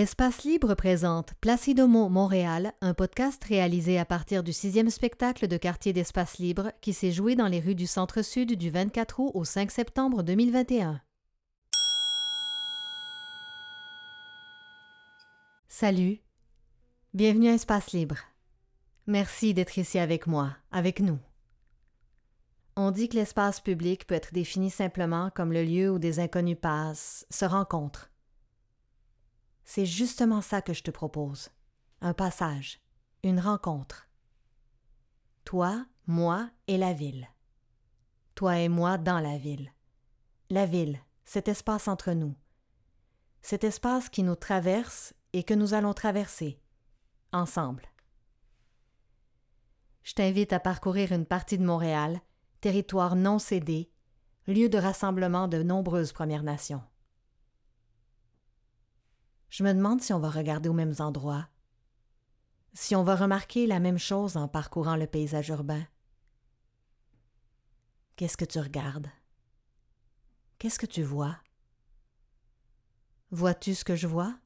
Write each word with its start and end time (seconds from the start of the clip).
Espace 0.00 0.44
Libre 0.44 0.76
présente 0.76 1.34
Placidomo 1.40 2.08
Montréal, 2.08 2.72
un 2.80 2.94
podcast 2.94 3.42
réalisé 3.42 3.98
à 3.98 4.04
partir 4.04 4.44
du 4.44 4.52
sixième 4.52 4.90
spectacle 4.90 5.48
de 5.48 5.56
quartier 5.56 5.92
d'Espace 5.92 6.38
Libre 6.38 6.70
qui 6.80 6.92
s'est 6.92 7.10
joué 7.10 7.34
dans 7.34 7.48
les 7.48 7.58
rues 7.58 7.74
du 7.74 7.88
Centre-Sud 7.88 8.56
du 8.56 8.70
24 8.70 9.18
août 9.18 9.32
au 9.34 9.42
5 9.42 9.72
septembre 9.72 10.22
2021. 10.22 11.00
Salut, 15.66 16.20
bienvenue 17.12 17.48
à 17.48 17.54
Espace 17.54 17.90
Libre. 17.90 18.18
Merci 19.08 19.52
d'être 19.52 19.78
ici 19.78 19.98
avec 19.98 20.28
moi, 20.28 20.52
avec 20.70 21.00
nous. 21.00 21.18
On 22.76 22.92
dit 22.92 23.08
que 23.08 23.16
l'espace 23.16 23.58
public 23.58 24.06
peut 24.06 24.14
être 24.14 24.32
défini 24.32 24.70
simplement 24.70 25.32
comme 25.34 25.52
le 25.52 25.64
lieu 25.64 25.90
où 25.90 25.98
des 25.98 26.20
inconnus 26.20 26.58
passent, 26.62 27.26
se 27.30 27.44
rencontrent 27.44 28.12
c'est 29.68 29.84
justement 29.84 30.40
ça 30.40 30.62
que 30.62 30.72
je 30.72 30.82
te 30.82 30.90
propose. 30.90 31.50
Un 32.00 32.14
passage, 32.14 32.80
une 33.22 33.38
rencontre. 33.38 34.08
Toi, 35.44 35.84
moi 36.06 36.48
et 36.68 36.78
la 36.78 36.94
ville. 36.94 37.28
Toi 38.34 38.60
et 38.60 38.70
moi 38.70 38.96
dans 38.96 39.20
la 39.20 39.36
ville. 39.36 39.70
La 40.48 40.64
ville, 40.64 40.98
cet 41.26 41.48
espace 41.48 41.86
entre 41.86 42.12
nous. 42.12 42.34
Cet 43.42 43.62
espace 43.62 44.08
qui 44.08 44.22
nous 44.22 44.36
traverse 44.36 45.12
et 45.34 45.44
que 45.44 45.52
nous 45.52 45.74
allons 45.74 45.92
traverser, 45.92 46.58
ensemble. 47.32 47.84
Je 50.02 50.14
t'invite 50.14 50.54
à 50.54 50.60
parcourir 50.60 51.12
une 51.12 51.26
partie 51.26 51.58
de 51.58 51.66
Montréal, 51.66 52.22
territoire 52.62 53.16
non 53.16 53.38
cédé, 53.38 53.90
lieu 54.46 54.70
de 54.70 54.78
rassemblement 54.78 55.46
de 55.46 55.62
nombreuses 55.62 56.12
Premières 56.12 56.42
Nations. 56.42 56.82
Je 59.50 59.64
me 59.64 59.72
demande 59.72 60.00
si 60.00 60.12
on 60.12 60.18
va 60.18 60.30
regarder 60.30 60.68
aux 60.68 60.74
mêmes 60.74 60.94
endroits, 60.98 61.48
si 62.74 62.94
on 62.94 63.02
va 63.02 63.16
remarquer 63.16 63.66
la 63.66 63.80
même 63.80 63.98
chose 63.98 64.36
en 64.36 64.46
parcourant 64.46 64.96
le 64.96 65.06
paysage 65.06 65.48
urbain. 65.48 65.84
Qu'est-ce 68.16 68.36
que 68.36 68.44
tu 68.44 68.58
regardes? 68.58 69.10
Qu'est-ce 70.58 70.78
que 70.78 70.86
tu 70.86 71.02
vois? 71.02 71.36
Vois-tu 73.30 73.74
ce 73.74 73.84
que 73.84 73.96
je 73.96 74.06
vois? 74.06 74.38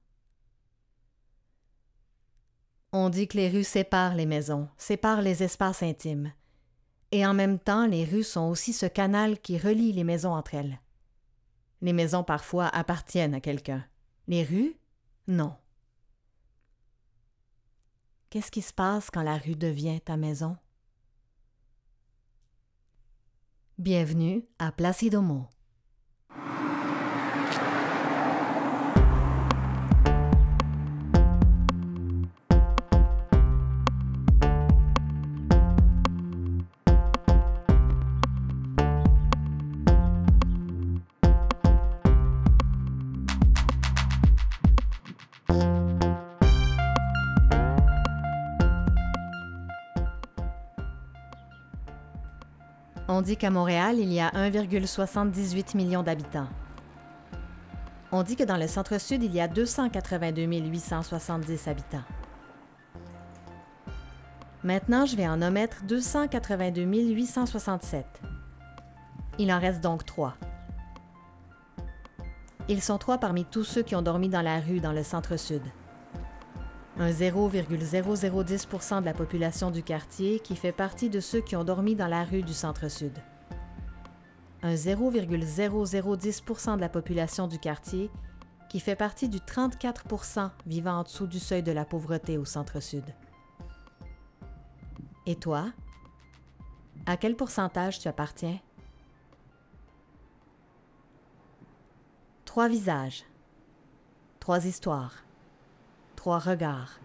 On 2.92 3.08
dit 3.08 3.26
que 3.26 3.38
les 3.38 3.48
rues 3.48 3.64
séparent 3.64 4.14
les 4.14 4.26
maisons, 4.26 4.68
séparent 4.76 5.22
les 5.22 5.42
espaces 5.42 5.82
intimes. 5.82 6.32
Et 7.10 7.26
en 7.26 7.32
même 7.32 7.58
temps, 7.58 7.86
les 7.86 8.04
rues 8.04 8.24
sont 8.24 8.48
aussi 8.48 8.72
ce 8.72 8.86
canal 8.86 9.40
qui 9.40 9.56
relie 9.56 9.92
les 9.92 10.04
maisons 10.04 10.32
entre 10.32 10.54
elles. 10.54 10.80
Les 11.80 11.92
maisons 11.92 12.24
parfois 12.24 12.68
appartiennent 12.68 13.34
à 13.34 13.40
quelqu'un. 13.40 13.84
Les 14.28 14.44
rues, 14.44 14.76
non. 15.26 15.54
Qu'est-ce 18.30 18.50
qui 18.50 18.62
se 18.62 18.72
passe 18.72 19.10
quand 19.10 19.22
la 19.22 19.36
rue 19.36 19.56
devient 19.56 20.00
ta 20.00 20.16
maison? 20.16 20.56
Bienvenue 23.78 24.46
à 24.58 24.72
Placidomo. 24.72 25.48
On 53.14 53.20
dit 53.20 53.36
qu'à 53.36 53.50
Montréal, 53.50 53.96
il 53.98 54.10
y 54.10 54.20
a 54.20 54.30
1,78 54.30 55.76
million 55.76 56.02
d'habitants. 56.02 56.46
On 58.10 58.22
dit 58.22 58.36
que 58.36 58.42
dans 58.42 58.56
le 58.56 58.66
centre-sud, 58.66 59.22
il 59.22 59.34
y 59.34 59.40
a 59.42 59.48
282 59.48 60.44
870 60.44 61.68
habitants. 61.68 62.04
Maintenant, 64.64 65.04
je 65.04 65.14
vais 65.14 65.28
en 65.28 65.42
omettre 65.42 65.84
282 65.84 66.84
867. 66.84 68.06
Il 69.38 69.52
en 69.52 69.60
reste 69.60 69.82
donc 69.82 70.06
trois. 70.06 70.34
Ils 72.70 72.80
sont 72.80 72.96
trois 72.96 73.18
parmi 73.18 73.44
tous 73.44 73.64
ceux 73.64 73.82
qui 73.82 73.94
ont 73.94 74.00
dormi 74.00 74.30
dans 74.30 74.40
la 74.40 74.58
rue 74.58 74.80
dans 74.80 74.92
le 74.92 75.02
centre-sud 75.02 75.60
un 76.98 77.10
0,0010 77.10 79.00
de 79.00 79.04
la 79.04 79.14
population 79.14 79.70
du 79.70 79.82
quartier 79.82 80.40
qui 80.40 80.56
fait 80.56 80.72
partie 80.72 81.08
de 81.08 81.20
ceux 81.20 81.40
qui 81.40 81.56
ont 81.56 81.64
dormi 81.64 81.94
dans 81.94 82.06
la 82.06 82.24
rue 82.24 82.42
du 82.42 82.52
centre-sud. 82.52 83.16
Un 84.62 84.74
0,0010% 84.74 86.76
de 86.76 86.80
la 86.80 86.88
population 86.88 87.48
du 87.48 87.58
quartier 87.58 88.10
qui 88.68 88.78
fait 88.78 88.94
partie 88.94 89.28
du 89.28 89.38
34% 89.38 90.50
vivant 90.66 90.98
en 90.98 91.02
dessous 91.02 91.26
du 91.26 91.38
seuil 91.38 91.62
de 91.62 91.72
la 91.72 91.84
pauvreté 91.84 92.38
au 92.38 92.44
centre-sud. 92.44 93.04
Et 95.26 95.36
toi? 95.36 95.72
À 97.06 97.16
quel 97.16 97.36
pourcentage 97.36 98.00
tu 98.00 98.08
appartiens? 98.08 98.58
Trois 102.44 102.68
visages, 102.68 103.24
trois 104.40 104.66
histoires 104.66 105.24
trois 106.22 106.38
regards. 106.38 107.00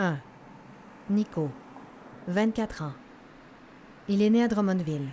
1. 0.00 0.18
Nico, 1.08 1.48
24 2.26 2.82
ans. 2.82 2.94
Il 4.08 4.22
est 4.22 4.30
né 4.30 4.42
à 4.42 4.48
Drummondville. 4.48 5.08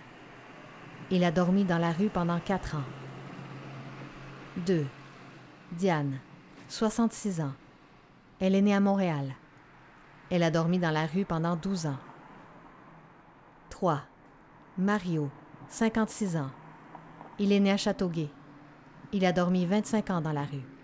Il 1.11 1.23
a 1.23 1.29
dormi 1.29 1.65
dans 1.65 1.77
la 1.77 1.91
rue 1.91 2.09
pendant 2.09 2.39
4 2.39 2.77
ans. 2.77 2.87
2. 4.65 4.87
Diane, 5.73 6.17
66 6.67 7.41
ans. 7.41 7.53
Elle 8.39 8.55
est 8.55 8.61
née 8.63 8.73
à 8.73 8.79
Montréal. 8.79 9.35
Elle 10.31 10.41
a 10.41 10.49
dormi 10.49 10.79
dans 10.79 10.89
la 10.89 11.05
rue 11.05 11.25
pendant 11.25 11.55
12 11.55 11.85
ans. 11.85 11.99
3. 13.69 14.01
Mario, 14.79 15.29
56 15.67 16.37
ans. 16.37 16.49
Il 17.37 17.51
est 17.51 17.59
né 17.59 17.71
à 17.71 17.77
Châteauguay. 17.77 18.31
Il 19.11 19.25
a 19.27 19.31
dormi 19.31 19.67
25 19.67 20.09
ans 20.09 20.21
dans 20.21 20.33
la 20.33 20.45
rue. 20.45 20.74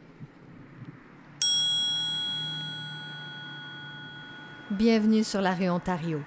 Bienvenue 4.71 5.25
sur 5.25 5.41
la 5.41 5.53
rue 5.53 5.67
Ontario. 5.67 6.21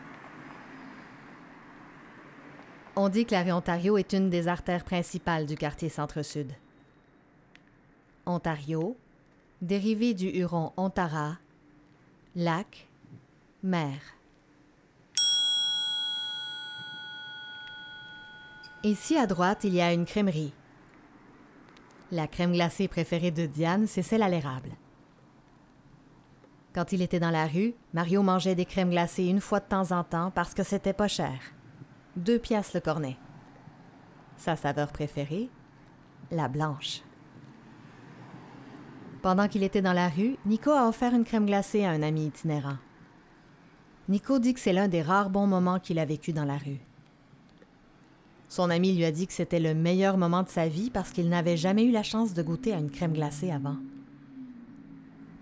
On 2.94 3.09
dit 3.09 3.25
que 3.25 3.32
la 3.32 3.43
rue 3.43 3.53
Ontario 3.53 3.97
est 3.97 4.12
une 4.12 4.28
des 4.28 4.49
artères 4.49 4.84
principales 4.84 5.47
du 5.47 5.56
quartier 5.56 5.88
Centre-Sud. 5.88 6.53
Ontario, 8.27 8.99
dérivé 9.62 10.12
du 10.12 10.28
huron 10.28 10.75
Ontara, 10.77 11.38
lac, 12.37 12.87
mer. 13.62 13.99
Ici 18.83 19.16
à 19.16 19.27
droite, 19.27 19.65
il 19.65 19.72
y 19.72 19.81
a 19.81 19.94
une 19.94 20.04
crèmerie. 20.04 20.53
La 22.12 22.27
crème 22.27 22.53
glacée 22.53 22.88
préférée 22.88 23.31
de 23.31 23.47
Diane, 23.47 23.87
c'est 23.87 24.03
celle 24.03 24.22
à 24.22 24.28
l'érable. 24.28 24.69
Quand 26.75 26.93
il 26.93 27.03
était 27.03 27.21
dans 27.21 27.31
la 27.31 27.47
rue, 27.47 27.75
Mario 27.93 28.23
mangeait 28.25 28.57
des 28.57 28.65
crèmes 28.65 28.91
glacées 28.91 29.27
une 29.27 29.41
fois 29.41 29.61
de 29.61 29.67
temps 29.67 29.93
en 29.93 30.03
temps 30.03 30.33
parce 30.35 30.55
que 30.55 30.65
c'était 30.65 30.93
pas 30.93 31.07
cher. 31.07 31.39
Deux 32.17 32.41
piastres 32.41 32.75
le 32.75 32.81
cornet. 32.81 33.17
Sa 34.37 34.57
saveur 34.57 34.91
préférée, 34.91 35.51
la 36.33 36.48
blanche. 36.48 37.03
Pendant 39.22 39.47
qu'il 39.47 39.63
était 39.63 39.83
dans 39.83 39.93
la 39.93 40.09
rue, 40.09 40.37
Nico 40.45 40.71
a 40.71 40.89
offert 40.89 41.15
une 41.15 41.25
crème 41.25 41.47
glacée 41.47 41.84
à 41.84 41.91
un 41.91 42.03
ami 42.03 42.27
itinérant. 42.27 42.78
Nico 44.09 44.41
dit 44.41 44.53
que 44.53 44.60
c'est 44.60 44.72
l'un 44.72 44.89
des 44.89 45.01
rares 45.01 45.31
bons 45.31 45.47
moments 45.47 45.78
qu'il 45.78 46.01
a 46.01 46.04
vécu 46.04 46.33
dans 46.33 46.45
la 46.45 46.59
rue. 46.59 46.81
Son 48.48 48.69
ami 48.69 48.95
lui 48.95 49.04
a 49.04 49.13
dit 49.13 49.28
que 49.28 49.33
c'était 49.33 49.60
le 49.60 49.75
meilleur 49.75 50.19
moment 50.19 50.43
de 50.43 50.48
sa 50.48 50.66
vie 50.66 50.91
parce 50.91 51.10
qu'il 51.10 51.28
n'avait 51.28 51.57
jamais 51.57 51.84
eu 51.84 51.93
la 51.93 52.03
chance 52.03 52.34
de 52.34 52.43
goûter 52.43 52.75
à 52.75 52.78
une 52.78 52.91
crème 52.91 53.13
glacée 53.13 53.53
avant. 53.53 53.77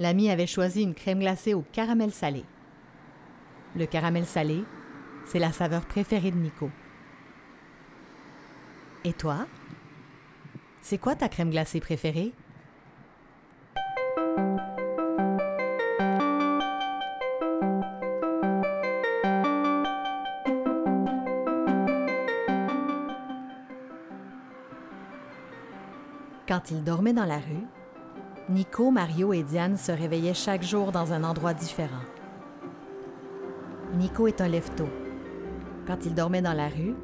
L'ami 0.03 0.31
avait 0.31 0.49
choisi 0.49 0.83
une 0.83 0.95
crème 0.95 1.21
glacée 1.21 1.55
au 1.55 1.63
caramel 1.63 2.11
salé. 2.11 2.45
Le 3.77 3.87
caramel 3.87 4.27
salé, 4.27 4.65
c'est 5.25 5.39
la 5.39 5.53
saveur 5.53 5.87
préférée 5.87 6.33
de 6.33 6.39
Nico. 6.39 6.73
Et 9.05 9.13
toi? 9.13 9.47
C'est 10.81 10.99
quoi 10.99 11.15
ta 11.15 11.29
crème 11.29 11.51
glacée 11.51 11.79
préférée? 11.79 12.33
Quand 26.49 26.73
il 26.73 26.83
dormait 26.83 27.13
dans 27.13 27.25
la 27.25 27.39
rue, 27.39 27.69
Nico, 28.49 28.91
Mario 28.91 29.33
et 29.33 29.44
Diane 29.44 29.77
se 29.77 29.93
réveillaient 29.93 30.35
chaque 30.35 30.65
jour 30.65 30.91
dans 30.91 31.12
un 31.12 31.23
endroit 31.23 31.55
différent. 31.55 32.03
Nico 33.94 34.27
est 34.27 34.41
un 34.41 34.49
lève-tôt. 34.49 34.89
Quand 35.87 36.05
il 36.05 36.15
dormait 36.15 36.43
dans 36.43 36.53
la 36.53 36.69
rue, 36.69 36.97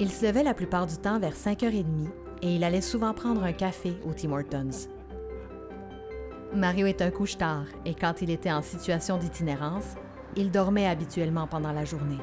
il 0.00 0.10
se 0.10 0.24
levait 0.24 0.42
la 0.42 0.54
plupart 0.54 0.86
du 0.86 0.96
temps 0.96 1.18
vers 1.18 1.34
5h30 1.34 2.08
et 2.40 2.56
il 2.56 2.64
allait 2.64 2.80
souvent 2.80 3.12
prendre 3.12 3.44
un 3.44 3.52
café 3.52 3.98
au 4.08 4.14
Tim 4.14 4.32
Hortons. 4.32 4.88
Mario 6.54 6.86
est 6.86 7.02
un 7.02 7.10
couche-tard 7.10 7.66
et 7.84 7.94
quand 7.94 8.22
il 8.22 8.30
était 8.30 8.52
en 8.52 8.62
situation 8.62 9.18
d'itinérance, 9.18 9.94
il 10.36 10.50
dormait 10.50 10.86
habituellement 10.86 11.46
pendant 11.46 11.72
la 11.72 11.84
journée. 11.84 12.20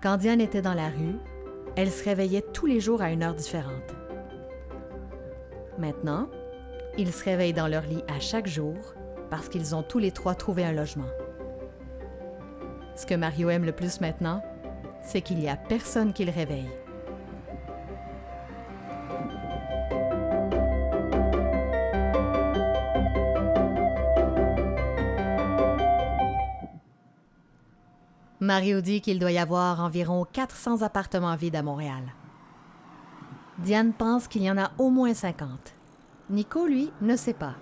Quand 0.00 0.16
Diane 0.16 0.40
était 0.40 0.62
dans 0.62 0.74
la 0.74 0.90
rue, 0.90 1.16
elle 1.74 1.90
se 1.90 2.04
réveillait 2.04 2.44
tous 2.52 2.66
les 2.66 2.78
jours 2.78 3.02
à 3.02 3.10
une 3.10 3.24
heure 3.24 3.34
différente. 3.34 3.97
Maintenant, 5.78 6.28
ils 6.98 7.12
se 7.12 7.24
réveillent 7.24 7.52
dans 7.52 7.68
leur 7.68 7.82
lit 7.82 8.02
à 8.08 8.18
chaque 8.18 8.48
jour 8.48 8.74
parce 9.30 9.48
qu'ils 9.48 9.76
ont 9.76 9.84
tous 9.84 10.00
les 10.00 10.10
trois 10.10 10.34
trouvé 10.34 10.64
un 10.64 10.72
logement. 10.72 11.08
Ce 12.96 13.06
que 13.06 13.14
Mario 13.14 13.48
aime 13.48 13.64
le 13.64 13.72
plus 13.72 14.00
maintenant, 14.00 14.42
c'est 15.02 15.22
qu'il 15.22 15.38
n'y 15.38 15.48
a 15.48 15.56
personne 15.56 16.12
qui 16.12 16.24
le 16.24 16.32
réveille. 16.32 16.68
Mario 28.40 28.80
dit 28.80 29.00
qu'il 29.00 29.18
doit 29.18 29.30
y 29.30 29.38
avoir 29.38 29.80
environ 29.80 30.24
400 30.32 30.82
appartements 30.82 31.36
vides 31.36 31.56
à 31.56 31.62
Montréal. 31.62 32.02
Diane 33.58 33.92
pense 33.92 34.28
qu'il 34.28 34.42
y 34.42 34.50
en 34.50 34.56
a 34.56 34.70
au 34.78 34.90
moins 34.90 35.14
50. 35.14 35.74
Nico, 36.30 36.66
lui, 36.66 36.92
ne 37.00 37.16
sait 37.16 37.34
pas. 37.34 37.54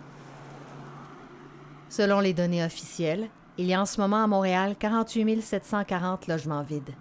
Selon 1.89 2.21
les 2.21 2.35
données 2.35 2.65
officielles, 2.65 3.29
il 3.57 3.67
y 3.67 3.73
a 3.73 3.81
en 3.81 3.87
ce 3.87 4.01
moment 4.01 4.23
à 4.23 4.27
Montréal 4.27 4.77
48 4.79 5.41
740 5.41 6.27
logements 6.27 6.63
vides. 6.63 6.95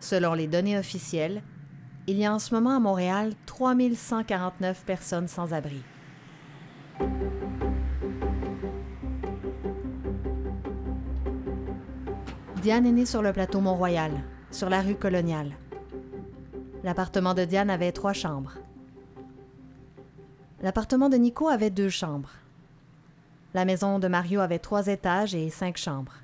Selon 0.00 0.34
les 0.34 0.48
données 0.48 0.78
officielles, 0.78 1.42
il 2.08 2.16
y 2.16 2.24
a 2.24 2.34
en 2.34 2.40
ce 2.40 2.52
moment 2.52 2.74
à 2.74 2.80
Montréal 2.80 3.34
3149 3.46 4.84
personnes 4.84 5.28
sans 5.28 5.52
abri. 5.52 5.82
Diane 12.62 12.86
est 12.86 12.92
née 12.92 13.06
sur 13.06 13.22
le 13.22 13.32
plateau 13.32 13.60
Mont-Royal, 13.60 14.10
sur 14.50 14.68
la 14.68 14.82
rue 14.82 14.96
coloniale. 14.96 15.52
L'appartement 16.82 17.34
de 17.34 17.44
Diane 17.44 17.68
avait 17.68 17.92
trois 17.92 18.14
chambres. 18.14 18.54
L'appartement 20.62 21.08
de 21.10 21.16
Nico 21.16 21.48
avait 21.48 21.70
deux 21.70 21.90
chambres. 21.90 22.30
La 23.52 23.64
maison 23.64 23.98
de 23.98 24.08
Mario 24.08 24.40
avait 24.40 24.58
trois 24.58 24.86
étages 24.86 25.34
et 25.34 25.50
cinq 25.50 25.76
chambres. 25.76 26.14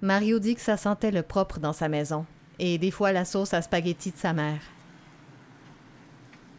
Mario 0.00 0.38
dit 0.38 0.54
que 0.54 0.60
ça 0.60 0.76
sentait 0.76 1.10
le 1.10 1.22
propre 1.22 1.60
dans 1.60 1.72
sa 1.72 1.88
maison, 1.88 2.24
et 2.58 2.78
des 2.78 2.90
fois 2.90 3.12
la 3.12 3.24
sauce 3.24 3.54
à 3.54 3.62
spaghetti 3.62 4.12
de 4.12 4.16
sa 4.16 4.32
mère. 4.32 4.60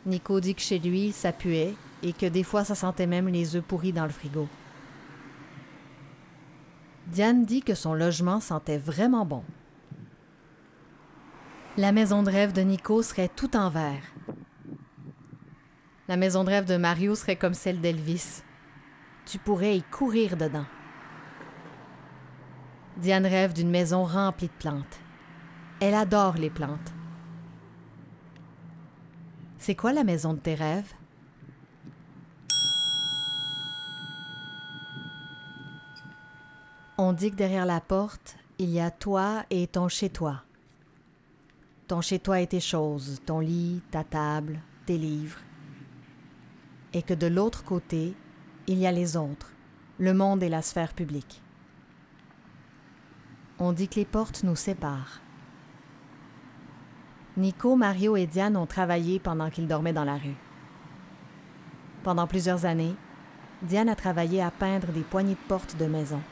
Nico 0.05 0.39
dit 0.39 0.55
que 0.55 0.61
chez 0.61 0.79
lui, 0.79 1.11
ça 1.11 1.31
puait, 1.31 1.73
et 2.03 2.13
que 2.13 2.25
des 2.25 2.43
fois 2.43 2.63
ça 2.63 2.75
sentait 2.75 3.07
même 3.07 3.29
les 3.29 3.55
œufs 3.55 3.63
pourris 3.63 3.93
dans 3.93 4.05
le 4.05 4.11
frigo. 4.11 4.47
Diane 7.07 7.45
dit 7.45 7.61
que 7.61 7.75
son 7.75 7.93
logement 7.93 8.39
sentait 8.39 8.77
vraiment 8.77 9.25
bon. 9.25 9.43
La 11.75 11.91
maison 11.91 12.21
de 12.21 12.29
rêve 12.29 12.53
de 12.53 12.61
Nico 12.61 13.01
serait 13.01 13.29
tout 13.29 13.55
en 13.57 13.71
verre. 13.71 14.03
La 16.07 16.17
maison 16.17 16.43
de 16.43 16.49
rêve 16.49 16.65
de 16.65 16.77
Mario 16.77 17.15
serait 17.15 17.35
comme 17.35 17.55
celle 17.55 17.81
d'Elvis. 17.81 18.43
Tu 19.25 19.39
pourrais 19.39 19.77
y 19.77 19.81
courir 19.81 20.37
dedans. 20.37 20.67
Diane 22.97 23.25
rêve 23.25 23.53
d'une 23.53 23.71
maison 23.71 24.03
remplie 24.03 24.49
de 24.49 24.53
plantes. 24.53 24.99
Elle 25.81 25.95
adore 25.95 26.35
les 26.35 26.51
plantes. 26.51 26.93
C'est 29.57 29.73
quoi 29.73 29.93
la 29.93 30.03
maison 30.03 30.35
de 30.35 30.39
tes 30.39 30.53
rêves? 30.53 30.93
On 36.99 37.13
dit 37.13 37.31
que 37.31 37.35
derrière 37.35 37.65
la 37.65 37.81
porte, 37.81 38.37
il 38.59 38.69
y 38.69 38.79
a 38.79 38.91
toi 38.91 39.43
et 39.49 39.65
ton 39.65 39.87
chez-toi. 39.87 40.43
Ton 41.93 42.01
chez-toi 42.01 42.39
et 42.39 42.47
tes 42.47 42.59
choses, 42.59 43.21
ton 43.23 43.39
lit, 43.39 43.79
ta 43.91 44.03
table, 44.03 44.59
tes 44.87 44.97
livres. 44.97 45.37
Et 46.91 47.03
que 47.03 47.13
de 47.13 47.27
l'autre 47.27 47.63
côté, 47.63 48.15
il 48.65 48.79
y 48.79 48.87
a 48.87 48.91
les 48.91 49.15
autres, 49.15 49.51
le 49.99 50.15
monde 50.15 50.41
et 50.41 50.49
la 50.49 50.63
sphère 50.63 50.93
publique. 50.93 51.43
On 53.59 53.73
dit 53.73 53.87
que 53.87 53.97
les 53.97 54.05
portes 54.05 54.41
nous 54.41 54.55
séparent. 54.55 55.21
Nico, 57.37 57.75
Mario 57.75 58.15
et 58.15 58.25
Diane 58.25 58.57
ont 58.57 58.65
travaillé 58.65 59.19
pendant 59.19 59.51
qu'ils 59.51 59.67
dormaient 59.67 59.93
dans 59.93 60.03
la 60.03 60.17
rue. 60.17 60.37
Pendant 62.01 62.25
plusieurs 62.25 62.65
années, 62.65 62.95
Diane 63.61 63.89
a 63.89 63.95
travaillé 63.95 64.41
à 64.41 64.49
peindre 64.49 64.87
des 64.87 65.01
poignées 65.01 65.35
de 65.35 65.47
porte 65.47 65.77
de 65.77 65.85
maison. 65.85 66.23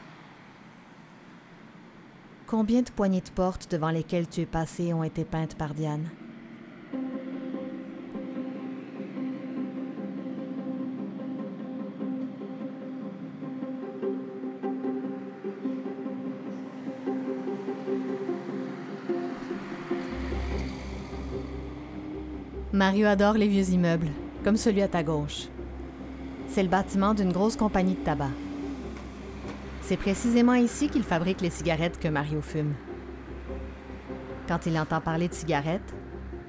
Combien 2.52 2.82
de 2.82 2.90
poignées 2.90 3.22
de 3.22 3.30
porte 3.30 3.70
devant 3.70 3.88
lesquelles 3.88 4.28
tu 4.28 4.42
es 4.42 4.44
passé 4.44 4.92
ont 4.92 5.02
été 5.02 5.24
peintes 5.24 5.54
par 5.54 5.72
Diane? 5.72 6.10
Mario 22.74 23.06
adore 23.06 23.38
les 23.38 23.48
vieux 23.48 23.70
immeubles, 23.70 24.10
comme 24.44 24.58
celui 24.58 24.82
à 24.82 24.88
ta 24.88 25.02
gauche. 25.02 25.48
C'est 26.48 26.62
le 26.62 26.68
bâtiment 26.68 27.14
d'une 27.14 27.32
grosse 27.32 27.56
compagnie 27.56 27.94
de 27.94 28.04
tabac. 28.04 28.28
C'est 29.82 29.96
précisément 29.96 30.54
ici 30.54 30.88
qu'il 30.88 31.02
fabrique 31.02 31.40
les 31.40 31.50
cigarettes 31.50 31.98
que 31.98 32.06
Mario 32.06 32.40
fume. 32.40 32.74
Quand 34.46 34.64
il 34.66 34.78
entend 34.78 35.00
parler 35.00 35.28
de 35.28 35.34
cigarettes, 35.34 35.92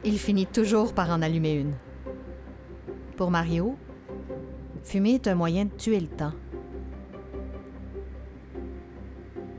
il 0.04 0.20
finit 0.20 0.46
toujours 0.46 0.94
par 0.94 1.10
en 1.10 1.22
allumer 1.22 1.54
une. 1.54 1.74
Pour 3.18 3.32
Mario, 3.32 3.76
fumer 4.84 5.16
est 5.16 5.28
un 5.28 5.36
moyen 5.36 5.66
de 5.66 5.72
tuer 5.72 6.00
le 6.00 6.08
temps. 6.08 6.34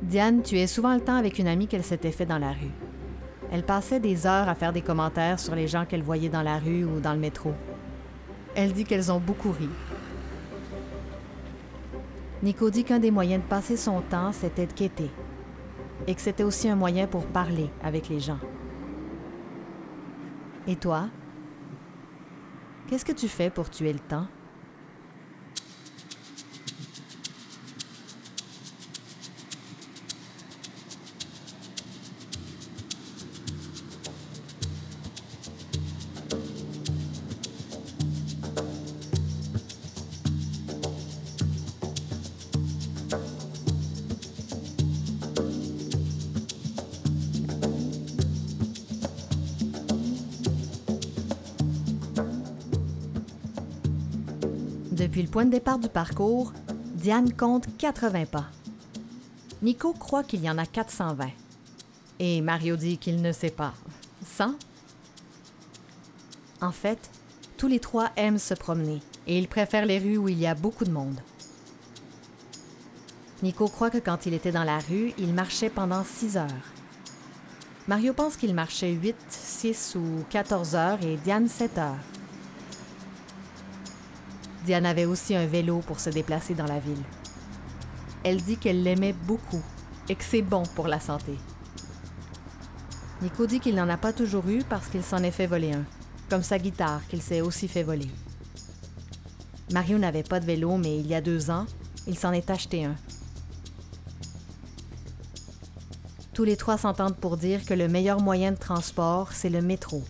Diane 0.02 0.42
tuait 0.42 0.68
souvent 0.68 0.94
le 0.94 1.00
temps 1.00 1.16
avec 1.16 1.40
une 1.40 1.48
amie 1.48 1.66
qu'elle 1.66 1.82
s'était 1.82 2.12
fait 2.12 2.26
dans 2.26 2.38
la 2.38 2.52
rue. 2.52 2.70
Elle 3.50 3.64
passait 3.64 4.00
des 4.00 4.26
heures 4.26 4.48
à 4.48 4.54
faire 4.54 4.72
des 4.72 4.82
commentaires 4.82 5.40
sur 5.40 5.56
les 5.56 5.66
gens 5.66 5.84
qu'elle 5.84 6.02
voyait 6.02 6.28
dans 6.28 6.42
la 6.42 6.58
rue 6.58 6.84
ou 6.84 7.00
dans 7.00 7.12
le 7.12 7.18
métro. 7.18 7.52
Elle 8.54 8.72
dit 8.72 8.84
qu'elles 8.84 9.10
ont 9.10 9.20
beaucoup 9.20 9.50
ri, 9.50 9.68
Nico 12.44 12.68
dit 12.68 12.84
qu'un 12.84 12.98
des 12.98 13.10
moyens 13.10 13.42
de 13.42 13.48
passer 13.48 13.74
son 13.74 14.02
temps, 14.02 14.30
c'était 14.30 14.66
de 14.66 14.72
quêter. 14.74 15.10
Et 16.06 16.14
que 16.14 16.20
c'était 16.20 16.42
aussi 16.42 16.68
un 16.68 16.76
moyen 16.76 17.06
pour 17.06 17.24
parler 17.24 17.70
avec 17.82 18.10
les 18.10 18.20
gens. 18.20 18.38
Et 20.66 20.76
toi? 20.76 21.08
Qu'est-ce 22.86 23.06
que 23.06 23.12
tu 23.12 23.28
fais 23.28 23.48
pour 23.48 23.70
tuer 23.70 23.94
le 23.94 23.98
temps? 23.98 24.26
Point 55.34 55.46
de 55.46 55.50
départ 55.50 55.80
du 55.80 55.88
parcours, 55.88 56.52
Diane 56.94 57.32
compte 57.32 57.66
80 57.78 58.26
pas. 58.26 58.44
Nico 59.62 59.92
croit 59.92 60.22
qu'il 60.22 60.44
y 60.44 60.48
en 60.48 60.58
a 60.58 60.64
420. 60.64 61.26
Et 62.20 62.40
Mario 62.40 62.76
dit 62.76 62.98
qu'il 62.98 63.20
ne 63.20 63.32
sait 63.32 63.50
pas. 63.50 63.74
100? 64.24 64.54
En 66.60 66.70
fait, 66.70 67.10
tous 67.56 67.66
les 67.66 67.80
trois 67.80 68.10
aiment 68.14 68.38
se 68.38 68.54
promener 68.54 69.02
et 69.26 69.36
ils 69.36 69.48
préfèrent 69.48 69.86
les 69.86 69.98
rues 69.98 70.18
où 70.18 70.28
il 70.28 70.38
y 70.38 70.46
a 70.46 70.54
beaucoup 70.54 70.84
de 70.84 70.92
monde. 70.92 71.18
Nico 73.42 73.66
croit 73.66 73.90
que 73.90 73.98
quand 73.98 74.26
il 74.26 74.34
était 74.34 74.52
dans 74.52 74.62
la 74.62 74.78
rue, 74.78 75.14
il 75.18 75.34
marchait 75.34 75.68
pendant 75.68 76.04
six 76.04 76.36
heures. 76.36 76.46
Mario 77.88 78.12
pense 78.12 78.36
qu'il 78.36 78.54
marchait 78.54 78.92
8, 78.92 79.16
6 79.28 79.96
ou 79.96 80.24
14 80.30 80.76
heures 80.76 81.04
et 81.04 81.16
Diane 81.16 81.48
7 81.48 81.78
heures. 81.78 82.13
Diane 84.64 84.86
avait 84.86 85.04
aussi 85.04 85.34
un 85.36 85.46
vélo 85.46 85.80
pour 85.80 86.00
se 86.00 86.08
déplacer 86.08 86.54
dans 86.54 86.66
la 86.66 86.78
ville. 86.78 87.02
Elle 88.22 88.42
dit 88.42 88.56
qu'elle 88.56 88.82
l'aimait 88.82 89.12
beaucoup 89.12 89.62
et 90.08 90.14
que 90.14 90.24
c'est 90.24 90.42
bon 90.42 90.62
pour 90.74 90.88
la 90.88 91.00
santé. 91.00 91.34
Nico 93.20 93.46
dit 93.46 93.60
qu'il 93.60 93.74
n'en 93.74 93.88
a 93.90 93.98
pas 93.98 94.14
toujours 94.14 94.48
eu 94.48 94.62
parce 94.68 94.88
qu'il 94.88 95.02
s'en 95.02 95.22
est 95.22 95.30
fait 95.30 95.46
voler 95.46 95.72
un, 95.72 95.84
comme 96.30 96.42
sa 96.42 96.58
guitare 96.58 97.06
qu'il 97.08 97.20
s'est 97.20 97.42
aussi 97.42 97.68
fait 97.68 97.82
voler. 97.82 98.08
Mario 99.72 99.98
n'avait 99.98 100.22
pas 100.22 100.40
de 100.40 100.46
vélo, 100.46 100.78
mais 100.78 100.98
il 100.98 101.06
y 101.06 101.14
a 101.14 101.20
deux 101.20 101.50
ans, 101.50 101.66
il 102.06 102.18
s'en 102.18 102.32
est 102.32 102.48
acheté 102.48 102.84
un. 102.86 102.96
Tous 106.32 106.44
les 106.44 106.56
trois 106.56 106.78
s'entendent 106.78 107.16
pour 107.16 107.36
dire 107.36 107.64
que 107.64 107.74
le 107.74 107.88
meilleur 107.88 108.20
moyen 108.20 108.52
de 108.52 108.58
transport, 108.58 109.32
c'est 109.32 109.50
le 109.50 109.60
métro. 109.60 110.02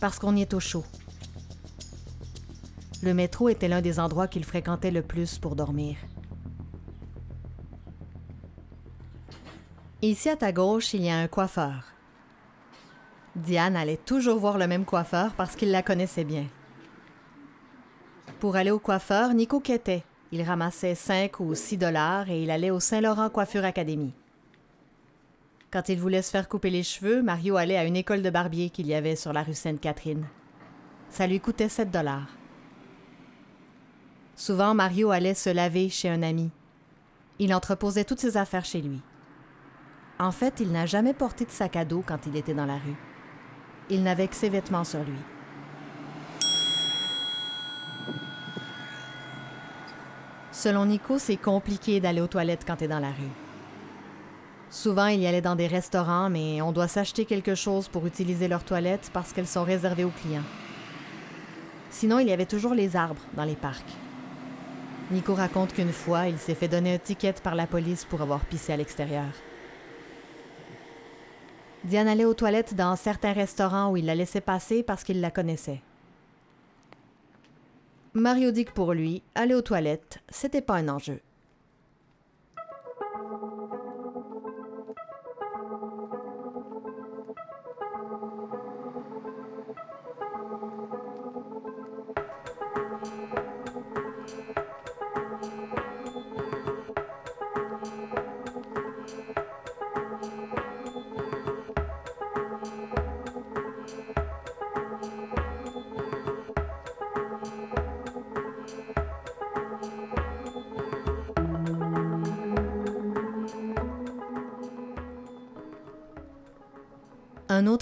Parce 0.00 0.18
qu'on 0.18 0.36
y 0.36 0.42
est 0.42 0.54
au 0.54 0.60
chaud. 0.60 0.84
Le 3.06 3.14
métro 3.14 3.48
était 3.48 3.68
l'un 3.68 3.82
des 3.82 4.00
endroits 4.00 4.26
qu'il 4.26 4.44
fréquentait 4.44 4.90
le 4.90 5.00
plus 5.00 5.38
pour 5.38 5.54
dormir. 5.54 5.96
Ici 10.02 10.28
à 10.28 10.34
ta 10.34 10.50
gauche, 10.50 10.92
il 10.92 11.04
y 11.04 11.08
a 11.08 11.16
un 11.16 11.28
coiffeur. 11.28 11.92
Diane 13.36 13.76
allait 13.76 13.96
toujours 13.96 14.40
voir 14.40 14.58
le 14.58 14.66
même 14.66 14.84
coiffeur 14.84 15.34
parce 15.34 15.54
qu'il 15.54 15.70
la 15.70 15.84
connaissait 15.84 16.24
bien. 16.24 16.46
Pour 18.40 18.56
aller 18.56 18.72
au 18.72 18.80
coiffeur, 18.80 19.34
Nico 19.34 19.60
quêtait. 19.60 20.02
Il 20.32 20.42
ramassait 20.42 20.96
5 20.96 21.38
ou 21.38 21.54
6 21.54 21.76
dollars 21.76 22.28
et 22.28 22.42
il 22.42 22.50
allait 22.50 22.72
au 22.72 22.80
Saint-Laurent 22.80 23.30
Coiffure 23.30 23.64
Academy. 23.64 24.14
Quand 25.70 25.88
il 25.88 26.00
voulait 26.00 26.22
se 26.22 26.32
faire 26.32 26.48
couper 26.48 26.70
les 26.70 26.82
cheveux, 26.82 27.22
Mario 27.22 27.56
allait 27.56 27.78
à 27.78 27.84
une 27.84 27.94
école 27.94 28.22
de 28.22 28.30
barbier 28.30 28.70
qu'il 28.70 28.88
y 28.88 28.94
avait 28.94 29.14
sur 29.14 29.32
la 29.32 29.44
rue 29.44 29.54
Sainte-Catherine. 29.54 30.26
Ça 31.08 31.28
lui 31.28 31.38
coûtait 31.38 31.68
7 31.68 31.92
dollars. 31.92 32.26
Souvent, 34.36 34.74
Mario 34.74 35.10
allait 35.10 35.34
se 35.34 35.48
laver 35.48 35.88
chez 35.88 36.10
un 36.10 36.22
ami. 36.22 36.50
Il 37.38 37.54
entreposait 37.54 38.04
toutes 38.04 38.20
ses 38.20 38.36
affaires 38.36 38.66
chez 38.66 38.82
lui. 38.82 39.00
En 40.18 40.30
fait, 40.30 40.60
il 40.60 40.72
n'a 40.72 40.84
jamais 40.84 41.14
porté 41.14 41.46
de 41.46 41.50
sac 41.50 41.74
à 41.74 41.86
dos 41.86 42.04
quand 42.06 42.26
il 42.26 42.36
était 42.36 42.54
dans 42.54 42.66
la 42.66 42.76
rue. 42.76 42.96
Il 43.88 44.02
n'avait 44.02 44.28
que 44.28 44.36
ses 44.36 44.50
vêtements 44.50 44.84
sur 44.84 45.00
lui. 45.00 45.18
Selon 50.52 50.84
Nico, 50.86 51.18
c'est 51.18 51.36
compliqué 51.36 52.00
d'aller 52.00 52.20
aux 52.20 52.26
toilettes 52.26 52.64
quand 52.66 52.76
tu 52.76 52.84
es 52.84 52.88
dans 52.88 52.98
la 52.98 53.10
rue. 53.10 53.32
Souvent, 54.70 55.06
il 55.06 55.20
y 55.20 55.26
allait 55.26 55.40
dans 55.40 55.56
des 55.56 55.66
restaurants, 55.66 56.28
mais 56.28 56.60
on 56.60 56.72
doit 56.72 56.88
s'acheter 56.88 57.24
quelque 57.24 57.54
chose 57.54 57.88
pour 57.88 58.06
utiliser 58.06 58.48
leurs 58.48 58.64
toilettes 58.64 59.10
parce 59.12 59.32
qu'elles 59.32 59.46
sont 59.46 59.64
réservées 59.64 60.04
aux 60.04 60.10
clients. 60.10 60.42
Sinon, 61.90 62.18
il 62.18 62.28
y 62.28 62.32
avait 62.32 62.46
toujours 62.46 62.74
les 62.74 62.96
arbres 62.96 63.22
dans 63.34 63.44
les 63.44 63.54
parcs. 63.54 64.05
Nico 65.10 65.34
raconte 65.34 65.72
qu'une 65.72 65.92
fois, 65.92 66.26
il 66.26 66.36
s'est 66.36 66.56
fait 66.56 66.66
donner 66.66 66.94
un 66.94 66.98
ticket 66.98 67.34
par 67.40 67.54
la 67.54 67.68
police 67.68 68.04
pour 68.04 68.22
avoir 68.22 68.44
pissé 68.44 68.72
à 68.72 68.76
l'extérieur. 68.76 69.30
Diane 71.84 72.08
allait 72.08 72.24
aux 72.24 72.34
toilettes 72.34 72.74
dans 72.74 72.96
certains 72.96 73.32
restaurants 73.32 73.92
où 73.92 73.96
il 73.96 74.06
la 74.06 74.16
laissait 74.16 74.40
passer 74.40 74.82
parce 74.82 75.04
qu'il 75.04 75.20
la 75.20 75.30
connaissait. 75.30 75.80
Mario 78.14 78.50
dit 78.50 78.64
que 78.64 78.72
pour 78.72 78.94
lui, 78.94 79.22
aller 79.36 79.54
aux 79.54 79.62
toilettes, 79.62 80.18
c'était 80.28 80.62
pas 80.62 80.74
un 80.74 80.88
enjeu. 80.88 81.20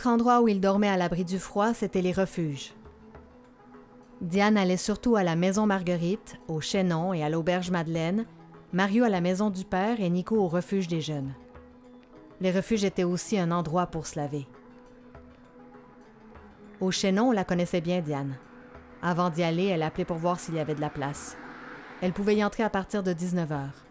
Endroit 0.07 0.43
où 0.43 0.49
il 0.49 0.61
dormait 0.61 0.89
à 0.89 0.97
l'abri 0.97 1.25
du 1.25 1.39
froid, 1.39 1.75
c'était 1.75 2.03
les 2.03 2.13
refuges. 2.13 2.75
Diane 4.21 4.57
allait 4.57 4.77
surtout 4.77 5.17
à 5.17 5.23
la 5.23 5.37
Maison 5.37 5.67
Marguerite, 5.67 6.37
au 6.49 6.61
Chaînon 6.61 7.13
et 7.13 7.23
à 7.23 7.29
l'Auberge 7.29 7.71
Madeleine, 7.71 8.27
Mario 8.73 9.05
à 9.05 9.09
la 9.09 9.21
Maison 9.21 9.51
du 9.51 9.65
Père 9.65 10.01
et 10.01 10.11
Nico 10.11 10.37
au 10.37 10.49
refuge 10.49 10.89
des 10.89 11.01
jeunes. 11.01 11.35
Les 12.41 12.51
refuges 12.51 12.85
étaient 12.85 13.05
aussi 13.05 13.39
un 13.39 13.51
endroit 13.51 13.87
pour 13.87 14.07
se 14.07 14.19
laver. 14.19 14.47
Au 16.81 16.91
Chaînon, 16.91 17.29
on 17.29 17.33
la 17.33 17.45
connaissait 17.45 17.81
bien, 17.81 18.01
Diane. 18.01 18.37
Avant 19.03 19.31
d'y 19.31 19.43
aller, 19.43 19.67
elle 19.67 19.83
appelait 19.83 20.05
pour 20.05 20.17
voir 20.17 20.41
s'il 20.41 20.55
y 20.55 20.59
avait 20.59 20.75
de 20.75 20.81
la 20.81 20.91
place. 20.91 21.37
Elle 22.01 22.13
pouvait 22.13 22.37
y 22.37 22.45
entrer 22.45 22.63
à 22.63 22.71
partir 22.71 23.03
de 23.03 23.13
19 23.13 23.53
heures. 23.53 23.85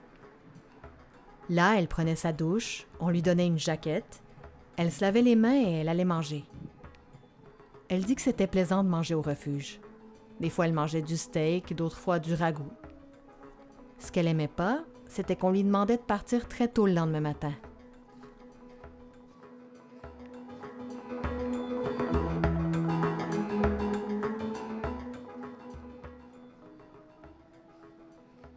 Là, 1.49 1.75
elle 1.77 1.87
prenait 1.87 2.15
sa 2.15 2.31
douche, 2.31 2.87
on 2.99 3.09
lui 3.09 3.21
donnait 3.21 3.47
une 3.47 3.59
jaquette, 3.59 4.21
elle 4.77 4.91
se 4.91 5.01
lavait 5.01 5.21
les 5.21 5.35
mains 5.35 5.61
et 5.61 5.71
elle 5.73 5.89
allait 5.89 6.05
manger. 6.05 6.43
Elle 7.89 8.03
dit 8.05 8.15
que 8.15 8.21
c'était 8.21 8.47
plaisant 8.47 8.83
de 8.83 8.89
manger 8.89 9.13
au 9.13 9.21
refuge. 9.21 9.79
Des 10.39 10.49
fois, 10.49 10.65
elle 10.65 10.73
mangeait 10.73 11.01
du 11.01 11.15
steak, 11.15 11.75
d'autres 11.75 11.97
fois 11.97 12.19
du 12.19 12.33
ragoût. 12.33 12.71
Ce 13.99 14.11
qu'elle 14.11 14.27
aimait 14.27 14.47
pas, 14.47 14.83
c'était 15.07 15.35
qu'on 15.35 15.51
lui 15.51 15.63
demandait 15.63 15.97
de 15.97 16.01
partir 16.01 16.47
très 16.47 16.67
tôt 16.67 16.87
le 16.87 16.93
lendemain 16.93 17.21
matin. 17.21 17.53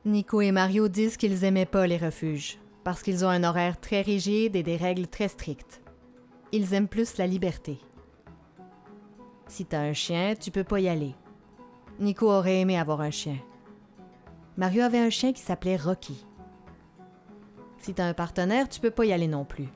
Nico 0.07 0.41
et 0.41 0.53
Mario 0.53 0.89
disent 0.89 1.17
qu'ils 1.17 1.45
aimaient 1.45 1.67
pas 1.67 1.87
les 1.87 1.97
refuges, 1.97 2.59
parce 2.85 3.03
qu'ils 3.03 3.25
ont 3.25 3.29
un 3.29 3.43
horaire 3.43 3.81
très 3.81 4.03
rigide 4.03 4.55
et 4.55 4.63
des 4.63 4.77
règles 4.77 5.09
très 5.09 5.29
strictes. 5.29 5.83
Ils 6.53 6.75
aiment 6.75 6.89
plus 6.89 7.19
la 7.19 7.27
liberté. 7.27 7.79
Si 9.49 9.65
t'as 9.65 9.81
un 9.81 9.93
chien, 9.93 10.35
tu 10.39 10.51
peux 10.51 10.65
pas 10.65 10.81
y 10.81 10.89
aller. 10.89 11.15
Nico 11.99 12.31
aurait 12.31 12.61
aimé 12.61 12.79
avoir 12.79 13.01
un 13.01 13.11
chien. 13.11 13.37
Mario 14.57 14.83
avait 14.83 14.99
un 14.99 15.11
chien 15.11 15.33
qui 15.33 15.43
s'appelait 15.43 15.77
Rocky. 15.77 16.27
Si 17.79 17.95
t'as 17.95 18.07
un 18.07 18.15
partenaire, 18.15 18.69
tu 18.69 18.81
peux 18.81 18.91
pas 18.91 19.05
y 19.05 19.13
aller 19.13 19.29
non 19.29 19.45
plus. 19.45 19.69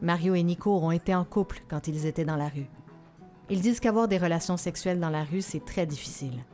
Mario 0.00 0.34
et 0.34 0.42
Nico 0.42 0.76
ont 0.76 0.90
été 0.90 1.14
en 1.14 1.24
couple 1.24 1.62
quand 1.68 1.88
ils 1.88 2.06
étaient 2.06 2.24
dans 2.24 2.36
la 2.36 2.48
rue. 2.48 2.68
Ils 3.50 3.60
disent 3.60 3.80
qu'avoir 3.80 4.08
des 4.08 4.18
relations 4.18 4.56
sexuelles 4.56 5.00
dans 5.00 5.10
la 5.10 5.24
rue, 5.24 5.42
c'est 5.42 5.64
très 5.64 5.86
difficile. 5.86 6.44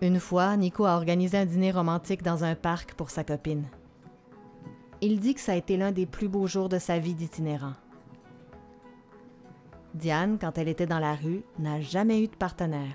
Une 0.00 0.20
fois, 0.20 0.56
Nico 0.56 0.84
a 0.84 0.96
organisé 0.96 1.38
un 1.38 1.46
dîner 1.46 1.70
romantique 1.70 2.22
dans 2.22 2.44
un 2.44 2.54
parc 2.54 2.94
pour 2.94 3.10
sa 3.10 3.24
copine. 3.24 3.64
Il 5.04 5.18
dit 5.18 5.34
que 5.34 5.40
ça 5.40 5.52
a 5.52 5.56
été 5.56 5.76
l'un 5.76 5.90
des 5.90 6.06
plus 6.06 6.28
beaux 6.28 6.46
jours 6.46 6.68
de 6.68 6.78
sa 6.78 7.00
vie 7.00 7.14
d'itinérant. 7.14 7.74
Diane, 9.94 10.38
quand 10.40 10.56
elle 10.58 10.68
était 10.68 10.86
dans 10.86 11.00
la 11.00 11.16
rue, 11.16 11.42
n'a 11.58 11.80
jamais 11.80 12.22
eu 12.22 12.28
de 12.28 12.36
partenaire. 12.36 12.94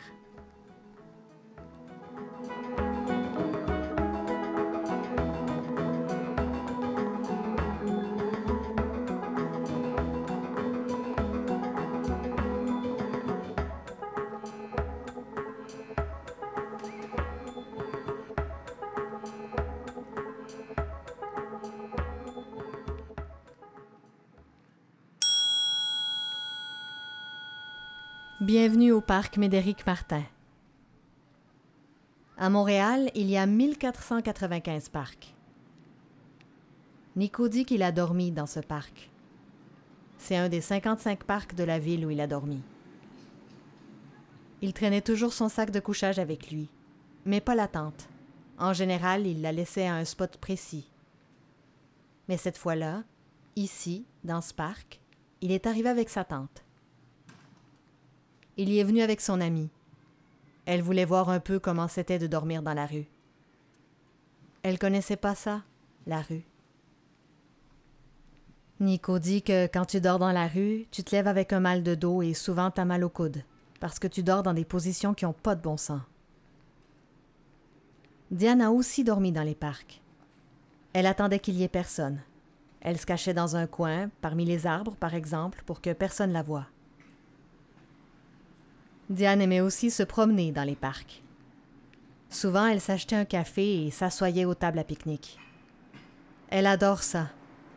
Bienvenue 28.48 28.94
au 28.94 29.01
parc 29.01 29.36
Médéric 29.36 29.86
Martin. 29.86 30.24
À 32.38 32.50
Montréal, 32.50 33.12
il 33.13 33.30
y 33.30 33.36
a 33.36 33.46
1495 33.46 34.88
parcs. 34.88 35.36
Nico 37.18 37.50
dit 37.50 37.66
qu'il 37.66 37.84
a 37.84 37.92
dormi 37.92 38.32
dans 38.32 38.46
ce 38.46 38.62
parc. 38.62 39.10
C'est 40.18 40.38
un 40.38 40.48
des 40.48 40.62
55 40.62 41.25
parcs 41.25 41.56
de 41.56 41.66
la 41.66 41.77
ville 41.77 42.06
où 42.06 42.10
il 42.10 42.22
a 42.22 42.27
dormi. 42.27 42.62
Il 44.62 44.72
traînait 44.72 45.01
toujours 45.01 45.34
son 45.34 45.50
sac 45.50 45.70
de 45.70 45.82
couchage 45.82 46.18
avec 46.18 46.50
lui, 46.50 46.70
mais 47.25 47.42
pas 47.42 47.54
la 47.54 47.68
tente. 47.68 48.08
En 48.58 48.72
général, 48.72 49.27
il 49.27 49.42
la 49.42 49.51
laissait 49.51 49.88
à 49.88 49.96
un 49.96 50.06
spot 50.06 50.38
précis. 50.38 50.89
Mais 52.30 52.38
cette 52.38 52.58
fois-là, 52.58 53.04
ici, 53.58 54.06
dans 54.24 54.39
ce 54.39 54.54
parc, 54.54 55.01
il 55.42 55.51
est 55.51 55.68
arrivé 55.68 55.89
avec 55.89 56.08
sa 56.08 56.24
tante. 56.24 56.63
Il 58.58 58.70
y 58.70 58.80
est 58.80 58.84
venu 58.84 59.02
avec 59.02 59.22
son 59.22 59.40
amie. 59.40 59.70
Elle 60.66 60.82
voulait 60.82 61.06
voir 61.06 61.30
un 61.30 61.40
peu 61.40 61.60
comment 61.60 61.88
c'était 61.88 62.18
de 62.18 62.26
dormir 62.26 62.64
dans 62.64 62.74
la 62.74 62.88
rue. 62.88 63.06
Elle 64.64 64.80
connaissait 64.80 65.16
pas 65.16 65.36
ça, 65.36 65.62
la 66.08 66.22
rue. 66.22 66.44
Nico 68.80 69.20
dit 69.20 69.44
que 69.44 69.68
quand 69.68 69.86
tu 69.86 70.02
dors 70.02 70.20
dans 70.20 70.32
la 70.32 70.48
rue, 70.48 70.88
tu 70.92 71.04
te 71.04 71.16
lèves 71.16 71.28
avec 71.28 71.54
un 71.54 71.60
mal 71.60 71.84
de 71.84 71.94
dos 71.96 72.22
et 72.22 72.34
souvent 72.34 72.72
t'as 72.72 72.86
mal 72.86 73.04
au 73.04 73.10
coude, 73.10 73.44
parce 73.80 74.00
que 74.00 74.08
tu 74.08 74.24
dors 74.24 74.44
dans 74.44 74.54
des 74.54 74.66
positions 74.66 75.14
qui 75.14 75.26
n'ont 75.26 75.34
pas 75.34 75.56
de 75.56 75.62
bon 75.62 75.78
sens. 75.78 76.02
Diane 78.32 78.62
a 78.62 78.72
aussi 78.72 79.04
dormi 79.04 79.32
dans 79.32 79.44
les 79.44 79.56
parcs. 79.56 80.02
Elle 80.94 81.06
attendait 81.06 81.40
qu'il 81.40 81.56
y 81.56 81.64
ait 81.64 81.70
personne. 81.70 82.20
Elle 82.82 82.98
se 82.98 83.06
cachait 83.06 83.34
dans 83.34 83.56
un 83.56 83.68
coin, 83.68 84.10
parmi 84.22 84.46
les 84.46 84.68
arbres 84.68 84.96
par 84.96 85.14
exemple, 85.14 85.64
pour 85.66 85.80
que 85.80 85.94
personne 85.94 86.34
la 86.34 86.42
voie. 86.42 86.66
Diane 89.10 89.42
aimait 89.42 89.62
aussi 89.62 89.90
se 89.90 90.04
promener 90.04 90.52
dans 90.52 90.64
les 90.66 90.76
parcs. 90.76 91.24
Souvent, 92.30 92.66
elle 92.66 92.82
s'achetait 92.82 93.16
un 93.16 93.26
café 93.26 93.86
et 93.86 93.92
s'assoyait 93.92 94.46
aux 94.46 94.54
tables 94.54 94.80
à 94.80 94.84
pique-nique. 94.84 95.40
Elle 96.50 96.68
adore 96.68 97.04
ça, 97.04 97.30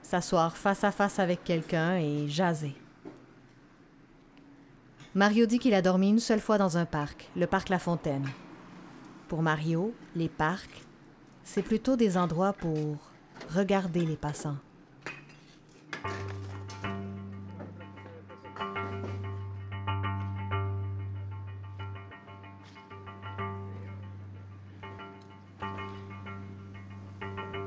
s'asseoir 0.02 0.56
face 0.56 0.82
à 0.82 0.90
face 0.90 1.20
avec 1.20 1.44
quelqu'un 1.44 1.96
et 1.96 2.28
jaser. 2.28 2.74
Mario 5.14 5.46
dit 5.46 5.58
qu'il 5.58 5.74
a 5.74 5.82
dormi 5.82 6.08
une 6.10 6.18
seule 6.18 6.40
fois 6.40 6.58
dans 6.58 6.78
un 6.78 6.84
parc, 6.84 7.30
le 7.36 7.46
parc 7.46 7.68
La 7.68 7.78
Fontaine. 7.78 8.28
Pour 9.28 9.42
Mario, 9.42 9.94
les 10.16 10.28
parcs, 10.28 10.84
c'est 11.44 11.62
plutôt 11.62 11.96
des 11.96 12.16
endroits 12.16 12.52
pour 12.52 12.96
regarder 13.54 14.04
les 14.04 14.16
passants. 14.16 14.56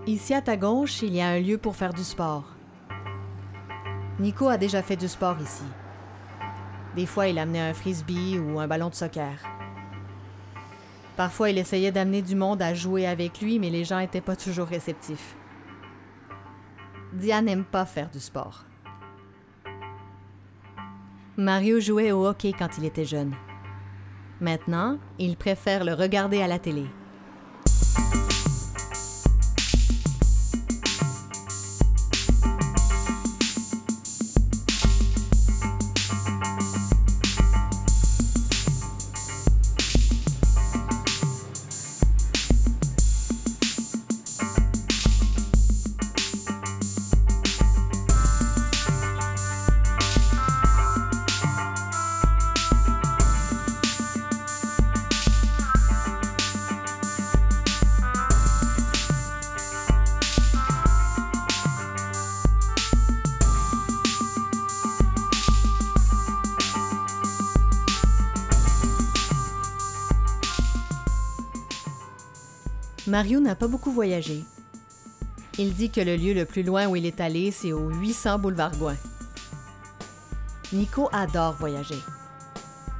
Ici 0.05 0.33
à 0.33 0.41
ta 0.41 0.57
gauche, 0.57 1.01
il 1.01 1.15
y 1.15 1.21
a 1.21 1.29
un 1.29 1.39
lieu 1.39 1.57
pour 1.57 1.77
faire 1.77 1.93
du 1.93 2.03
sport. 2.03 2.43
Nico 4.19 4.49
a 4.49 4.57
déjà 4.57 4.81
fait 4.81 4.97
du 4.97 5.07
sport 5.07 5.37
ici. 5.41 5.63
Des 6.93 7.05
fois, 7.05 7.27
il 7.27 7.39
amenait 7.39 7.69
un 7.69 7.73
frisbee 7.73 8.37
ou 8.37 8.59
un 8.59 8.67
ballon 8.67 8.89
de 8.89 8.95
soccer. 8.95 9.39
Parfois, 11.15 11.51
il 11.51 11.57
essayait 11.57 11.93
d'amener 11.93 12.21
du 12.21 12.35
monde 12.35 12.61
à 12.61 12.73
jouer 12.73 13.07
avec 13.07 13.39
lui, 13.39 13.59
mais 13.59 13.69
les 13.69 13.85
gens 13.85 13.99
n'étaient 13.99 14.19
pas 14.19 14.35
toujours 14.35 14.67
réceptifs. 14.67 15.37
Diane 17.13 17.45
n'aime 17.45 17.63
pas 17.63 17.85
faire 17.85 18.09
du 18.09 18.19
sport. 18.19 18.65
Mario 21.37 21.79
jouait 21.79 22.11
au 22.11 22.27
hockey 22.27 22.51
quand 22.51 22.77
il 22.77 22.83
était 22.83 23.05
jeune. 23.05 23.33
Maintenant, 24.41 24.97
il 25.17 25.37
préfère 25.37 25.85
le 25.85 25.93
regarder 25.93 26.41
à 26.41 26.47
la 26.47 26.59
télé. 26.59 26.87
Mario 73.13 73.39
n'a 73.39 73.53
pas 73.53 73.67
beaucoup 73.67 73.91
voyagé. 73.91 74.43
Il 75.59 75.75
dit 75.75 75.91
que 75.91 76.01
le 76.01 76.15
lieu 76.15 76.33
le 76.33 76.45
plus 76.45 76.63
loin 76.63 76.87
où 76.87 76.95
il 76.95 77.05
est 77.05 77.21
allé, 77.21 77.51
c'est 77.51 77.71
au 77.71 77.89
800 77.91 78.39
boulevard 78.39 78.75
Gouin. 78.75 78.95
Nico 80.71 81.09
adore 81.11 81.53
voyager. 81.59 81.99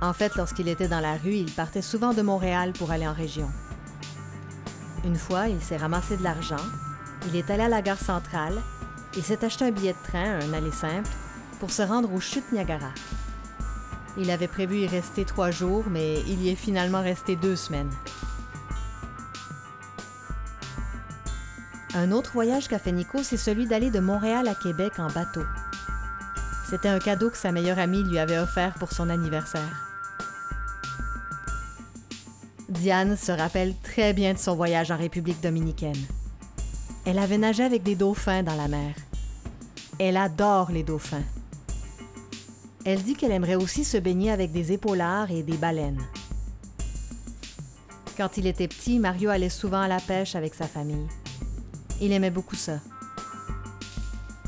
En 0.04 0.14
fait, 0.14 0.36
lorsqu'il 0.36 0.68
était 0.68 0.88
dans 0.88 1.00
la 1.00 1.16
rue, 1.16 1.34
il 1.34 1.52
partait 1.52 1.82
souvent 1.82 2.14
de 2.14 2.22
Montréal 2.22 2.74
pour 2.74 2.92
aller 2.92 3.08
en 3.08 3.14
région. 3.14 3.50
Une 5.04 5.16
fois, 5.16 5.48
il 5.48 5.60
s'est 5.60 5.78
ramassé 5.78 6.16
de 6.16 6.22
l'argent, 6.22 6.64
il 7.30 7.36
est 7.36 7.50
allé 7.50 7.64
à 7.64 7.70
la 7.70 7.82
gare 7.82 7.98
centrale, 7.98 8.62
il 9.18 9.24
s'est 9.24 9.44
acheté 9.44 9.66
un 9.66 9.72
billet 9.72 9.94
de 9.94 10.08
train, 10.12 10.42
un 10.42 10.54
aller 10.54 10.72
simple, 10.72 11.10
pour 11.60 11.72
se 11.72 11.82
rendre 11.82 12.14
aux 12.14 12.20
chutes 12.20 12.52
Niagara. 12.52 12.92
Il 14.20 14.30
avait 14.30 14.48
prévu 14.48 14.82
y 14.82 14.86
rester 14.86 15.26
trois 15.26 15.50
jours, 15.50 15.86
mais 15.90 16.22
il 16.28 16.44
y 16.44 16.50
est 16.50 16.56
finalement 16.56 17.02
resté 17.02 17.36
deux 17.36 17.56
semaines. 17.56 17.90
Un 21.96 22.12
autre 22.12 22.32
voyage 22.34 22.68
qu'a 22.68 22.80
fait 22.80 22.92
Nico, 22.92 23.22
c'est 23.22 23.38
celui 23.38 23.68
d'aller 23.68 23.92
de 23.92 24.00
Montréal 24.00 24.48
à 24.48 24.56
Québec 24.56 24.94
en 24.98 25.08
bateau. 25.08 25.44
C'était 26.68 26.90
un 26.90 26.98
cadeau 26.98 27.30
que 27.30 27.38
sa 27.38 27.52
meilleure 27.52 27.78
amie 27.78 28.04
lui 28.04 28.18
avait 28.18 28.40
offert 28.40 28.74
pour 28.76 28.92
son 28.92 29.10
anniversaire. 29.10 29.90
Diane 32.68 33.16
se 33.16 33.32
rappelle 33.32 33.76
très 33.84 34.14
bien 34.14 34.34
de 34.34 34.40
son 34.40 34.56
voyage 34.56 34.90
en 34.90 34.98
République 34.98 35.40
dominicaine. 35.40 36.02
Elle 37.06 37.20
avait 37.20 37.38
nagé 37.38 37.64
avec 37.64 37.84
des 37.84 37.96
dauphins 37.96 38.42
dans 38.42 38.56
la 38.56 38.68
mer. 38.68 38.96
Elle 40.00 40.18
adore 40.18 40.72
les 40.72 40.84
dauphins. 40.84 41.22
Elle 42.86 43.04
dit 43.04 43.14
qu'elle 43.14 43.32
aimerait 43.32 43.56
aussi 43.56 43.84
se 43.84 43.98
baigner 43.98 44.32
avec 44.32 44.52
des 44.52 44.72
épaulards 44.72 45.30
et 45.30 45.44
des 45.44 45.58
baleines. 45.58 46.02
Quand 48.18 48.38
il 48.38 48.48
était 48.48 48.68
petit, 48.68 48.98
Mario 48.98 49.30
allait 49.30 49.50
souvent 49.50 49.82
à 49.82 49.88
la 49.88 50.00
pêche 50.00 50.36
avec 50.36 50.56
sa 50.56 50.68
famille. 50.68 51.08
Il 52.06 52.12
aimait 52.12 52.32
beaucoup 52.32 52.58
ça. 52.58 52.82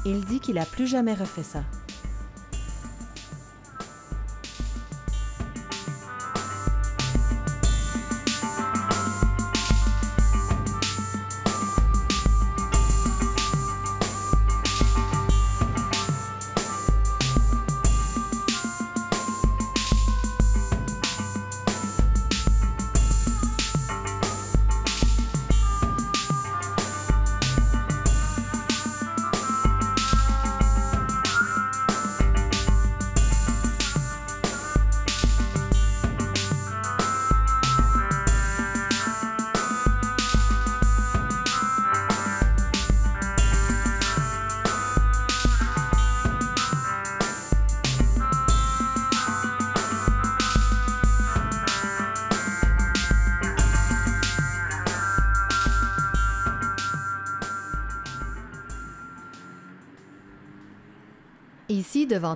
Il 0.03 0.25
dit 0.25 0.41
qu'il 0.41 0.57
a 0.57 0.65
plus 0.65 0.87
jamais 0.87 1.13
refait 1.13 1.41
ça. 1.41 1.63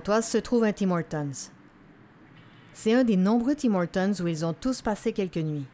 Devant 0.00 0.14
toi, 0.14 0.22
se 0.22 0.38
trouve 0.38 0.64
un 0.64 0.72
Tim 0.72 0.90
Hortons. 0.90 1.50
C'est 2.72 2.94
un 2.94 3.04
des 3.04 3.16
nombreux 3.16 3.54
Tim 3.54 3.74
Hortons 3.74 4.12
où 4.22 4.28
ils 4.28 4.46
ont 4.46 4.54
tous 4.54 4.80
passé 4.80 5.12
quelques 5.12 5.36
nuits. 5.36 5.66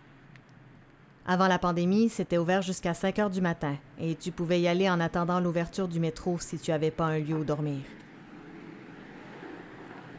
Avant 1.27 1.47
la 1.47 1.59
pandémie, 1.59 2.09
c'était 2.09 2.39
ouvert 2.39 2.62
jusqu'à 2.62 2.95
5 2.95 3.19
heures 3.19 3.31
du 3.31 3.41
matin 3.41 3.77
et 3.99 4.15
tu 4.17 4.33
pouvais 4.33 4.61
y 4.61 4.69
aller 4.69 4.89
en 4.89 5.01
attendant 5.01 5.41
l'ouverture 5.41 5.89
du 5.89 6.01
métro 6.01 6.39
si 6.41 6.59
tu 6.59 6.71
n'avais 6.71 6.91
pas 6.91 7.07
un 7.07 7.19
lieu 7.19 7.35
où 7.35 7.45
dormir. 7.45 7.83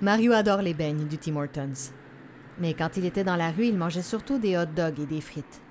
Mario 0.01 0.31
adore 0.31 0.61
les 0.61 0.73
beignes 0.73 1.07
du 1.07 1.17
Tim 1.17 1.35
Hortons. 1.35 1.91
Mais 2.59 2.73
quand 2.73 2.97
il 2.97 3.05
était 3.05 3.23
dans 3.23 3.35
la 3.35 3.51
rue, 3.51 3.65
il 3.65 3.77
mangeait 3.77 4.01
surtout 4.01 4.37
des 4.37 4.57
hot 4.57 4.65
dogs 4.75 4.99
et 4.99 5.05
des 5.05 5.21
frites. 5.21 5.61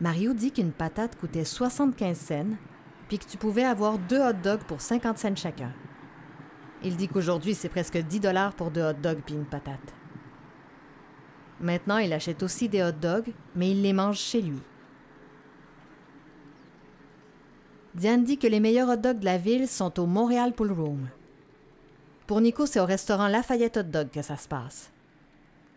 Mario 0.00 0.32
dit 0.32 0.52
qu'une 0.52 0.72
patate 0.72 1.16
coûtait 1.16 1.44
75 1.44 2.16
cents 2.16 2.56
puis 3.08 3.18
que 3.18 3.26
tu 3.26 3.38
pouvais 3.38 3.64
avoir 3.64 3.98
deux 3.98 4.20
hot 4.20 4.34
dogs 4.42 4.64
pour 4.64 4.80
50 4.80 5.18
cents 5.18 5.36
chacun. 5.36 5.72
Il 6.84 6.96
dit 6.96 7.08
qu'aujourd'hui, 7.08 7.54
c'est 7.54 7.68
presque 7.68 7.98
10 7.98 8.20
dollars 8.20 8.54
pour 8.54 8.70
deux 8.70 8.82
hot 8.82 8.92
dogs 8.94 9.22
puis 9.24 9.34
une 9.34 9.44
patate. 9.44 9.94
Maintenant, 11.60 11.98
il 11.98 12.12
achète 12.12 12.42
aussi 12.42 12.68
des 12.68 12.82
hot 12.82 12.92
dogs, 12.92 13.32
mais 13.56 13.70
il 13.72 13.82
les 13.82 13.92
mange 13.92 14.18
chez 14.18 14.42
lui. 14.42 14.60
Diane 17.94 18.22
dit 18.22 18.38
que 18.38 18.46
les 18.46 18.60
meilleurs 18.60 18.88
hot 18.88 18.96
dogs 18.96 19.18
de 19.18 19.24
la 19.24 19.38
ville 19.38 19.66
sont 19.66 19.98
au 19.98 20.06
Montréal 20.06 20.52
Pool 20.52 20.70
Room. 20.70 21.08
Pour 22.28 22.40
Nico, 22.40 22.66
c'est 22.66 22.78
au 22.78 22.84
restaurant 22.84 23.26
Lafayette 23.26 23.78
Hot 23.78 23.84
Dog 23.84 24.10
que 24.10 24.22
ça 24.22 24.36
se 24.36 24.46
passe. 24.46 24.92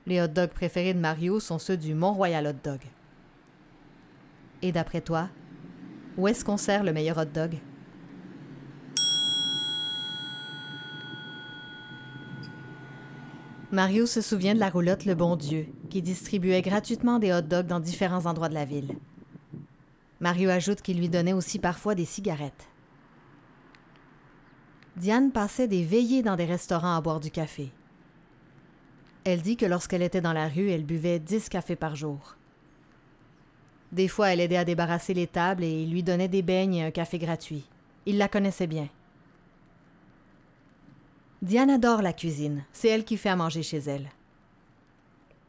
Les 0.06 0.22
hot 0.22 0.28
dogs 0.28 0.50
préférés 0.50 0.94
de 0.94 1.00
Mario 1.00 1.40
sont 1.40 1.58
ceux 1.58 1.78
du 1.78 1.96
Mont-Royal 1.96 2.46
Hot 2.46 2.60
Dog. 2.62 2.82
Et 4.62 4.72
d'après 4.74 5.02
toi, 5.02 5.30
où 6.18 6.28
est-ce 6.28 6.44
qu'on 6.44 6.58
sert 6.58 6.84
le 6.84 6.92
meilleur 6.92 7.18
hot 7.18 7.26
dog? 7.26 7.58
Mario 13.72 14.06
se 14.06 14.20
souvient 14.20 14.54
de 14.54 14.60
la 14.60 14.70
roulotte 14.70 15.06
Le 15.06 15.16
Bon 15.16 15.38
Dieu, 15.38 15.68
qui 15.90 16.02
distribuait 16.02 16.62
gratuitement 16.62 17.20
des 17.20 17.32
hot 17.32 17.42
dogs 17.42 17.68
dans 17.68 17.80
différents 17.80 18.26
endroits 18.26 18.50
de 18.50 18.54
la 18.54 18.66
ville. 18.66 18.98
Mario 20.20 20.50
ajoute 20.50 20.82
qu'il 20.82 20.98
lui 20.98 21.08
donnait 21.08 21.32
aussi 21.32 21.58
parfois 21.58 21.96
des 21.96 22.04
cigarettes. 22.04 22.68
Diane 24.98 25.32
passait 25.32 25.70
des 25.70 25.86
veillées 25.86 26.22
dans 26.22 26.36
des 26.36 26.44
restaurants 26.44 26.98
à 26.98 27.02
boire 27.02 27.22
du 27.22 27.32
café. 27.32 27.72
Elle 29.24 29.42
dit 29.42 29.56
que 29.56 29.66
lorsqu'elle 29.66 30.02
était 30.02 30.20
dans 30.20 30.34
la 30.34 30.50
rue, 30.50 30.70
elle 30.70 30.86
buvait 30.86 31.20
dix 31.20 31.48
cafés 31.48 31.78
par 31.78 31.96
jour. 31.96 32.36
Des 33.94 34.10
fois, 34.10 34.34
elle 34.34 34.42
aidait 34.42 34.58
à 34.58 34.66
débarrasser 34.66 35.14
les 35.14 35.28
tables 35.28 35.64
et 35.64 35.84
il 35.84 35.92
lui 35.92 36.04
donnait 36.04 36.28
des 36.28 36.42
beignes 36.42 36.76
et 36.76 36.84
un 36.84 36.92
café 36.92 37.20
gratuit. 37.20 37.64
Il 38.06 38.18
la 38.18 38.28
connaissait 38.28 38.68
bien. 38.68 38.90
Diane 41.42 41.72
adore 41.72 42.04
la 42.04 42.14
cuisine. 42.14 42.64
C'est 42.72 42.90
elle 42.90 43.04
qui 43.04 43.18
fait 43.18 43.30
à 43.30 43.36
manger 43.36 43.64
chez 43.64 43.80
elle. 43.80 44.10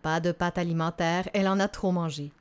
Pas 0.01 0.21
de 0.21 0.33
pâte 0.33 0.57
alimentaire, 0.57 1.29
elle 1.35 1.47
en 1.47 1.61
a 1.61 1.69
trop 1.69 1.93
mangé. 1.93 2.33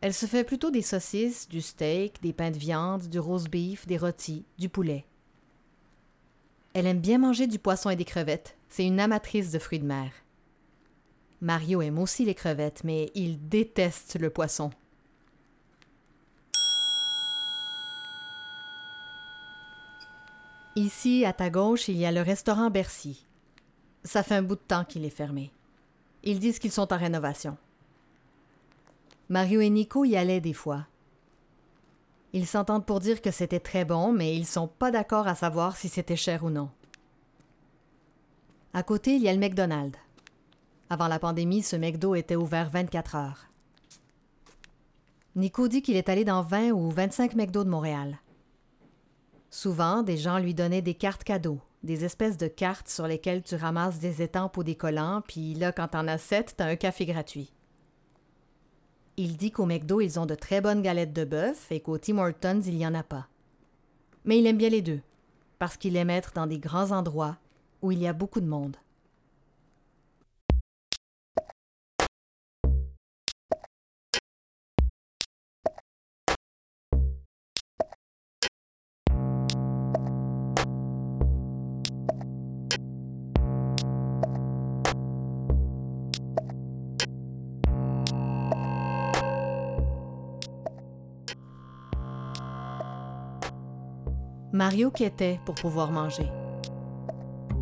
Elle 0.00 0.14
se 0.14 0.26
fait 0.26 0.44
plutôt 0.44 0.70
des 0.70 0.82
saucisses, 0.82 1.48
du 1.48 1.60
steak, 1.60 2.22
des 2.22 2.32
pains 2.32 2.50
de 2.50 2.58
viande, 2.58 3.08
du 3.08 3.18
roast 3.18 3.48
beef, 3.50 3.86
des 3.86 3.98
rôtis, 3.98 4.44
du 4.58 4.68
poulet. 4.68 5.04
Elle 6.72 6.86
aime 6.86 7.00
bien 7.00 7.18
manger 7.18 7.46
du 7.46 7.58
poisson 7.58 7.90
et 7.90 7.96
des 7.96 8.04
crevettes. 8.04 8.56
C'est 8.68 8.86
une 8.86 9.00
amatrice 9.00 9.50
de 9.50 9.58
fruits 9.58 9.78
de 9.78 9.86
mer. 9.86 10.10
Mario 11.40 11.82
aime 11.82 11.98
aussi 11.98 12.24
les 12.24 12.34
crevettes, 12.34 12.84
mais 12.84 13.10
il 13.14 13.48
déteste 13.48 14.18
le 14.18 14.30
poisson. 14.30 14.70
Ici, 20.76 21.24
à 21.24 21.32
ta 21.32 21.48
gauche, 21.48 21.88
il 21.88 21.96
y 21.96 22.04
a 22.04 22.12
le 22.12 22.20
restaurant 22.20 22.68
Bercy. 22.68 23.24
Ça 24.04 24.22
fait 24.22 24.34
un 24.34 24.42
bout 24.42 24.56
de 24.56 24.60
temps 24.60 24.84
qu'il 24.84 25.06
est 25.06 25.10
fermé. 25.10 25.50
Ils 26.22 26.38
disent 26.38 26.58
qu'ils 26.58 26.70
sont 26.70 26.92
en 26.92 26.98
rénovation. 26.98 27.56
Mario 29.30 29.62
et 29.62 29.70
Nico 29.70 30.04
y 30.04 30.16
allaient 30.16 30.42
des 30.42 30.52
fois. 30.52 30.86
Ils 32.34 32.46
s'entendent 32.46 32.84
pour 32.84 33.00
dire 33.00 33.22
que 33.22 33.30
c'était 33.30 33.58
très 33.58 33.86
bon, 33.86 34.12
mais 34.12 34.36
ils 34.36 34.44
sont 34.44 34.68
pas 34.68 34.90
d'accord 34.90 35.26
à 35.26 35.34
savoir 35.34 35.78
si 35.78 35.88
c'était 35.88 36.14
cher 36.14 36.44
ou 36.44 36.50
non. 36.50 36.68
À 38.74 38.82
côté, 38.82 39.14
il 39.16 39.22
y 39.22 39.30
a 39.30 39.32
le 39.32 39.40
McDonald's. 39.40 39.98
Avant 40.90 41.08
la 41.08 41.18
pandémie, 41.18 41.62
ce 41.62 41.76
McDo 41.76 42.14
était 42.14 42.36
ouvert 42.36 42.68
24 42.68 43.14
heures. 43.14 43.46
Nico 45.36 45.68
dit 45.68 45.80
qu'il 45.80 45.96
est 45.96 46.10
allé 46.10 46.26
dans 46.26 46.42
20 46.42 46.72
ou 46.72 46.90
25 46.90 47.34
McDo 47.34 47.64
de 47.64 47.70
Montréal. 47.70 48.18
Souvent, 49.56 50.02
des 50.02 50.18
gens 50.18 50.38
lui 50.38 50.52
donnaient 50.52 50.82
des 50.82 50.92
cartes 50.92 51.24
cadeaux, 51.24 51.62
des 51.82 52.04
espèces 52.04 52.36
de 52.36 52.46
cartes 52.46 52.90
sur 52.90 53.06
lesquelles 53.06 53.42
tu 53.42 53.54
ramasses 53.54 53.98
des 53.98 54.20
étampes 54.20 54.54
ou 54.58 54.62
des 54.62 54.74
collants, 54.74 55.22
puis 55.26 55.54
là, 55.54 55.72
quand 55.72 55.88
t'en 55.88 56.06
as 56.08 56.18
sept, 56.18 56.52
t'as 56.58 56.66
un 56.66 56.76
café 56.76 57.06
gratuit. 57.06 57.54
Il 59.16 59.38
dit 59.38 59.52
qu'au 59.52 59.64
McDo, 59.64 60.02
ils 60.02 60.20
ont 60.20 60.26
de 60.26 60.34
très 60.34 60.60
bonnes 60.60 60.82
galettes 60.82 61.14
de 61.14 61.24
bœuf 61.24 61.72
et 61.72 61.80
qu'au 61.80 61.96
Tim 61.96 62.18
Hortons, 62.18 62.60
il 62.66 62.76
n'y 62.76 62.86
en 62.86 62.92
a 62.92 63.02
pas. 63.02 63.28
Mais 64.26 64.38
il 64.38 64.46
aime 64.46 64.58
bien 64.58 64.68
les 64.68 64.82
deux, 64.82 65.00
parce 65.58 65.78
qu'il 65.78 65.96
aime 65.96 66.10
être 66.10 66.32
dans 66.34 66.46
des 66.46 66.58
grands 66.58 66.90
endroits 66.90 67.38
où 67.80 67.92
il 67.92 67.98
y 67.98 68.06
a 68.06 68.12
beaucoup 68.12 68.42
de 68.42 68.46
monde. 68.46 68.76
Mario 94.56 94.90
quêtait 94.90 95.38
pour 95.44 95.54
pouvoir 95.54 95.90
manger. 95.92 96.26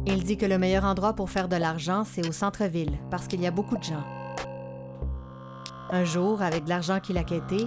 Il 0.06 0.22
dit 0.22 0.36
que 0.36 0.46
le 0.46 0.58
meilleur 0.58 0.84
endroit 0.84 1.14
pour 1.14 1.28
faire 1.28 1.48
de 1.48 1.56
l'argent, 1.56 2.04
c'est 2.04 2.24
au 2.24 2.30
centre-ville, 2.30 2.92
parce 3.10 3.26
qu'il 3.26 3.40
y 3.40 3.48
a 3.48 3.50
beaucoup 3.50 3.76
de 3.76 3.82
gens. 3.82 4.04
Un 5.90 6.04
jour, 6.04 6.40
avec 6.40 6.68
l'argent 6.68 7.00
qu'il 7.00 7.18
a 7.18 7.24
quêté, 7.24 7.66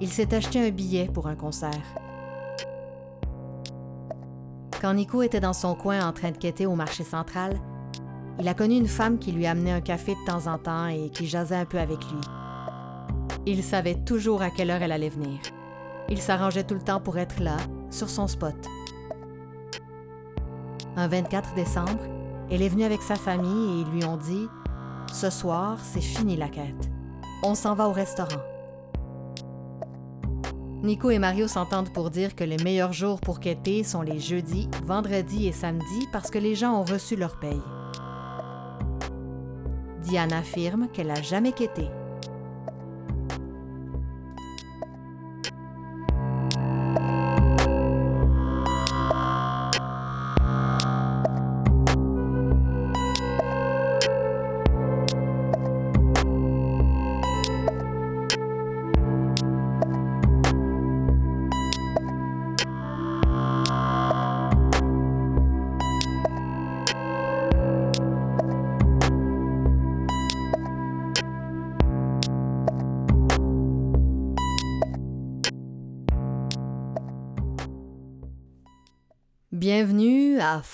il 0.00 0.08
s'est 0.08 0.34
acheté 0.34 0.66
un 0.66 0.70
billet 0.70 1.10
pour 1.12 1.26
un 1.26 1.34
concert. 1.34 1.82
Quand 4.80 4.94
Nico 4.94 5.20
était 5.20 5.40
dans 5.40 5.52
son 5.52 5.74
coin 5.74 6.08
en 6.08 6.14
train 6.14 6.30
de 6.30 6.38
quêter 6.38 6.64
au 6.64 6.74
marché 6.74 7.04
central, 7.04 7.60
il 8.40 8.48
a 8.48 8.54
connu 8.54 8.76
une 8.76 8.88
femme 8.88 9.18
qui 9.18 9.32
lui 9.32 9.46
amenait 9.46 9.72
un 9.72 9.82
café 9.82 10.14
de 10.14 10.24
temps 10.24 10.50
en 10.50 10.56
temps 10.56 10.86
et 10.86 11.10
qui 11.10 11.26
jasait 11.26 11.56
un 11.56 11.66
peu 11.66 11.78
avec 11.78 11.98
lui. 11.98 12.20
Il 13.44 13.62
savait 13.62 13.96
toujours 13.96 14.40
à 14.40 14.48
quelle 14.48 14.70
heure 14.70 14.80
elle 14.80 14.92
allait 14.92 15.10
venir. 15.10 15.40
Il 16.08 16.22
s'arrangeait 16.22 16.64
tout 16.64 16.74
le 16.74 16.80
temps 16.80 17.00
pour 17.00 17.18
être 17.18 17.38
là, 17.38 17.58
sur 17.92 18.10
son 18.10 18.26
spot. 18.26 18.56
Un 20.96 21.08
24 21.08 21.54
décembre, 21.54 22.00
elle 22.50 22.62
est 22.62 22.68
venue 22.68 22.84
avec 22.84 23.02
sa 23.02 23.14
famille 23.16 23.70
et 23.70 23.80
ils 23.82 23.90
lui 23.92 24.04
ont 24.04 24.16
dit 24.16 24.48
Ce 25.12 25.30
soir, 25.30 25.78
c'est 25.82 26.00
fini 26.00 26.36
la 26.36 26.48
quête. 26.48 26.90
On 27.42 27.54
s'en 27.54 27.74
va 27.74 27.88
au 27.88 27.92
restaurant. 27.92 28.42
Nico 30.82 31.10
et 31.10 31.20
Mario 31.20 31.46
s'entendent 31.46 31.92
pour 31.92 32.10
dire 32.10 32.34
que 32.34 32.42
les 32.42 32.56
meilleurs 32.56 32.92
jours 32.92 33.20
pour 33.20 33.38
quêter 33.38 33.84
sont 33.84 34.02
les 34.02 34.18
jeudis, 34.18 34.68
vendredis 34.84 35.46
et 35.46 35.52
samedis 35.52 36.08
parce 36.12 36.30
que 36.30 36.38
les 36.38 36.56
gens 36.56 36.74
ont 36.74 36.84
reçu 36.84 37.14
leur 37.14 37.38
paye. 37.38 37.62
Diane 40.02 40.32
affirme 40.32 40.88
qu'elle 40.92 41.06
n'a 41.06 41.22
jamais 41.22 41.52
quêté. 41.52 41.88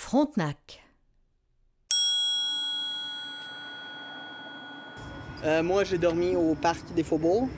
Frontenac. 0.09 0.83
Euh, 5.44 5.62
moi, 5.62 5.85
j'ai 5.85 5.99
dormi 5.99 6.35
au 6.35 6.55
parc 6.55 6.94
des 6.94 7.03
Faubourgs. 7.03 7.51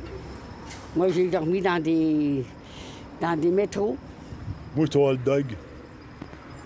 Moi, 0.97 1.11
j'ai 1.11 1.29
dormi 1.29 1.61
dans 1.61 1.81
des, 1.81 2.45
dans 3.21 3.39
des 3.39 3.53
métros. 3.53 3.97
Moi, 4.75 4.87
hot 4.93 5.15
dog. 5.25 5.45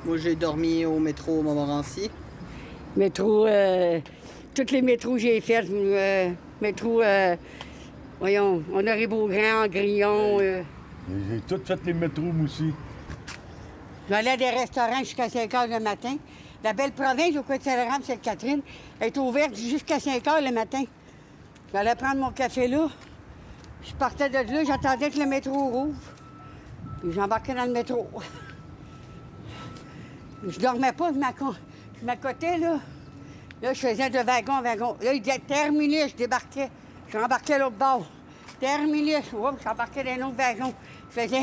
Moi, 0.06 0.16
j'ai 0.16 0.34
dormi 0.34 0.86
au 0.86 0.98
métro 0.98 1.42
Montmorency. 1.42 2.10
Métro, 2.96 3.44
euh, 3.46 4.00
tous 4.54 4.70
les 4.72 4.80
métros 4.80 5.12
que 5.12 5.18
j'ai 5.18 5.38
fait, 5.42 5.66
euh, 5.70 6.30
métro, 6.62 7.02
euh, 7.02 7.36
voyons, 8.20 8.62
Honoré 8.72 9.06
Beaugrand, 9.06 9.68
Grillon. 9.68 10.40
euh. 10.40 10.62
J'ai 11.28 11.40
tout 11.40 11.62
fait 11.62 11.78
les 11.84 11.92
métros, 11.92 12.22
moi 12.22 12.46
aussi. 12.46 12.72
J'allais 14.08 14.30
à 14.32 14.36
des 14.36 14.50
restaurants 14.50 14.98
jusqu'à 14.98 15.28
5 15.28 15.52
heures 15.54 15.66
le 15.66 15.80
matin. 15.80 16.16
La 16.62 16.72
belle 16.72 16.92
province 16.92 17.36
au 17.36 17.42
côté 17.42 17.58
de 17.58 17.64
Saint-Laurent, 17.64 17.98
Sainte-Catherine, 18.02 18.60
est 19.00 19.16
ouverte 19.18 19.54
jusqu'à 19.56 19.98
5 20.00 20.26
heures 20.28 20.40
le 20.42 20.52
matin. 20.52 20.84
J'allais 21.72 21.94
prendre 21.94 22.16
mon 22.20 22.30
café 22.30 22.68
là. 22.68 22.88
Je 23.82 23.92
partais 23.94 24.28
de 24.30 24.34
là, 24.38 24.64
j'attendais 24.64 25.10
que 25.10 25.18
le 25.18 25.26
métro 25.26 25.52
rouvre. 25.52 25.98
Puis 27.02 27.12
j'embarquais 27.12 27.54
dans 27.54 27.64
le 27.66 27.72
métro. 27.72 28.08
Je 30.46 30.58
dormais 30.58 30.92
pas, 30.92 31.12
je 31.12 31.18
m'acco- 31.18 31.54
je 32.00 32.04
m'accotais, 32.04 32.58
là. 32.58 32.78
Là, 33.62 33.72
je 33.72 33.80
faisais 33.80 34.10
de 34.10 34.18
wagon 34.18 34.52
en 34.54 34.62
wagon. 34.62 34.96
Là, 35.02 35.14
il 35.14 35.20
disait 35.22 35.38
terminé, 35.38 36.08
je 36.08 36.16
débarquais. 36.16 36.70
J'embarquais 37.10 37.54
à 37.54 37.58
l'autre 37.58 37.76
bord. 37.76 38.06
Terminé, 38.60 39.16
Oups, 39.32 39.62
j'embarquais 39.62 40.04
dans 40.04 40.10
un 40.22 40.28
autre 40.28 40.36
wagon. 40.36 40.74
Je 41.10 41.20
faisais 41.20 41.40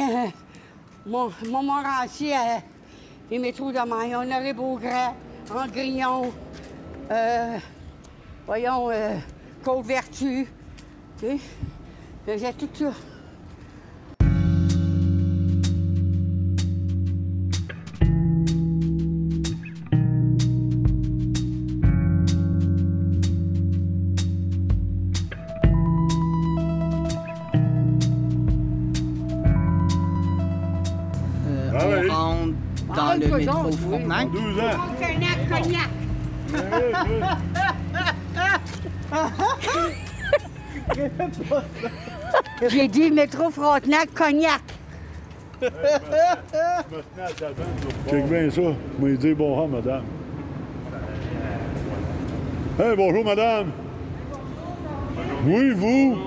mon, 1.06 1.32
mon 1.48 1.64
Montmorency 1.64 2.32
à 2.34 2.62
les 3.30 3.40
métros 3.40 3.72
de 3.72 3.80
Maille, 3.80 4.16
Honoré 4.16 4.54
Beaugrand, 4.54 5.16
en 5.56 5.68
Grignon, 5.68 6.32
euh, 7.10 7.58
voyons, 8.46 8.90
euh, 8.90 9.18
Côte-Vertu. 9.64 10.48
Faisais 12.26 12.54
tout 12.54 12.70
ça. 12.74 12.92
Oui. 33.72 34.28
Deux 34.34 34.60
ans. 34.60 34.78
Cognac. 35.50 35.90
J'ai 42.68 42.88
dit 42.88 43.12
métro 43.12 43.50
Frontenac, 43.50 44.14
cognac. 44.14 44.62
Check 48.10 48.26
bien 48.28 48.50
ça. 48.50 48.62
Moi, 49.00 49.10
il 49.10 49.18
dit 49.18 49.34
bonjour, 49.34 49.68
madame. 49.68 50.04
Hey, 52.80 52.96
bonjour, 52.96 53.24
madame. 53.24 53.72
Oui, 55.46 55.72
vous? 55.72 56.18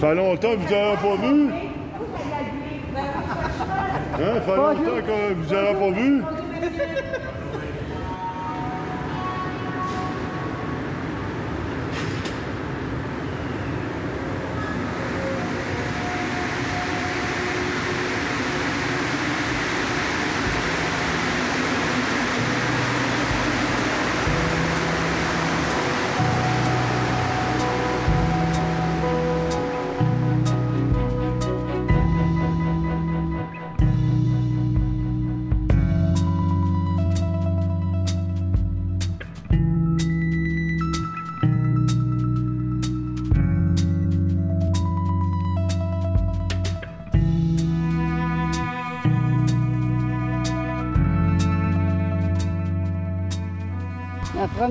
Ça 0.00 0.08
fait 0.08 0.14
longtemps 0.14 0.52
que 0.52 0.56
vous 0.56 0.74
n'avez 0.74 0.96
pas 0.96 1.16
vu? 1.16 1.69
Hein? 4.20 4.34
Longtemps 4.34 5.00
que 5.06 5.34
vous 5.34 5.54
n'avez 5.54 5.74
pas 5.78 5.90
vu? 5.90 6.22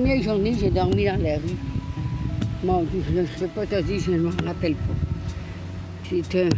Première 0.00 0.22
journée, 0.22 0.54
j'ai 0.58 0.70
dormi 0.70 1.04
dans 1.04 1.22
la 1.22 1.36
rue. 1.36 1.58
Je 2.64 3.20
ne 3.20 3.26
peux 3.38 3.46
pas 3.48 3.66
te 3.66 3.82
dire, 3.82 4.00
je 4.00 4.12
ne 4.12 4.18
m'en 4.20 4.30
rappelle 4.46 4.74
pas. 4.74 4.94
C'était 6.08 6.48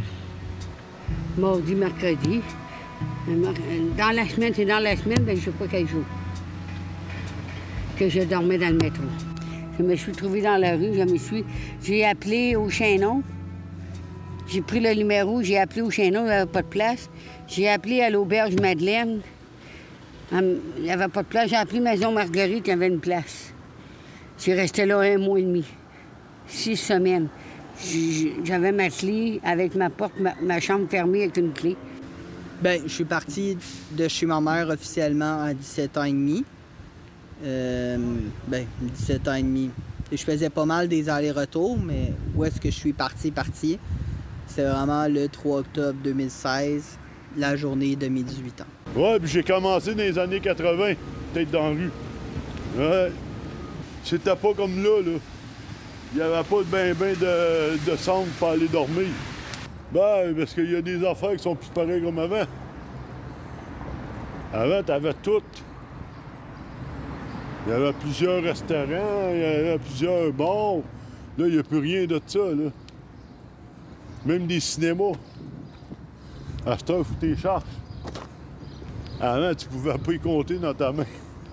mardi, 1.36 1.74
mercredi. 1.74 2.40
Dans 3.98 4.14
la 4.14 4.28
semaine, 4.28 4.52
c'est 4.54 4.64
dans 4.64 4.78
la 4.78 4.96
semaine, 4.96 5.24
mais 5.26 5.34
je 5.34 5.40
ne 5.40 5.44
sais 5.46 5.50
pas 5.58 5.66
quel 5.68 5.88
jour. 5.88 6.04
Que 7.98 8.08
je 8.08 8.20
dormais 8.20 8.58
dans 8.58 8.70
le 8.70 8.78
métro. 8.78 9.02
Je 9.76 9.82
me 9.82 9.96
suis 9.96 10.12
trouvée 10.12 10.42
dans 10.42 10.56
la 10.56 10.76
rue, 10.76 10.94
je 10.94 11.02
me 11.02 11.18
suis. 11.18 11.44
J'ai 11.82 12.04
appelé 12.04 12.54
au 12.54 12.70
chaînon. 12.70 13.24
J'ai 14.46 14.60
pris 14.60 14.78
le 14.78 14.94
numéro, 14.94 15.42
j'ai 15.42 15.58
appelé 15.58 15.82
au 15.82 15.90
chaînon, 15.90 16.20
il 16.20 16.26
n'y 16.26 16.30
avait 16.30 16.50
pas 16.50 16.62
de 16.62 16.68
place. 16.68 17.10
J'ai 17.48 17.68
appelé 17.68 18.02
à 18.02 18.10
l'auberge 18.10 18.54
Madeleine. 18.60 19.20
Hum, 20.32 20.56
Il 20.78 20.84
n'y 20.84 20.90
avait 20.90 21.08
pas 21.08 21.22
de 21.22 21.28
place. 21.28 21.50
J'ai 21.50 21.56
appelé 21.56 21.80
Maison 21.80 22.12
Marguerite, 22.12 22.66
il 22.66 22.70
y 22.70 22.72
avait 22.72 22.88
une 22.88 23.00
place. 23.00 23.52
J'ai 24.38 24.54
resté 24.54 24.86
là 24.86 25.00
un 25.00 25.18
mois 25.18 25.38
et 25.38 25.42
demi. 25.42 25.64
Six 26.46 26.76
semaines. 26.76 27.28
J'avais 28.44 28.72
ma 28.72 28.88
clé 28.88 29.40
avec 29.44 29.74
ma 29.74 29.90
porte, 29.90 30.14
ma, 30.18 30.60
chambre 30.60 30.88
fermée 30.88 31.24
avec 31.24 31.36
une 31.36 31.52
clé. 31.52 31.76
Ben, 32.62 32.80
je 32.84 32.92
suis 32.92 33.04
parti 33.04 33.58
de 33.92 34.08
chez 34.08 34.24
ma 34.26 34.40
mère 34.40 34.68
officiellement 34.68 35.42
à 35.42 35.54
17 35.54 35.98
ans 35.98 36.04
et 36.04 36.12
demi. 36.12 36.44
Euh, 37.44 37.98
ben, 38.46 38.64
17 38.80 39.28
ans 39.28 39.34
et 39.34 39.42
demi. 39.42 39.70
Je 40.10 40.22
faisais 40.22 40.50
pas 40.50 40.64
mal 40.64 40.88
des 40.88 41.08
allers-retours, 41.08 41.78
mais 41.78 42.12
où 42.36 42.44
est-ce 42.44 42.60
que 42.60 42.70
je 42.70 42.76
suis 42.76 42.92
parti, 42.92 43.30
parti? 43.30 43.78
C'est 44.46 44.64
vraiment 44.64 45.08
le 45.08 45.28
3 45.28 45.60
octobre 45.60 45.98
2016, 46.04 46.98
la 47.36 47.56
journée 47.56 47.96
de 47.96 48.08
mes 48.08 48.22
18 48.22 48.60
ans. 48.60 48.81
Ouais, 48.94 49.18
puis 49.18 49.28
j'ai 49.28 49.42
commencé 49.42 49.94
dans 49.94 50.02
les 50.02 50.18
années 50.18 50.40
80, 50.40 50.94
peut-être 51.32 51.50
dans 51.50 51.62
la 51.62 51.68
rue. 51.70 51.90
Ouais. 52.76 53.12
C'était 54.04 54.36
pas 54.36 54.52
comme 54.54 54.82
là, 54.82 55.00
là. 55.00 55.18
Il 56.12 56.16
n'y 56.18 56.22
avait 56.22 56.44
pas 56.44 56.58
de 56.58 56.64
ben 56.64 56.94
ben 56.94 57.14
de, 57.14 57.90
de 57.90 58.38
pour 58.38 58.48
aller 58.48 58.68
dormir. 58.68 59.08
Ben, 59.92 60.34
parce 60.36 60.52
qu'il 60.52 60.70
y 60.70 60.76
a 60.76 60.82
des 60.82 61.04
affaires 61.06 61.32
qui 61.32 61.42
sont 61.42 61.54
plus 61.54 61.70
pareilles 61.70 62.02
comme 62.02 62.18
avant. 62.18 62.44
Avant, 64.52 64.82
t'avais 64.82 65.14
tout. 65.14 65.42
Il 67.66 67.72
y 67.72 67.74
avait 67.74 67.92
plusieurs 67.94 68.42
restaurants, 68.42 69.30
il 69.32 69.40
y 69.40 69.44
avait 69.44 69.78
plusieurs 69.78 70.32
bars. 70.32 70.82
Là, 71.38 71.46
il 71.46 71.54
n'y 71.54 71.58
a 71.58 71.62
plus 71.62 71.78
rien 71.78 72.04
de 72.06 72.20
ça, 72.26 72.40
là. 72.40 72.70
Même 74.26 74.46
des 74.46 74.60
cinémas. 74.60 75.12
À 76.66 76.76
tu 76.76 77.36
charges. 77.36 77.62
Avant, 79.22 79.54
tu 79.54 79.68
pouvais 79.68 79.96
pas 79.96 80.12
y 80.12 80.18
compter 80.18 80.58
dans 80.58 80.74
ta 80.74 80.90
main. 80.90 81.04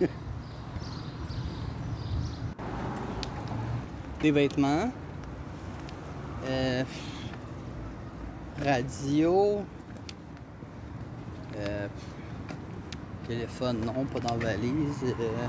Des 4.21 4.31
vêtements. 4.31 4.91
euh, 6.47 6.83
radio. 8.65 9.61
euh, 11.57 11.87
téléphone, 13.27 13.81
non, 13.85 14.03
pas 14.05 14.19
dans 14.19 14.35
la 14.37 14.45
valise. 14.45 15.03
euh, 15.03 15.47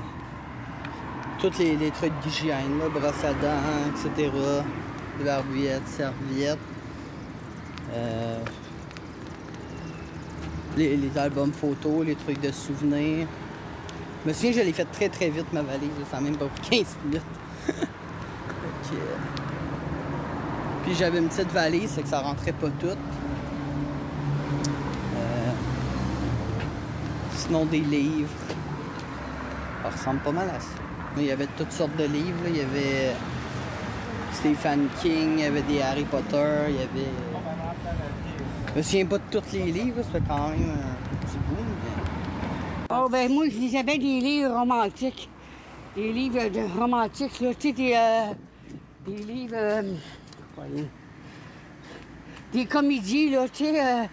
tous 1.39 1.57
les, 1.57 1.89
trucs 1.89 2.13
d'hygiène, 2.21 2.77
brosse 2.93 3.23
à 3.23 3.33
dents, 3.33 3.89
etc. 3.89 4.29
Barbouillettes, 5.25 5.87
serviettes. 5.87 6.59
euh, 7.93 8.43
les, 10.77 11.17
albums 11.17 11.51
photos, 11.51 12.05
les 12.05 12.15
trucs 12.15 12.41
de 12.41 12.51
souvenirs. 12.51 13.27
Je 14.23 14.29
me 14.29 14.33
souviens, 14.33 14.51
je 14.51 14.59
l'ai 14.61 14.73
fait 14.73 14.85
très 14.85 15.09
très 15.09 15.29
vite 15.29 15.51
ma 15.51 15.61
valise, 15.61 15.89
ça 16.09 16.17
a 16.17 16.21
même 16.21 16.37
pas 16.37 16.45
pris 16.45 16.83
15 16.83 16.97
minutes. 17.05 17.21
Que, 18.91 18.95
Puis 20.83 20.95
j'avais 20.95 21.19
une 21.19 21.29
petite 21.29 21.51
valise, 21.51 21.91
c'est 21.95 22.01
que 22.01 22.09
ça 22.09 22.19
rentrait 22.19 22.51
pas 22.51 22.67
tout. 22.79 22.87
Euh, 25.15 25.51
Sinon 27.35 27.65
des 27.65 27.79
livres. 27.79 28.27
Ça 29.83 29.89
ressemble 29.89 30.19
pas 30.19 30.31
mal 30.31 30.49
à 30.49 30.59
ça. 30.59 30.67
Il 31.15 31.23
y 31.23 31.31
avait 31.31 31.47
toutes 31.57 31.71
sortes 31.71 31.95
de 31.95 32.03
livres. 32.03 32.43
Il 32.47 32.57
y 32.57 32.61
avait 32.61 33.13
Stephen 34.33 34.87
King, 35.01 35.35
il 35.37 35.43
y 35.43 35.45
avait 35.45 35.61
des 35.61 35.81
Harry 35.81 36.05
Potter, 36.05 36.65
il 36.69 36.75
y 36.75 36.79
avait. 36.79 37.30
Je 38.73 38.77
me 38.77 38.83
souviens 38.83 39.05
pas 39.05 39.17
de 39.17 39.23
tous 39.39 39.51
les 39.53 39.71
livres, 39.71 40.01
fait 40.03 40.21
quand 40.27 40.49
même 40.49 40.69
un 40.69 41.17
petit 41.25 41.37
bout. 41.37 41.55
mais- 41.57 42.93
Oh, 42.93 43.07
ben 43.09 43.31
moi, 43.31 43.45
je 43.49 43.57
lisais 43.57 43.83
bien 43.83 43.97
des 43.97 44.19
livres 44.21 44.53
romantiques. 44.57 45.29
Des 45.95 46.11
livres 46.13 46.47
de 46.49 46.79
romantiques. 46.79 47.31
Tu 47.37 47.45
sais, 47.59 47.71
des, 47.73 47.93
euh, 47.95 48.33
livres. 49.25 49.53
euh, 49.55 49.81
des 52.53 52.65
comédies, 52.65 53.29
là, 53.29 53.47
tu 53.49 53.65
sais. 53.65 53.83
euh, 53.85 54.03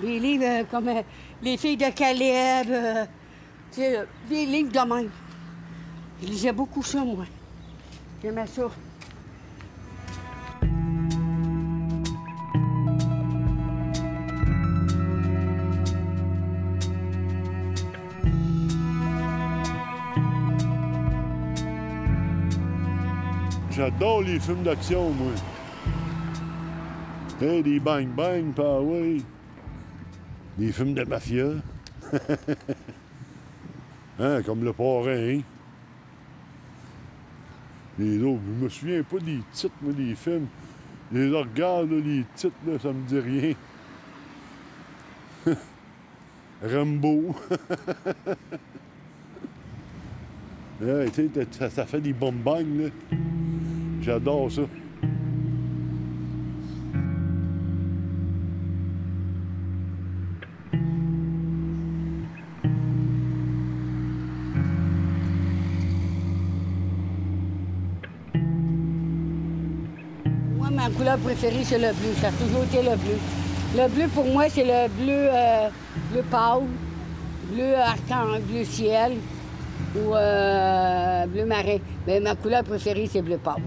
des 0.00 0.18
livres 0.20 0.44
euh, 0.46 0.64
comme 0.70 0.88
euh, 0.88 1.02
Les 1.42 1.56
filles 1.56 1.76
de 1.76 1.88
Caleb. 1.90 2.66
euh, 2.70 3.04
tu 3.72 3.80
sais, 3.80 3.98
euh, 3.98 4.04
des 4.28 4.46
livres 4.46 4.70
de 4.72 4.94
même. 4.94 5.10
Je 6.22 6.26
lisais 6.28 6.52
beaucoup 6.52 6.82
ça, 6.82 7.02
moi. 7.04 7.24
J'aimais 8.22 8.46
ça. 8.46 8.68
J'adore 23.80 24.20
les 24.20 24.38
films 24.38 24.62
d'action, 24.62 25.10
moi. 25.12 25.32
Hey, 27.40 27.62
des 27.62 27.80
bang-bang, 27.80 28.52
pas 28.52 28.78
ouais. 28.78 29.22
Des 30.58 30.70
films 30.70 30.92
de 30.92 31.02
mafia. 31.04 31.46
hein, 34.18 34.42
comme 34.42 34.64
le 34.64 34.74
parrain. 34.74 35.16
hein? 35.16 35.40
Les 37.98 38.22
autres, 38.22 38.42
je 38.46 38.64
me 38.64 38.68
souviens 38.68 39.02
pas 39.02 39.18
des 39.18 39.40
titres, 39.50 39.74
moi, 39.80 39.94
des 39.94 40.14
films. 40.14 40.48
Les 41.10 41.30
regarde, 41.30 41.90
les 41.90 42.26
titres, 42.34 42.54
ça 42.82 42.92
me 42.92 43.06
dit 43.08 43.54
rien. 45.46 45.54
Rambo. 46.62 47.34
Sais, 50.80 51.28
ça, 51.68 51.84
fait 51.84 52.00
des 52.00 52.14
bombes 52.14 52.36
bang 52.42 52.64
là. 52.80 52.88
J'adore 54.00 54.50
ça. 54.50 54.62
Moi, 70.56 70.70
ma 70.70 70.88
couleur 70.88 71.18
préférée, 71.18 71.62
c'est 71.62 71.78
le 71.78 71.92
bleu. 71.92 72.14
Ça 72.22 72.28
a 72.28 72.32
toujours 72.32 72.64
été 72.64 72.78
le 72.78 72.96
bleu. 72.96 73.18
Le 73.76 73.88
bleu, 73.88 74.08
pour 74.08 74.24
moi, 74.24 74.48
c'est 74.48 74.64
le 74.64 74.88
bleu, 74.88 75.28
euh, 75.30 75.68
bleu 76.10 76.22
pâle, 76.30 76.62
bleu 77.52 77.74
arcan, 77.74 78.40
bleu 78.48 78.64
ciel 78.64 79.12
ou 79.96 80.14
euh, 80.14 81.26
bleu 81.26 81.44
marin. 81.46 81.78
Mais 82.06 82.20
ma 82.20 82.34
couleur 82.34 82.62
préférée, 82.64 83.08
c'est 83.10 83.22
bleu 83.22 83.38
pâle. 83.38 83.62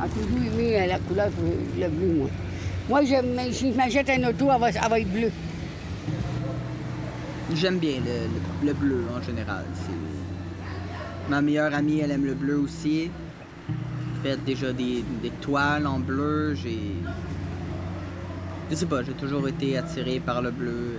J'ai 0.00 0.20
toujours 0.22 0.38
aimé 0.54 0.76
euh, 0.80 0.86
la 0.86 0.98
couleur, 1.00 1.28
le 1.78 1.88
bleu, 1.88 2.14
moi. 2.14 2.28
Moi, 2.88 3.02
je, 3.04 3.52
si 3.52 3.72
je 3.72 3.76
m'achète 3.76 4.08
un 4.10 4.28
auto, 4.28 4.48
elle 4.52 4.60
va, 4.60 4.68
elle 4.70 5.02
être 5.02 5.12
bleue. 5.12 5.30
J'aime 7.54 7.78
bien 7.78 7.98
le, 8.04 8.26
le- 8.64 8.68
le 8.68 8.72
bleu 8.74 9.04
en 9.16 9.22
général. 9.22 9.64
Ma 11.28 11.40
meilleure 11.42 11.74
amie, 11.74 12.00
elle 12.00 12.10
aime 12.12 12.24
le 12.24 12.34
bleu 12.34 12.58
aussi. 12.58 13.10
J'ai 14.24 14.30
fait 14.30 14.44
déjà 14.44 14.72
des, 14.72 15.04
des 15.22 15.30
toiles 15.40 15.86
en 15.86 15.98
bleu. 15.98 16.54
J'ai. 16.54 16.78
Je 18.70 18.74
sais 18.76 18.86
pas, 18.86 19.02
j'ai 19.02 19.12
toujours 19.12 19.46
été 19.48 19.76
attiré 19.78 20.20
par 20.20 20.40
le 20.42 20.50
bleu. 20.50 20.96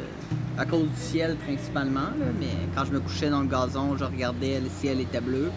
À 0.60 0.66
cause 0.66 0.90
du 0.90 0.96
ciel 1.00 1.38
principalement, 1.38 2.12
mais 2.38 2.52
quand 2.76 2.84
je 2.84 2.92
me 2.92 3.00
couchais 3.00 3.30
dans 3.30 3.40
le 3.40 3.48
gazon, 3.48 3.96
je 3.96 4.04
regardais, 4.04 4.60
le 4.60 4.68
ciel 4.68 5.00
était 5.00 5.22
bleu. 5.22 5.52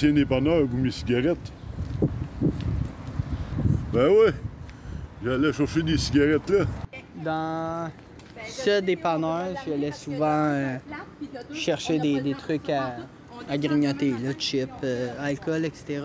Ancien 0.00 0.12
dépanneur 0.14 0.66
pour 0.66 0.78
mes 0.78 0.90
cigarettes. 0.90 1.52
Ben 3.92 4.08
ouais. 4.08 4.32
J'allais 5.22 5.52
chercher 5.52 5.82
des 5.82 5.98
cigarettes 5.98 6.48
là. 6.48 6.64
Dans 7.22 7.90
ce 8.46 8.80
dépanneur, 8.80 9.48
j'allais 9.66 9.92
souvent 9.92 10.46
euh, 10.48 10.78
chercher 11.52 11.98
des, 11.98 12.34
trucs 12.34 12.70
à, 12.70 12.96
à 13.46 13.58
grignoter, 13.58 14.12
là, 14.22 14.32
chips, 14.38 14.70
euh, 14.84 15.12
alcool, 15.20 15.66
etc. 15.66 16.02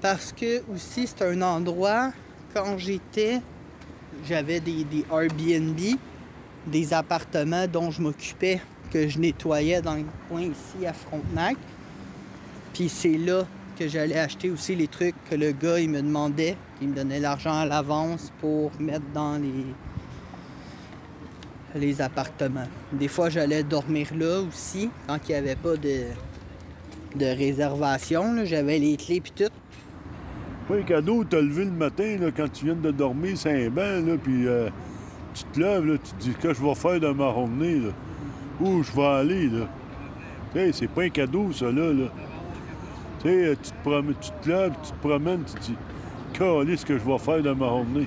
Parce 0.00 0.32
que 0.32 0.62
aussi, 0.74 1.06
c'est 1.06 1.22
un 1.22 1.42
endroit, 1.42 2.10
quand 2.52 2.76
j'étais, 2.76 3.40
j'avais 4.28 4.58
des, 4.58 4.82
des 4.82 5.04
Airbnb, 5.12 5.78
des 6.66 6.92
appartements 6.92 7.68
dont 7.68 7.92
je 7.92 8.02
m'occupais, 8.02 8.60
que 8.90 9.06
je 9.06 9.20
nettoyais 9.20 9.80
dans 9.80 9.94
le 9.94 10.04
coin 10.28 10.40
ici 10.40 10.84
à 10.84 10.92
Frontenac. 10.92 11.56
Puis 12.76 12.90
c'est 12.90 13.16
là 13.16 13.46
que 13.78 13.88
j'allais 13.88 14.18
acheter 14.18 14.50
aussi 14.50 14.76
les 14.76 14.86
trucs 14.86 15.14
que 15.30 15.34
le 15.34 15.52
gars 15.52 15.78
il 15.78 15.88
me 15.88 16.02
demandait. 16.02 16.58
Il 16.82 16.90
me 16.90 16.94
donnait 16.94 17.20
l'argent 17.20 17.54
à 17.54 17.64
l'avance 17.64 18.30
pour 18.38 18.70
mettre 18.78 19.06
dans 19.14 19.40
les, 19.40 19.64
les 21.74 22.02
appartements. 22.02 22.68
Des 22.92 23.08
fois, 23.08 23.30
j'allais 23.30 23.62
dormir 23.62 24.08
là 24.14 24.42
aussi, 24.42 24.90
quand 25.06 25.16
il 25.26 25.32
n'y 25.32 25.38
avait 25.38 25.56
pas 25.56 25.74
de, 25.78 26.02
de 27.14 27.24
réservation. 27.24 28.44
J'avais 28.44 28.78
les 28.78 28.98
clés 28.98 29.22
puis 29.22 29.32
tout. 29.34 29.52
Pas 30.68 30.76
un 30.76 30.82
cadeau, 30.82 31.24
t'as 31.24 31.40
levé 31.40 31.64
le 31.64 31.70
matin 31.70 32.18
quand 32.36 32.52
tu 32.52 32.66
viens 32.66 32.74
de 32.74 32.90
dormir, 32.90 33.38
c'est 33.38 33.68
un 33.68 33.70
bain, 33.70 34.18
puis 34.22 34.46
euh, 34.46 34.68
tu 35.32 35.44
te 35.44 35.60
lèves, 35.60 35.98
tu 36.04 36.10
te 36.10 36.22
dis 36.24 36.34
que 36.34 36.52
je 36.52 36.62
vais 36.62 36.74
faire 36.74 37.00
de 37.00 37.08
ma 37.08 37.32
journée. 37.32 37.80
Où 38.60 38.82
je 38.82 38.92
vais 38.92 39.06
aller, 39.06 39.50
sais, 40.56 40.72
c'est 40.72 40.88
pas 40.88 41.02
un 41.02 41.08
cadeau, 41.08 41.52
ça, 41.52 41.70
là. 41.70 41.92
Tu 43.26 43.32
sais, 43.32 43.56
tu 43.60 43.70
te, 43.72 43.82
promènes, 43.82 44.14
tu 44.20 44.30
te 44.40 44.48
lèves, 44.48 44.74
tu 44.84 44.92
te 44.92 44.98
promènes, 44.98 45.44
tu 45.44 45.54
te 45.54 45.60
dis, 45.60 45.76
calé 46.32 46.76
ce 46.76 46.86
que 46.86 46.96
je 46.96 47.02
vais 47.02 47.18
faire 47.18 47.42
de 47.42 47.50
ma 47.50 47.66
journée. 47.66 48.06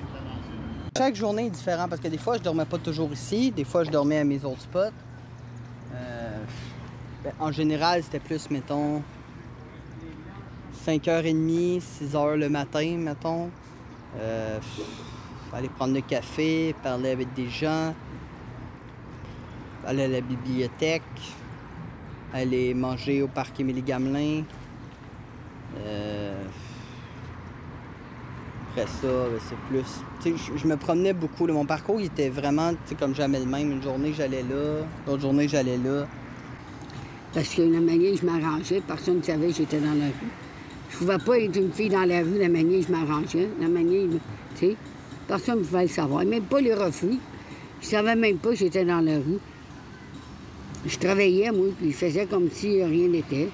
Chaque 0.96 1.14
journée 1.14 1.46
est 1.46 1.50
différente 1.50 1.90
parce 1.90 2.00
que 2.00 2.08
des 2.08 2.16
fois, 2.16 2.38
je 2.38 2.42
dormais 2.42 2.64
pas 2.64 2.78
toujours 2.78 3.12
ici. 3.12 3.50
Des 3.50 3.64
fois, 3.64 3.84
je 3.84 3.90
dormais 3.90 4.16
à 4.16 4.24
mes 4.24 4.42
autres 4.46 4.62
spots. 4.62 4.78
Euh, 5.94 6.38
ben, 7.22 7.32
en 7.38 7.52
général, 7.52 8.02
c'était 8.02 8.18
plus, 8.18 8.48
mettons, 8.48 9.02
5h30, 10.86 11.82
6h 11.82 12.36
le 12.36 12.48
matin, 12.48 12.96
mettons. 12.96 13.50
Euh, 14.18 14.58
aller 15.52 15.68
prendre 15.68 15.92
le 15.92 16.00
café, 16.00 16.74
parler 16.82 17.10
avec 17.10 17.34
des 17.34 17.50
gens, 17.50 17.94
aller 19.86 20.04
à 20.04 20.08
la 20.08 20.22
bibliothèque, 20.22 21.02
aller 22.32 22.72
manger 22.72 23.20
au 23.20 23.28
parc 23.28 23.60
Émilie 23.60 23.82
Gamelin. 23.82 24.44
Euh, 25.78 26.42
après 28.70 28.86
ça, 28.86 29.08
ben, 29.08 29.40
c'est 29.48 29.56
plus. 29.68 30.36
Je- 30.56 30.66
me 30.66 30.76
promenais 30.76 31.12
beaucoup. 31.12 31.46
Mon 31.46 31.64
parcours 31.66 32.00
il 32.00 32.06
était 32.06 32.28
vraiment 32.28 32.72
comme 32.98 33.14
jamais 33.14 33.40
le 33.40 33.46
même. 33.46 33.72
Une 33.72 33.82
journée, 33.82 34.12
j'allais 34.16 34.42
là. 34.42 34.84
L'autre 35.06 35.22
journée, 35.22 35.48
j'allais 35.48 35.76
là. 35.78 36.06
Parce 37.32 37.54
que 37.54 37.62
la 37.62 37.80
manière 37.80 38.16
je 38.16 38.26
m'arrangeais, 38.26 38.80
personne 38.86 39.18
ne 39.18 39.22
savait 39.22 39.48
que 39.48 39.54
j'étais 39.54 39.78
dans 39.78 39.94
la 39.94 40.06
rue. 40.06 40.30
Je 40.90 40.96
pouvais 40.98 41.18
pas 41.18 41.38
être 41.38 41.56
une 41.56 41.72
fille 41.72 41.88
dans 41.88 42.04
la 42.04 42.20
rue, 42.20 42.38
la 42.38 42.48
manière 42.48 42.82
je 42.82 42.90
m'arrangeais, 42.92 43.48
la 43.60 43.68
manière, 43.68 44.08
tu 44.56 44.66
sais, 44.66 44.76
personne 45.28 45.60
ne 45.60 45.64
pouvait 45.64 45.82
le 45.82 45.88
savoir. 45.88 46.24
Même 46.24 46.42
pas 46.42 46.60
les 46.60 46.74
refus. 46.74 47.18
Je 47.80 47.86
savais 47.86 48.16
même 48.16 48.38
pas 48.38 48.50
que 48.50 48.56
j'étais 48.56 48.84
dans 48.84 49.00
la 49.00 49.16
rue. 49.16 49.38
Je 50.86 50.98
travaillais, 50.98 51.50
moi, 51.52 51.66
puis 51.78 51.92
je 51.92 51.96
faisais 51.96 52.26
comme 52.26 52.48
si 52.50 52.82
rien 52.82 53.08
n'était. 53.08 53.48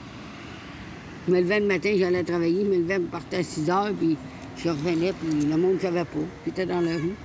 Je 1.27 1.33
me 1.33 1.41
levais 1.41 1.61
le 1.61 1.67
matin, 1.67 1.93
j'allais 1.99 2.23
travailler, 2.23 2.65
je 2.65 2.71
me 2.71 2.77
levais, 2.79 2.97
je 2.97 3.11
partais 3.11 3.39
à 3.39 3.43
6 3.43 3.71
heures, 3.71 3.93
puis 3.99 4.17
je 4.57 4.69
revenais, 4.69 5.13
puis 5.13 5.47
le 5.47 5.57
monde 5.57 5.75
ne 5.75 5.79
savait 5.79 6.05
pas. 6.05 6.19
J'étais 6.45 6.67
dans 6.67 6.81
la 6.81 6.95
rue. 6.95 7.17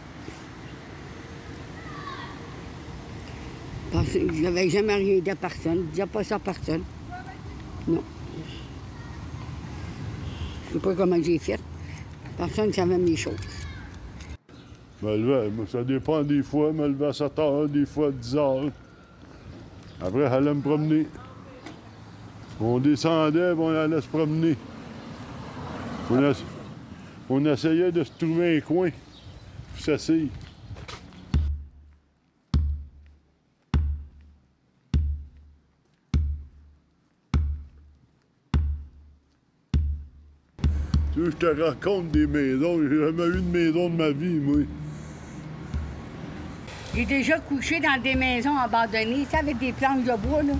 Parce 3.91 4.07
que 4.07 4.33
je 4.33 4.41
n'avais 4.41 4.69
jamais 4.69 4.95
rien 4.95 5.19
dit 5.19 5.29
à 5.29 5.35
personne. 5.35 5.85
Je 5.87 5.91
disais 5.91 6.05
pas 6.05 6.23
ça 6.23 6.35
à 6.35 6.39
personne. 6.39 6.81
Non. 7.87 8.03
Je 10.67 10.73
sais 10.73 10.79
pas 10.79 10.95
comment 10.95 11.21
j'ai 11.21 11.37
fait. 11.37 11.59
Personne 12.37 12.67
ne 12.67 12.71
savait 12.71 12.97
mes 12.97 13.15
choses. 13.15 13.35
Me 15.03 15.49
moi, 15.49 15.65
ça 15.67 15.83
dépend 15.83 16.23
des 16.23 16.41
fois, 16.41 16.71
me 16.71 16.87
levais 16.87 17.07
à 17.07 17.13
7 17.13 17.37
heures, 17.39 17.67
des 17.67 17.85
fois 17.85 18.07
à 18.07 18.11
10 18.11 18.35
heures. 18.35 18.71
Après, 20.01 20.29
j'allais 20.29 20.53
me 20.53 20.61
promener. 20.61 21.07
On 22.63 22.77
descendait, 22.77 23.53
on 23.57 23.69
allait 23.75 24.01
se 24.01 24.07
promener. 24.07 24.55
On, 26.11 26.21
ess- 26.21 26.43
on 27.27 27.43
essayait 27.45 27.91
de 27.91 28.03
se 28.03 28.11
trouver 28.11 28.57
un 28.57 28.61
coin, 28.61 28.89
puis 29.73 29.83
s'asseoir. 29.83 30.19
Tu 41.13 41.19
veux 41.19 41.31
je 41.31 41.35
te 41.35 41.61
raconte 41.61 42.11
des 42.11 42.27
maisons? 42.27 42.79
J'ai 42.81 42.99
jamais 42.99 43.25
eu 43.25 43.41
de 43.41 43.51
maison 43.51 43.89
de 43.89 43.95
ma 43.95 44.11
vie, 44.11 44.39
moi. 44.39 44.57
J'ai 46.93 47.05
déjà 47.05 47.39
couché 47.39 47.79
dans 47.79 48.01
des 48.01 48.15
maisons 48.15 48.55
abandonnées, 48.55 49.25
ça, 49.29 49.39
avec 49.39 49.57
des 49.57 49.71
planches 49.71 50.05
de 50.05 50.15
bois, 50.17 50.43
là. 50.43 50.53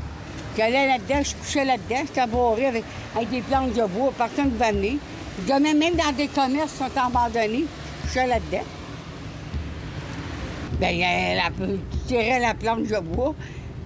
J'allais 0.58 0.88
là-dedans, 0.88 1.22
je 1.24 1.36
couchais 1.36 1.66
là-dedans, 1.66 2.02
j'étais 2.06 2.22
aborré 2.22 2.66
avec, 2.68 2.84
avec 3.16 3.30
des 3.30 3.42
planches 3.42 3.74
de 3.74 3.86
bois, 3.86 4.12
pouvait 4.18 4.50
venir. 4.58 4.94
Je 5.42 5.48
dormais 5.48 5.74
même 5.74 5.96
dans 5.96 6.12
des 6.12 6.28
commerces 6.28 6.74
qui 6.74 6.78
sont 6.80 7.00
abandonnés, 7.00 7.66
je 8.04 8.08
couchais 8.08 8.28
là-dedans. 8.28 8.66
Bien, 10.80 11.36
la- 11.36 11.52
tu 11.66 11.80
tirais 12.08 12.40
la 12.40 12.54
planche 12.54 12.88
de 12.88 13.00
bois, 13.00 13.34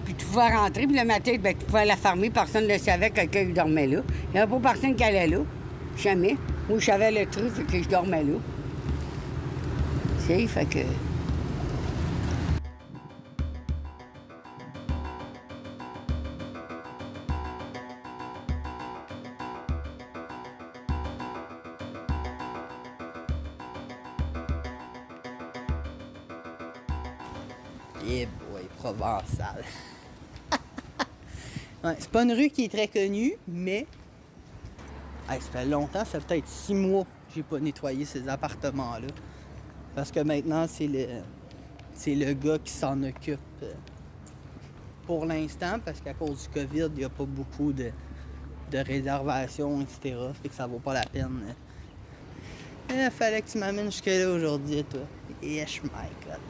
puis 0.04 0.14
tu 0.14 0.24
pouvais 0.26 0.48
rentrer, 0.48 0.86
puis 0.86 0.98
le 0.98 1.04
matin, 1.04 1.36
ben, 1.40 1.54
tu 1.56 1.64
pouvais 1.66 1.84
la 1.84 1.96
fermer, 1.96 2.30
personne 2.30 2.66
ne 2.66 2.78
savait 2.78 3.10
que 3.10 3.16
quelqu'un 3.20 3.52
dormait 3.54 3.86
là. 3.86 4.00
Il 4.30 4.34
n'y 4.34 4.40
avait 4.40 4.50
pas 4.58 4.70
personne 4.72 4.96
qui 4.96 5.04
allait 5.04 5.28
là, 5.28 5.38
jamais. 5.96 6.36
Moi, 6.68 6.78
je 6.80 6.84
savais 6.86 7.12
le 7.12 7.26
truc, 7.26 7.66
que 7.66 7.82
je 7.82 7.88
dormais 7.88 8.24
là. 8.24 8.32
Tu 10.20 10.26
sais, 10.26 10.46
fait 10.48 10.64
que... 10.64 10.78
c'est 31.98 32.10
pas 32.10 32.22
une 32.22 32.32
rue 32.32 32.50
qui 32.50 32.64
est 32.64 32.72
très 32.72 32.88
connue, 32.88 33.34
mais. 33.46 33.86
Ça 35.28 35.40
fait 35.40 35.66
longtemps, 35.66 36.04
ça 36.04 36.20
fait 36.20 36.26
peut-être 36.26 36.48
six 36.48 36.74
mois 36.74 37.04
que 37.04 37.34
j'ai 37.34 37.42
pas 37.42 37.58
nettoyé 37.58 38.04
ces 38.04 38.28
appartements-là. 38.28 39.08
Parce 39.94 40.12
que 40.12 40.20
maintenant, 40.20 40.66
c'est 40.68 40.86
le. 40.86 42.32
Gars 42.34 42.58
qui 42.58 42.72
s'en 42.72 43.02
occupe 43.02 43.40
euh, 43.62 43.72
pour 45.06 45.24
l'instant, 45.24 45.78
parce 45.84 46.00
qu'à 46.00 46.14
cause 46.14 46.42
du 46.42 46.48
COVID, 46.48 46.88
il 46.94 46.98
n'y 46.98 47.04
a 47.04 47.08
pas 47.08 47.24
beaucoup 47.24 47.72
de, 47.72 47.90
réservations, 48.72 49.80
etc. 49.80 50.16
Fait 50.42 50.48
que 50.48 50.54
ça 50.54 50.66
vaut 50.66 50.78
pas 50.78 50.94
la 50.94 51.04
peine. 51.06 51.54
Il 52.90 53.10
fallait 53.10 53.42
que 53.42 53.50
tu 53.50 53.58
m'amènes 53.58 53.90
jusque-là 53.90 54.30
aujourd'hui, 54.30 54.84
toi. 54.84 55.00
Yesh, 55.42 55.82
my 55.82 55.90
God. 56.24 56.40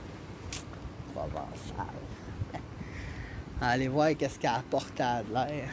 Provençal. 3.57 3.75
Allez 3.75 3.89
voir 3.89 4.17
qu'est-ce 4.17 4.39
qu'elle 4.39 4.51
apporte 4.51 5.01
à 5.01 5.23
l'air. 5.23 5.69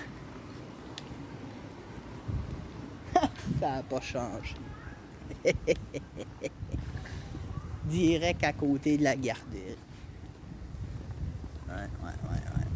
Ça 3.60 3.72
n'a 3.72 3.84
pas 3.84 4.02
changé. 4.02 4.56
Direct 7.86 8.44
à 8.44 8.54
côté 8.54 8.98
de 8.98 9.04
la 9.04 9.16
garderie. 9.16 9.78
Ouais, 11.68 11.74
ouais, 11.76 12.16
ouais, 12.30 12.42
ouais, 12.56 12.68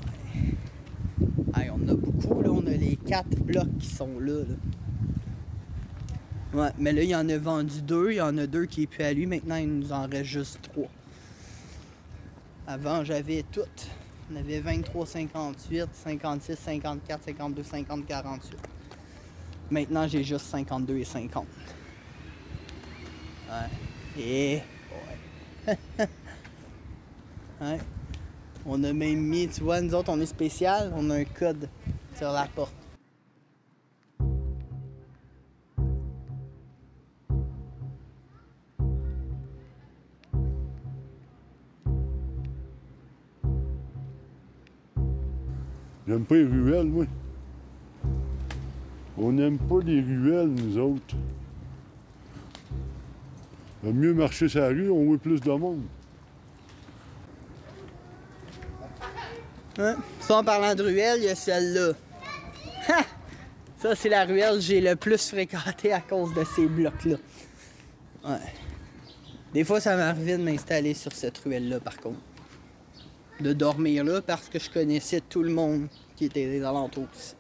ouais. 1.56 1.62
Hey, 1.62 1.70
on 1.70 1.88
a 1.88 1.94
beaucoup, 1.96 2.42
là. 2.42 2.50
On 2.52 2.66
a 2.68 2.72
les 2.72 2.98
quatre 2.98 3.38
blocs 3.40 3.78
qui 3.80 3.88
sont 3.88 4.20
là, 4.20 4.44
là. 4.44 4.56
Ouais, 6.54 6.70
mais 6.78 6.92
là, 6.94 7.04
il 7.04 7.10
y 7.10 7.16
en 7.16 7.28
a 7.30 7.38
vendu 7.38 7.82
deux. 7.82 8.12
Il 8.12 8.16
y 8.16 8.22
en 8.22 8.38
a 8.38 8.48
deux 8.48 8.66
qui 8.66 8.84
est 8.84 8.88
plus 8.88 9.04
à 9.04 9.14
lui. 9.14 9.26
Maintenant, 9.26 9.56
il 9.56 9.80
nous 9.80 9.92
en 9.92 10.08
reste 10.08 10.26
juste 10.26 10.60
trois. 10.62 10.90
Avant, 12.68 13.04
j'avais 13.04 13.44
toutes. 13.52 13.90
On 14.30 14.36
avait 14.36 14.60
23, 14.60 15.06
58, 15.06 15.88
56, 15.94 16.60
54, 16.60 17.24
52, 17.24 17.64
50, 17.64 18.06
48. 18.06 18.58
Maintenant, 19.72 20.08
j'ai 20.08 20.24
juste 20.24 20.46
52 20.48 20.98
et 20.98 21.06
50. 21.06 21.46
Ouais. 23.50 24.22
Et. 24.22 24.62
Ouais. 25.68 25.78
ouais. 27.62 27.80
On 28.66 28.84
a 28.84 28.92
même 28.92 29.20
mis, 29.20 29.48
tu 29.48 29.62
vois, 29.62 29.80
nous 29.80 29.94
autres, 29.94 30.10
on 30.12 30.20
est 30.20 30.26
spécial, 30.26 30.92
on 30.96 31.10
a 31.10 31.16
un 31.16 31.24
code 31.24 31.70
sur 32.18 32.32
la 32.32 32.48
porte. 32.54 32.74
J'aime 46.18 46.26
pas 46.26 46.36
les 46.36 46.46
ruelles, 46.46 46.88
moi. 46.88 47.06
On 49.20 49.32
n'aime 49.32 49.60
pas 49.60 49.82
les 49.86 50.02
ruelles, 50.02 50.48
nous 50.48 50.76
autres. 50.80 51.16
Vaut 53.84 53.94
mieux 53.94 54.16
marcher 54.16 54.50
sur 54.50 54.62
la 54.62 54.70
rue, 54.70 54.90
on 54.90 55.06
voit 55.06 55.20
plus 55.20 55.40
de 55.40 55.52
monde. 55.52 55.84
Hein? 59.78 59.98
Ça, 60.20 60.38
en 60.38 60.44
parlant 60.44 60.74
de 60.74 60.82
ruelle, 60.82 61.20
il 61.20 61.26
y 61.26 61.30
a 61.30 61.36
celle-là. 61.36 61.94
Ça, 63.78 63.96
c'est 63.96 64.10
la 64.10 64.26
ruelle 64.26 64.56
que 64.56 64.62
j'ai 64.62 64.82
le 64.82 64.96
plus 64.96 65.30
fréquentée 65.30 65.94
à 65.94 66.02
cause 66.02 66.34
de 66.34 66.44
ces 66.56 66.66
blocs-là. 66.66 67.18
Ouais. 68.28 68.54
Des 69.54 69.64
fois, 69.64 69.80
ça 69.80 69.96
m'arrivait 69.96 70.40
de 70.40 70.44
m'installer 70.44 70.96
sur 70.96 71.12
cette 71.12 71.38
ruelle-là, 71.38 71.80
par 71.80 71.98
contre. 71.98 72.18
De 73.40 73.54
dormir 73.54 74.04
là 74.04 74.20
parce 74.24 74.50
que 74.50 74.58
je 74.58 74.68
connaissais 74.68 75.22
tout 75.22 75.44
le 75.44 75.52
monde 75.52 75.88
qui 76.18 76.26
était 76.26 76.48
des 76.48 76.64
alentours. 76.64 77.08
ici. 77.16 77.36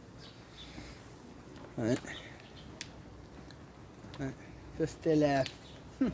Ça, 4.77 4.85
c'était 4.85 5.15
la... 5.15 5.43
Hum. 5.99 6.11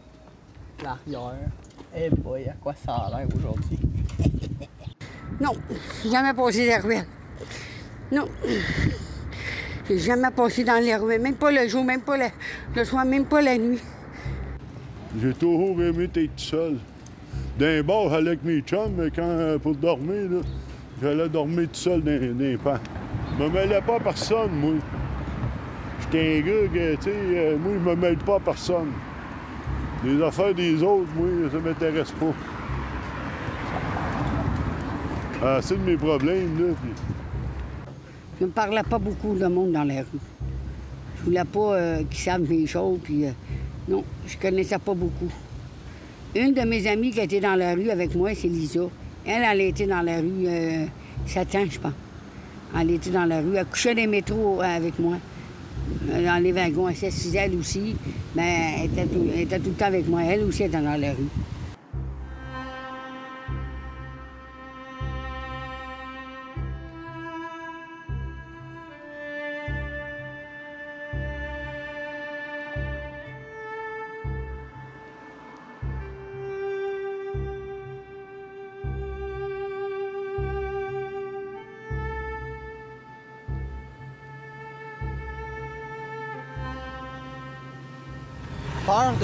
l'arrière. 0.81 1.49
Eh 1.95 2.09
boy, 2.09 2.47
à 2.47 2.53
quoi 2.53 2.73
ça 2.73 2.93
a 2.95 3.09
l'air 3.19 3.27
aujourd'hui? 3.35 3.77
Non, 5.41 5.53
jamais 6.09 6.33
passé 6.33 6.67
les 6.67 6.77
ruelles. 6.77 7.07
Non. 8.11 8.29
J'ai 9.87 9.97
jamais 9.97 10.29
passé 10.29 10.63
dans 10.63 10.81
les 10.81 10.95
ruelles, 10.95 11.21
même 11.21 11.35
pas 11.35 11.51
le 11.51 11.67
jour, 11.67 11.83
même 11.83 12.01
pas 12.01 12.15
le, 12.15 12.27
le 12.75 12.85
soir, 12.85 13.03
même 13.03 13.25
pas 13.25 13.41
la 13.41 13.57
nuit. 13.57 13.81
J'ai 15.19 15.33
toujours 15.33 15.81
aimé 15.81 16.03
être 16.05 16.13
tout 16.13 16.29
seul. 16.37 16.77
D'un 17.57 17.81
bord, 17.83 18.11
j'allais 18.11 18.29
avec 18.29 18.43
mes 18.43 18.61
chums, 18.61 18.93
mais 18.95 19.09
quand, 19.09 19.23
euh, 19.23 19.57
pour 19.57 19.75
dormir, 19.75 20.29
là, 20.29 20.41
j'allais 21.03 21.29
dormir 21.29 21.67
tout 21.67 21.79
seul 21.79 22.01
dans, 22.01 22.39
les 22.39 22.57
pans. 22.57 22.79
Je 23.37 23.43
me 23.43 23.49
mêlais 23.49 23.81
pas 23.81 23.97
à 23.97 23.99
personne, 23.99 24.51
moi. 24.53 24.73
J'étais 26.01 26.37
un 26.37 26.41
gars 26.41 26.67
que, 26.73 26.95
tu 26.95 27.01
sais, 27.01 27.11
euh, 27.11 27.57
moi, 27.57 27.73
je 27.73 27.89
me 27.89 27.95
mêle 27.95 28.17
pas 28.17 28.35
à 28.37 28.39
personne. 28.39 28.91
Les 30.05 30.21
affaires 30.21 30.53
des 30.53 30.81
autres, 30.81 31.09
moi, 31.15 31.27
ça 31.51 31.59
m'intéresse 31.59 32.11
pas. 32.11 32.33
C'est 35.61 35.77
de 35.77 35.83
mes 35.83 35.97
problèmes, 35.97 36.57
là. 36.57 36.73
Je 38.39 38.45
ne 38.45 38.51
parlais 38.51 38.83
pas 38.83 38.97
beaucoup 38.97 39.35
de 39.35 39.45
monde 39.45 39.73
dans 39.73 39.83
la 39.83 39.99
rue. 39.99 40.19
Je 41.17 41.23
voulais 41.25 41.43
pas 41.43 41.75
euh, 41.75 42.03
qu'ils 42.09 42.19
savent 42.19 42.49
mes 42.49 42.65
choses, 42.65 42.99
puis 43.03 43.25
euh, 43.25 43.31
non, 43.87 44.03
je 44.25 44.37
connaissais 44.37 44.79
pas 44.79 44.93
beaucoup. 44.93 45.31
Une 46.35 46.53
de 46.53 46.61
mes 46.61 46.87
amies 46.87 47.11
qui 47.11 47.19
était 47.19 47.41
dans 47.41 47.55
la 47.55 47.73
rue 47.73 47.89
avec 47.89 48.15
moi, 48.15 48.33
c'est 48.33 48.47
Lisa. 48.47 48.87
Elle, 49.25 49.43
elle 49.49 49.61
était 49.61 49.87
dans 49.87 50.01
la 50.01 50.17
rue 50.17 50.45
euh, 50.47 50.85
7 51.25 51.55
ans, 51.55 51.65
je 51.69 51.79
pense. 51.79 51.93
Elle 52.77 52.91
était 52.91 53.09
dans 53.11 53.25
la 53.25 53.39
rue. 53.39 53.55
Elle 53.55 53.65
couchait 53.65 53.93
les 53.93 54.07
métros 54.07 54.61
euh, 54.61 54.65
avec 54.65 54.99
moi. 54.99 55.15
Euh, 56.09 56.25
Dans 56.25 56.41
les 56.43 56.51
wagons, 56.51 56.89
elle 56.89 56.95
s'assisait 56.95 57.39
elle 57.39 57.55
aussi. 57.55 57.95
Mais 58.35 58.75
elle 58.79 58.85
était, 58.85 59.05
tout, 59.05 59.25
elle 59.33 59.41
était 59.41 59.59
tout 59.59 59.69
le 59.69 59.75
temps 59.75 59.85
avec 59.85 60.07
moi. 60.07 60.23
Elle 60.23 60.43
aussi 60.43 60.63
était 60.63 60.77
dans 60.77 60.99
la 60.99 61.11
rue. 61.11 61.29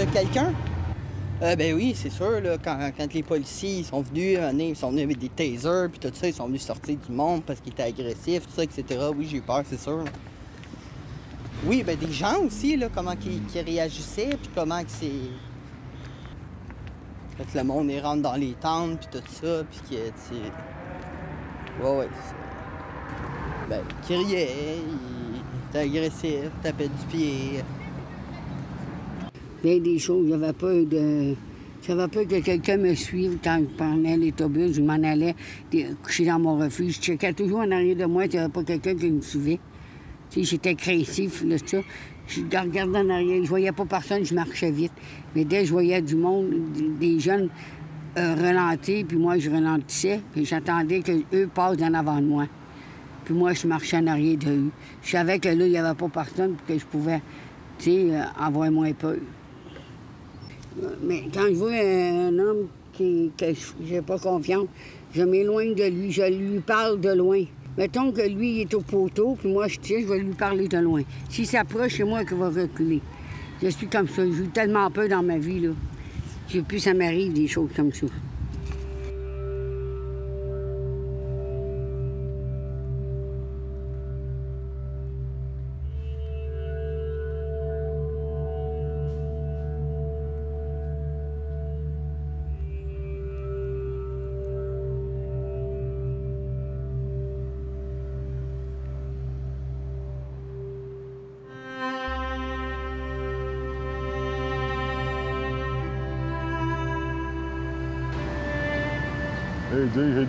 De 0.05 0.11
quelqu'un? 0.11 0.53
Euh, 1.41 1.55
ben 1.55 1.73
oui, 1.73 1.93
c'est 1.95 2.09
sûr, 2.09 2.41
là, 2.41 2.57
quand, 2.61 2.77
quand 2.97 3.13
les 3.13 3.23
policiers 3.23 3.83
sont 3.83 4.01
venus, 4.01 4.37
ils 4.57 4.75
sont 4.75 4.91
venus 4.91 5.05
avec 5.05 5.19
des 5.19 5.29
tasers, 5.29 5.89
puis 5.89 5.99
tout 5.99 6.11
ça, 6.13 6.27
ils 6.27 6.33
sont 6.33 6.47
venus 6.47 6.63
sortir 6.63 6.97
du 6.97 7.11
monde 7.13 7.43
parce 7.43 7.61
qu'ils 7.61 7.71
étaient 7.71 7.83
agressifs, 7.83 8.43
etc. 8.57 8.83
Oui, 9.15 9.27
j'ai 9.29 9.37
eu 9.37 9.41
peur, 9.41 9.63
c'est 9.65 9.79
sûr. 9.79 10.03
Oui, 11.65 11.83
ben 11.83 11.97
des 11.97 12.11
gens 12.11 12.39
aussi, 12.45 12.77
là, 12.77 12.87
comment 12.93 13.15
qu'ils 13.15 13.43
qu'ils 13.45 13.61
réagissaient, 13.61 14.37
puis 14.41 14.49
comment 14.53 14.81
que 14.81 14.89
c'est... 14.89 15.11
Quand 17.37 17.55
le 17.55 17.63
monde 17.63 17.91
rentre 18.03 18.21
dans 18.21 18.35
les 18.35 18.53
tentes, 18.53 18.99
puis 18.99 19.19
tout 19.19 19.27
ça, 19.31 19.63
puis 19.63 19.79
que, 19.89 20.07
tu. 20.07 20.35
Ouais, 21.81 21.97
ouais, 21.99 22.07
Ben, 23.69 23.81
ils 23.89 24.05
criaient, 24.05 24.77
ils 24.77 25.69
étaient 25.69 25.79
agressifs, 25.79 26.51
tapaient 26.61 26.89
du 26.89 27.05
pied... 27.09 27.63
des 29.63 29.99
choses. 29.99 30.27
Il 30.27 31.35
J'avais 31.81 32.07
peur 32.07 32.27
que 32.27 32.39
quelqu'un 32.41 32.77
me 32.77 32.93
suive 32.93 33.37
quand 33.43 33.59
je 33.59 33.75
prenais 33.75 34.17
l'autobus, 34.17 34.73
je 34.73 34.81
m'en 34.81 35.01
allais 35.01 35.35
coucher 36.03 36.25
dans 36.25 36.39
mon 36.39 36.57
refuge. 36.57 36.95
Je 36.95 37.01
checkais 37.01 37.33
toujours 37.33 37.59
en 37.59 37.71
arrière 37.71 37.95
de 37.95 38.05
moi 38.05 38.23
qu'il 38.23 38.39
n'y 38.39 38.45
avait 38.45 38.53
pas 38.53 38.63
quelqu'un 38.63 38.95
qui 38.95 39.09
me 39.09 39.21
suivait. 39.21 39.59
J'étais 40.35 40.75
craintif, 40.75 41.43
là, 41.43 41.57
ça. 41.65 41.77
Je 42.27 42.41
regardais 42.41 42.81
en 42.81 43.09
arrière, 43.09 43.43
je 43.43 43.49
voyais 43.49 43.71
pas 43.71 43.85
personne, 43.85 44.23
je 44.23 44.35
marchais 44.35 44.69
vite. 44.69 44.91
Mais 45.35 45.45
dès 45.45 45.61
que 45.61 45.65
je 45.65 45.71
voyais 45.71 45.99
du 45.99 46.15
monde, 46.15 46.51
des 46.99 47.19
jeunes 47.19 47.49
euh, 48.17 48.35
ralentir, 48.35 49.05
puis 49.07 49.17
moi, 49.17 49.39
je 49.39 49.49
ralentissais, 49.49 50.21
puis 50.31 50.45
j'attendais 50.45 51.01
qu'eux 51.01 51.47
passent 51.47 51.81
en 51.81 51.93
avant 51.95 52.21
de 52.21 52.27
moi. 52.27 52.45
Puis 53.25 53.33
moi, 53.33 53.53
je 53.53 53.65
marchais 53.65 53.97
en 53.97 54.07
arrière 54.07 54.37
de 54.37 54.51
eux. 54.51 54.71
Je 55.01 55.09
savais 55.09 55.39
que 55.39 55.49
là, 55.49 55.65
il 55.65 55.71
n'y 55.71 55.77
avait 55.77 55.97
pas 55.97 56.07
personne, 56.09 56.53
puis 56.53 56.75
que 56.75 56.79
je 56.81 56.85
pouvais, 56.85 57.21
tu 57.79 58.11
euh, 58.11 58.21
avoir 58.39 58.69
moins 58.69 58.93
peur. 58.93 59.17
Mais 61.03 61.23
quand 61.33 61.47
je 61.47 61.53
vois 61.53 61.71
un 61.71 62.37
homme 62.39 62.67
qui, 62.93 63.31
que 63.37 63.45
je 63.53 63.93
n'ai 63.93 64.01
pas 64.01 64.17
confiance, 64.17 64.67
je 65.13 65.23
m'éloigne 65.23 65.73
de 65.75 65.85
lui, 65.85 66.11
je 66.11 66.23
lui 66.23 66.59
parle 66.59 66.99
de 66.99 67.09
loin. 67.09 67.43
Mettons 67.77 68.11
que 68.11 68.21
lui 68.21 68.61
est 68.61 68.73
au 68.73 68.81
poteau, 68.81 69.37
puis 69.39 69.51
moi 69.51 69.67
je 69.67 69.79
tire, 69.79 69.99
je 70.01 70.13
vais 70.13 70.19
lui 70.19 70.33
parler 70.33 70.67
de 70.67 70.77
loin. 70.77 71.01
S'il 71.29 71.47
s'approche, 71.47 71.95
c'est 71.97 72.03
moi 72.03 72.25
qui 72.25 72.33
vais 72.33 72.61
reculer. 72.61 73.01
Je 73.61 73.69
suis 73.69 73.87
comme 73.87 74.07
ça. 74.07 74.23
J'ai 74.25 74.43
eu 74.43 74.47
tellement 74.47 74.89
peur 74.91 75.07
dans 75.09 75.23
ma 75.23 75.37
vie, 75.37 75.59
là. 75.59 75.69
J'ai 76.49 76.61
plus 76.61 76.79
ça 76.79 76.93
m'arrive 76.93 77.33
des 77.33 77.47
choses 77.47 77.69
comme 77.75 77.93
ça. 77.93 78.07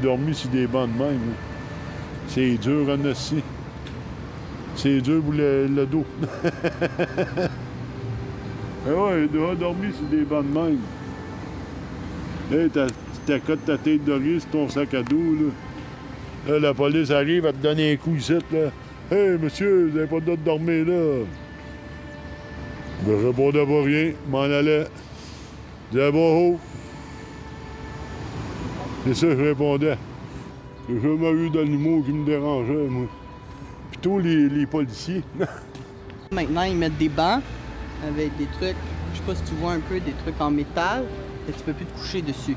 Dormi 0.00 0.34
sur 0.34 0.50
des 0.50 0.66
bancs 0.66 0.88
de 0.92 0.98
même. 0.98 1.12
là. 1.12 1.34
C'est 2.28 2.56
dur 2.58 2.86
en 2.88 3.04
assis. 3.08 3.42
C'est 4.76 5.00
dur 5.00 5.22
pour 5.22 5.32
le, 5.32 5.66
le 5.66 5.86
dos. 5.86 6.04
ah 8.86 8.94
ouais, 8.94 9.22
il 9.24 9.28
doit 9.28 9.54
dormir 9.54 9.90
sur 9.94 10.06
des 10.06 10.24
bancs 10.24 10.44
de 10.46 10.58
même. 10.58 10.78
Hey, 12.52 12.68
t'as- 12.70 12.86
tu 12.86 12.92
t'accotes 13.26 13.64
ta 13.64 13.76
tête 13.78 14.04
d'oreiller 14.04 14.40
sur 14.40 14.50
ton 14.50 14.68
sac 14.68 14.94
à 14.94 15.02
dos, 15.02 15.16
là. 15.16 16.52
Là, 16.54 16.58
la 16.58 16.74
police 16.74 17.10
arrive 17.10 17.46
à 17.46 17.52
te 17.52 17.58
donner 17.58 17.92
un 17.92 17.96
coup 17.96 18.14
ici, 18.16 18.32
là. 18.52 18.70
Hey, 19.10 19.36
monsieur, 19.38 19.88
vous 19.90 19.98
avez 19.98 20.06
pas 20.06 20.16
le 20.16 20.20
droit 20.22 20.36
de 20.36 20.42
dormir 20.42 20.86
là. 20.86 21.24
Je 23.06 23.12
répondais 23.12 23.66
pas 23.66 23.82
rien, 23.82 24.12
m'en 24.28 24.42
allais. 24.42 24.86
Je 25.92 25.98
disais 25.98 26.12
bon 26.12 26.38
haut. 26.52 26.60
C'est 29.04 29.14
ça 29.14 29.30
je 29.30 29.42
répondais. 29.42 29.96
J'ai 30.88 31.00
jamais 31.00 31.30
eu 31.30 31.50
d'animaux 31.50 32.02
qui 32.02 32.12
me 32.12 32.26
dérangeaient, 32.26 32.88
moi. 32.88 33.06
Plutôt 33.90 34.18
les, 34.18 34.66
policiers. 34.66 35.22
Maintenant, 36.32 36.62
ils 36.64 36.76
mettent 36.76 36.98
des 36.98 37.08
bancs 37.08 37.42
avec 38.06 38.36
des 38.36 38.46
trucs, 38.46 38.76
je 39.12 39.18
sais 39.18 39.24
pas 39.26 39.34
si 39.34 39.42
tu 39.42 39.54
vois 39.54 39.72
un 39.72 39.80
peu, 39.80 40.00
des 40.00 40.12
trucs 40.12 40.40
en 40.40 40.50
métal, 40.50 41.04
et 41.48 41.52
tu 41.52 41.60
peux 41.64 41.72
plus 41.72 41.86
te 41.86 41.98
coucher 41.98 42.22
dessus. 42.22 42.56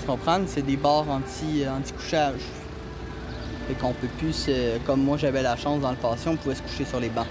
Tu 0.00 0.06
comprends? 0.06 0.40
C'est 0.46 0.66
des 0.66 0.76
barres 0.76 1.08
anti, 1.08 1.64
anti-couchage. 1.68 2.40
Fait 3.68 3.74
qu'on 3.74 3.92
peut 3.92 4.08
plus, 4.18 4.50
comme 4.84 5.04
moi 5.04 5.16
j'avais 5.16 5.42
la 5.42 5.56
chance 5.56 5.80
dans 5.80 5.90
le 5.90 5.96
passé, 5.96 6.28
on 6.28 6.36
pouvait 6.36 6.56
se 6.56 6.62
coucher 6.62 6.84
sur 6.84 6.98
les 6.98 7.08
bancs. 7.08 7.26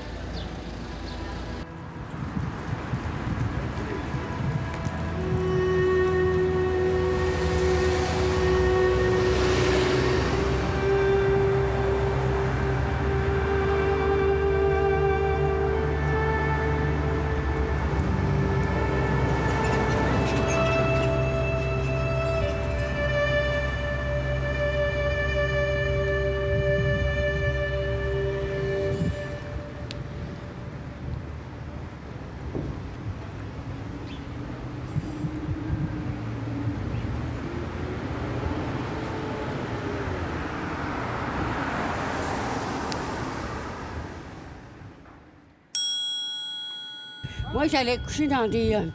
Moi, 47.62 47.68
j'allais 47.68 48.00
coucher 48.00 48.28
dans 48.28 48.48
des. 48.48 48.74
euh, 48.74 48.88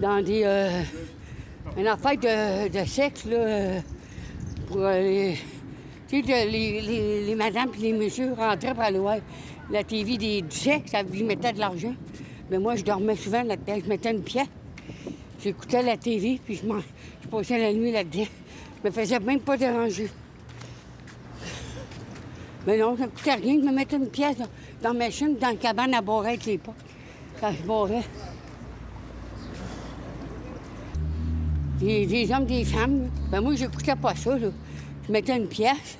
dans 0.00 0.24
des. 0.24 0.40
euh, 0.42 0.80
une 1.76 1.86
affaire 1.86 2.16
de, 2.16 2.68
de 2.70 2.88
sexe, 2.88 3.26
là. 3.26 3.36
euh, 3.36 3.80
pour 4.68 4.82
aller. 4.86 5.36
Tu 6.08 6.24
sais, 6.24 6.46
les, 6.46 6.80
les, 6.80 7.26
les 7.26 7.34
madames 7.34 7.68
et 7.78 7.82
les 7.82 7.92
messieurs 7.92 8.32
rentraient 8.32 8.72
aller 8.78 8.98
voir 8.98 9.18
la 9.70 9.84
TV 9.84 10.16
des, 10.16 10.40
du 10.40 10.56
sexe, 10.56 10.92
ça 10.92 11.02
lui 11.02 11.24
mettait 11.24 11.52
de 11.52 11.58
l'argent. 11.58 11.94
Mais 12.50 12.58
moi, 12.58 12.74
je 12.74 12.84
dormais 12.84 13.16
souvent 13.16 13.42
là-dedans. 13.42 13.76
Je 13.84 13.88
mettais 13.90 14.12
une 14.12 14.22
pièce. 14.22 14.48
J'écoutais 15.42 15.82
la 15.82 15.98
TV, 15.98 16.40
puis 16.42 16.54
je, 16.54 16.62
je 16.62 17.28
passais 17.28 17.58
la 17.58 17.70
nuit 17.74 17.92
là-dedans. 17.92 18.24
Je 18.82 18.88
me 18.88 18.94
faisais 18.94 19.20
même 19.20 19.40
pas 19.40 19.58
déranger. 19.58 20.08
Mais 22.66 22.78
non, 22.78 22.96
ça 22.96 23.02
ne 23.02 23.08
coûtait 23.10 23.34
rien 23.34 23.56
de 23.56 23.60
me 23.66 23.72
mettre 23.72 23.94
une 23.94 24.08
pièce 24.08 24.38
dans, 24.38 24.48
dans 24.82 24.94
ma 24.98 25.10
chaîne, 25.10 25.36
dans 25.36 25.48
la 25.48 25.56
cabane 25.56 25.92
à 25.92 26.00
boire 26.00 26.24
avec 26.24 26.46
les 26.46 26.56
potes. 26.56 26.74
Quand 27.40 27.52
je 27.52 27.62
boirais. 27.62 28.02
Des, 31.80 32.06
des 32.06 32.32
hommes, 32.32 32.46
des 32.46 32.64
femmes. 32.64 33.10
Ben 33.30 33.40
moi, 33.40 33.54
j'écoutais 33.54 33.96
pas 33.96 34.14
ça. 34.14 34.38
Là. 34.38 34.48
Je 35.06 35.12
mettais 35.12 35.36
une 35.36 35.48
pièce. 35.48 35.98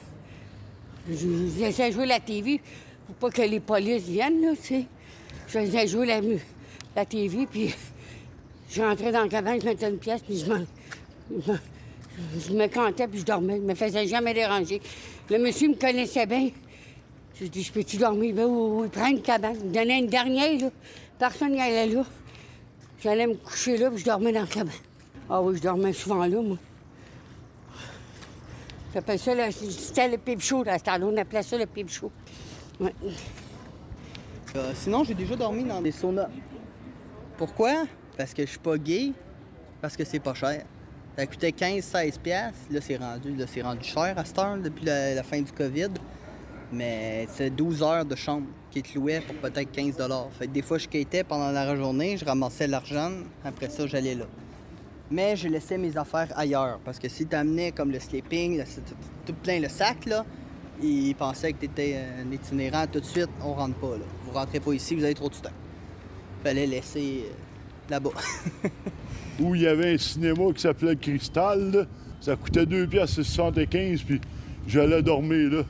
Je, 1.08 1.14
je 1.16 1.60
laissais 1.60 1.92
jouer 1.92 2.06
la 2.06 2.20
TV 2.20 2.60
pour 3.06 3.14
pas 3.16 3.30
que 3.30 3.42
les 3.42 3.60
polices 3.60 4.04
viennent, 4.04 4.40
là, 4.40 4.52
tu 4.56 4.62
sais. 4.62 4.84
Je 5.48 5.58
faisais 5.58 5.86
jouer 5.86 6.06
la, 6.06 6.20
la 6.96 7.04
TV, 7.04 7.46
puis 7.46 7.74
je 8.70 8.80
rentrais 8.80 9.12
dans 9.12 9.22
le 9.22 9.28
cabane, 9.28 9.60
je 9.60 9.66
mettais 9.66 9.90
une 9.90 9.98
pièce, 9.98 10.22
puis 10.22 10.38
je 10.38 10.46
je 11.46 11.52
je 12.48 12.52
me 12.54 12.66
cantais, 12.68 13.08
puis 13.08 13.20
je 13.20 13.24
dormais. 13.24 13.56
Je 13.56 13.62
me 13.62 13.74
faisais 13.74 14.06
jamais 14.06 14.32
déranger. 14.32 14.80
Le 15.28 15.38
monsieur 15.38 15.68
me 15.68 15.74
connaissait 15.74 16.26
bien. 16.26 16.50
J'ai 17.38 17.48
dit, 17.48 17.62
je 17.62 17.72
peux-tu 17.72 17.96
dormir? 17.96 18.34
Ben 18.34 18.46
oui, 18.46 18.88
oui, 18.96 19.10
une 19.10 19.20
cabane. 19.20 19.56
Il 19.60 19.68
me 19.68 19.74
donnait 19.74 19.98
une 19.98 20.06
dernière, 20.06 20.60
là. 20.60 20.70
Personne 21.18 21.52
n'y 21.52 21.60
allait 21.60 21.86
là. 21.86 22.04
J'allais 23.02 23.26
me 23.26 23.34
coucher 23.34 23.76
là, 23.76 23.90
puis 23.90 23.98
je 23.98 24.04
dormais 24.04 24.32
dans 24.32 24.40
la 24.42 24.46
cabane. 24.46 24.72
Ah 25.28 25.40
oui, 25.42 25.56
je 25.56 25.62
dormais 25.62 25.92
souvent 25.92 26.24
là, 26.26 26.40
moi. 26.42 26.56
J'appelle 28.92 29.18
ça, 29.18 29.34
le- 29.34 29.50
c'était 29.50 30.08
le 30.08 30.18
pipe 30.18 30.40
chaud, 30.40 30.62
là. 30.64 30.76
On 31.02 31.16
appelait 31.16 31.42
ça 31.42 31.58
le 31.58 31.66
pipe 31.66 31.90
chaud. 31.90 32.12
Euh, 32.80 34.72
sinon, 34.74 35.02
j'ai 35.04 35.14
déjà 35.14 35.34
dormi 35.34 35.64
dans 35.64 35.82
des 35.82 35.90
saunas. 35.90 36.28
Pourquoi? 37.36 37.84
Parce 38.16 38.32
que 38.32 38.42
je 38.44 38.50
suis 38.50 38.58
pas 38.58 38.78
gay, 38.78 39.12
parce 39.80 39.96
que 39.96 40.04
c'est 40.04 40.20
pas 40.20 40.34
cher. 40.34 40.62
Ça 41.16 41.26
coûtait 41.26 41.50
15-16 41.50 42.18
piastres. 42.20 42.58
Là, 42.70 42.80
c'est 42.80 42.96
rendu, 42.96 43.34
là, 43.34 43.46
rendu 43.62 43.84
cher 43.84 44.14
à 44.16 44.24
cette 44.24 44.38
heure, 44.38 44.56
depuis 44.58 44.84
la 44.84 45.22
fin 45.24 45.40
du 45.40 45.50
COVID. 45.50 45.90
Mais 46.72 47.26
c'est 47.30 47.50
12 47.50 47.82
heures 47.82 48.04
de 48.04 48.14
chambre 48.14 48.46
qui 48.74 48.82
te 48.82 48.98
louait 48.98 49.20
pour 49.20 49.36
peut-être 49.36 49.70
15 49.70 49.96
Fait 50.38 50.46
que 50.48 50.52
des 50.52 50.62
fois, 50.62 50.78
je 50.78 50.88
quittais 50.88 51.22
pendant 51.22 51.50
la 51.52 51.76
journée, 51.76 52.16
je 52.16 52.24
ramassais 52.24 52.66
l'argent. 52.66 53.10
Après 53.44 53.68
ça, 53.68 53.86
j'allais 53.86 54.16
là. 54.16 54.24
Mais 55.10 55.36
je 55.36 55.46
laissais 55.48 55.78
mes 55.78 55.96
affaires 55.96 56.32
ailleurs. 56.36 56.80
Parce 56.84 56.98
que 56.98 57.08
si 57.08 57.26
t'amenais 57.26 57.70
comme 57.70 57.92
le 57.92 58.00
sleeping, 58.00 58.58
le- 58.58 58.64
tout, 59.24 59.34
plein 59.34 59.60
le 59.60 59.68
sac, 59.68 60.06
là, 60.06 60.24
ils 60.82 61.14
pensaient 61.14 61.52
que 61.52 61.58
t'étais 61.58 62.00
un 62.20 62.32
itinérant 62.32 62.86
tout 62.90 62.98
de 63.00 63.04
suite. 63.04 63.28
On 63.42 63.52
rentre 63.52 63.76
pas, 63.76 63.92
là. 63.96 64.04
Vous 64.26 64.32
rentrez 64.32 64.58
pas 64.58 64.72
ici, 64.72 64.96
vous 64.96 65.04
avez 65.04 65.14
trop 65.14 65.28
de 65.28 65.34
stock. 65.34 65.52
Fallait 66.42 66.66
laisser 66.66 67.26
euh, 67.26 67.90
là-bas. 67.90 68.10
Où 69.40 69.54
il 69.54 69.62
y 69.62 69.66
avait 69.68 69.94
un 69.94 69.98
cinéma 69.98 70.52
qui 70.52 70.62
s'appelait 70.62 70.96
Cristal. 70.96 71.86
Ça 72.20 72.34
coûtait 72.34 72.66
2 72.66 72.86
piastres 72.88 73.22
75, 73.22 74.02
puis 74.02 74.20
j'allais 74.66 75.02
dormir 75.02 75.50
là. 75.52 75.62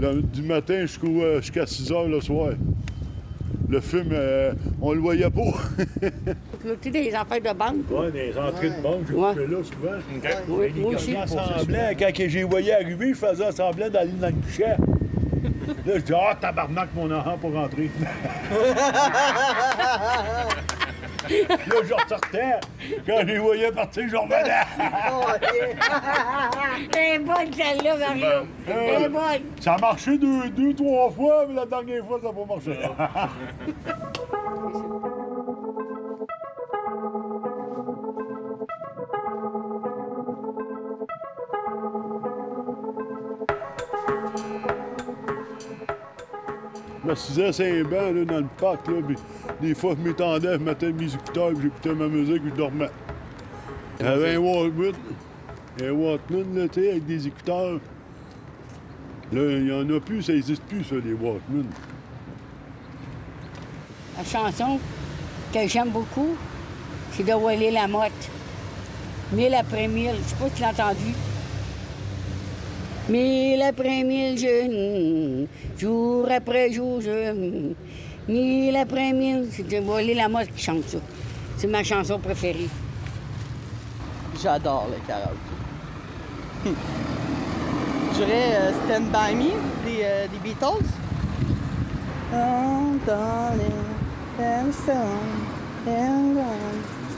Du 0.00 0.40
matin 0.42 0.86
euh, 1.04 1.40
jusqu'à 1.42 1.66
6 1.66 1.92
heures 1.92 2.08
le 2.08 2.20
soir. 2.22 2.52
le 3.68 3.80
film, 3.80 4.08
euh, 4.12 4.52
on 4.80 4.92
le 4.92 5.00
voyait 5.00 5.28
pas. 5.28 5.42
Tu 6.62 6.68
sais, 6.82 6.90
des 6.90 7.14
affaires 7.14 7.40
de 7.40 7.52
banque. 7.58 7.90
Ouais, 7.90 8.10
des 8.10 8.36
entrées 8.38 8.70
de 8.70 8.80
banque, 8.82 9.02
j'ai 9.08 9.14
Ouais. 9.14 9.34
là 9.34 9.62
souvent. 9.62 9.98
Oui, 10.48 10.72
moi 10.76 10.92
aussi. 10.94 11.14
Semblant, 11.26 11.90
quand 11.98 12.12
que 12.14 12.28
j'ai 12.28 12.42
voyé 12.44 12.72
arriver, 12.74 13.10
je 13.10 13.14
faisais 13.14 13.52
semblant 13.52 13.88
d'aller 13.90 14.12
dans 14.12 14.26
le 14.28 14.32
guichet. 14.32 14.76
Là, 15.86 15.92
je 15.96 16.00
dis, 16.00 16.12
ah, 16.14 16.36
tabarnak, 16.38 16.88
mon 16.94 17.10
enfant 17.10 17.38
pour 17.38 17.52
rentrer. 17.52 17.90
là, 21.28 21.56
je 21.84 21.94
ressortais. 21.94 22.60
Quand 23.06 23.20
je 23.20 23.26
les 23.26 23.38
voyais 23.38 23.72
partir, 23.72 24.08
je 24.08 24.16
revenais. 24.16 24.54
Elle 26.96 27.14
est 27.14 27.18
bonne 27.18 27.52
celle-là, 27.52 27.96
Mario. 27.96 28.46
Elle 28.68 29.02
est 29.02 29.08
bonne. 29.08 29.42
Ça 29.60 29.74
a 29.74 29.78
marché 29.78 30.18
deux, 30.18 30.48
deux, 30.50 30.74
trois 30.74 31.10
fois, 31.10 31.46
mais 31.48 31.54
la 31.54 31.66
dernière 31.66 32.04
fois, 32.06 32.20
ça 32.20 32.28
n'a 32.28 32.32
pas 32.32 32.46
marché. 32.54 32.78
m'assisais 47.10 47.52
sur 47.52 47.64
un 47.64 47.82
banc 47.84 48.12
là, 48.12 48.24
dans 48.24 48.38
le 48.38 48.48
parc, 48.58 48.86
là, 48.88 48.94
puis 49.06 49.16
des 49.60 49.74
fois, 49.74 49.94
je 49.98 50.08
m'étendais, 50.08 50.52
je 50.52 50.58
mettais 50.58 50.92
mes 50.92 51.12
écouteurs, 51.12 51.50
puis 51.50 51.62
j'écoutais 51.62 51.94
ma 51.94 52.08
musique, 52.08 52.42
puis 52.42 52.50
je 52.50 52.56
dormais. 52.56 52.90
J'avais 54.00 54.34
un 54.36 54.38
Walkman, 54.38 54.92
un 55.82 55.90
Walkman, 55.90 56.54
là, 56.54 56.68
tu 56.68 56.80
sais, 56.80 56.90
avec 56.90 57.06
des 57.06 57.26
écouteurs. 57.26 57.80
Là, 59.32 59.42
il 59.52 59.64
n'y 59.64 59.72
en 59.72 59.88
a 59.96 60.00
plus, 60.00 60.22
ça 60.22 60.32
n'existe 60.32 60.62
plus, 60.64 60.84
ça, 60.84 60.96
les 60.96 61.12
Walkman. 61.12 61.66
La 64.16 64.24
chanson 64.24 64.78
que 65.52 65.66
j'aime 65.66 65.90
beaucoup, 65.90 66.36
c'est 67.12 67.24
de 67.24 67.32
Wally 67.32 67.70
Lamotte. 67.70 68.30
Mille 69.32 69.54
après 69.54 69.86
mille. 69.86 70.14
Je 70.24 70.28
sais 70.30 70.36
pas 70.36 70.48
si 70.48 70.54
tu 70.54 70.62
l'as 70.62 70.70
entendu. 70.70 71.14
Mille 73.10 73.60
après 73.62 74.04
mille, 74.04 74.38
je... 74.38 75.46
jour 75.76 76.28
après 76.30 76.70
jour, 76.72 77.00
je... 77.00 77.74
Mille 78.28 78.76
après 78.76 79.12
mille. 79.12 79.48
C'est 79.50 79.66
de 79.66 79.80
Wally 79.80 80.14
Lamotte 80.14 80.52
qui 80.54 80.62
chante 80.62 80.88
ça. 80.88 80.98
C'est 81.56 81.66
ma 81.66 81.82
chanson 81.82 82.20
préférée. 82.20 82.68
J'adore 84.40 84.88
le 84.90 85.06
karaoké. 85.06 85.36
Je 88.12 88.18
dirais 88.26 88.54
euh, 88.54 88.72
Stand 88.84 89.06
By 89.10 89.34
Me 89.34 89.50
des, 89.84 90.02
euh, 90.02 90.26
des 90.28 90.38
Beatles. 90.38 90.84
Oh, 92.32 92.96
darling, 93.06 93.70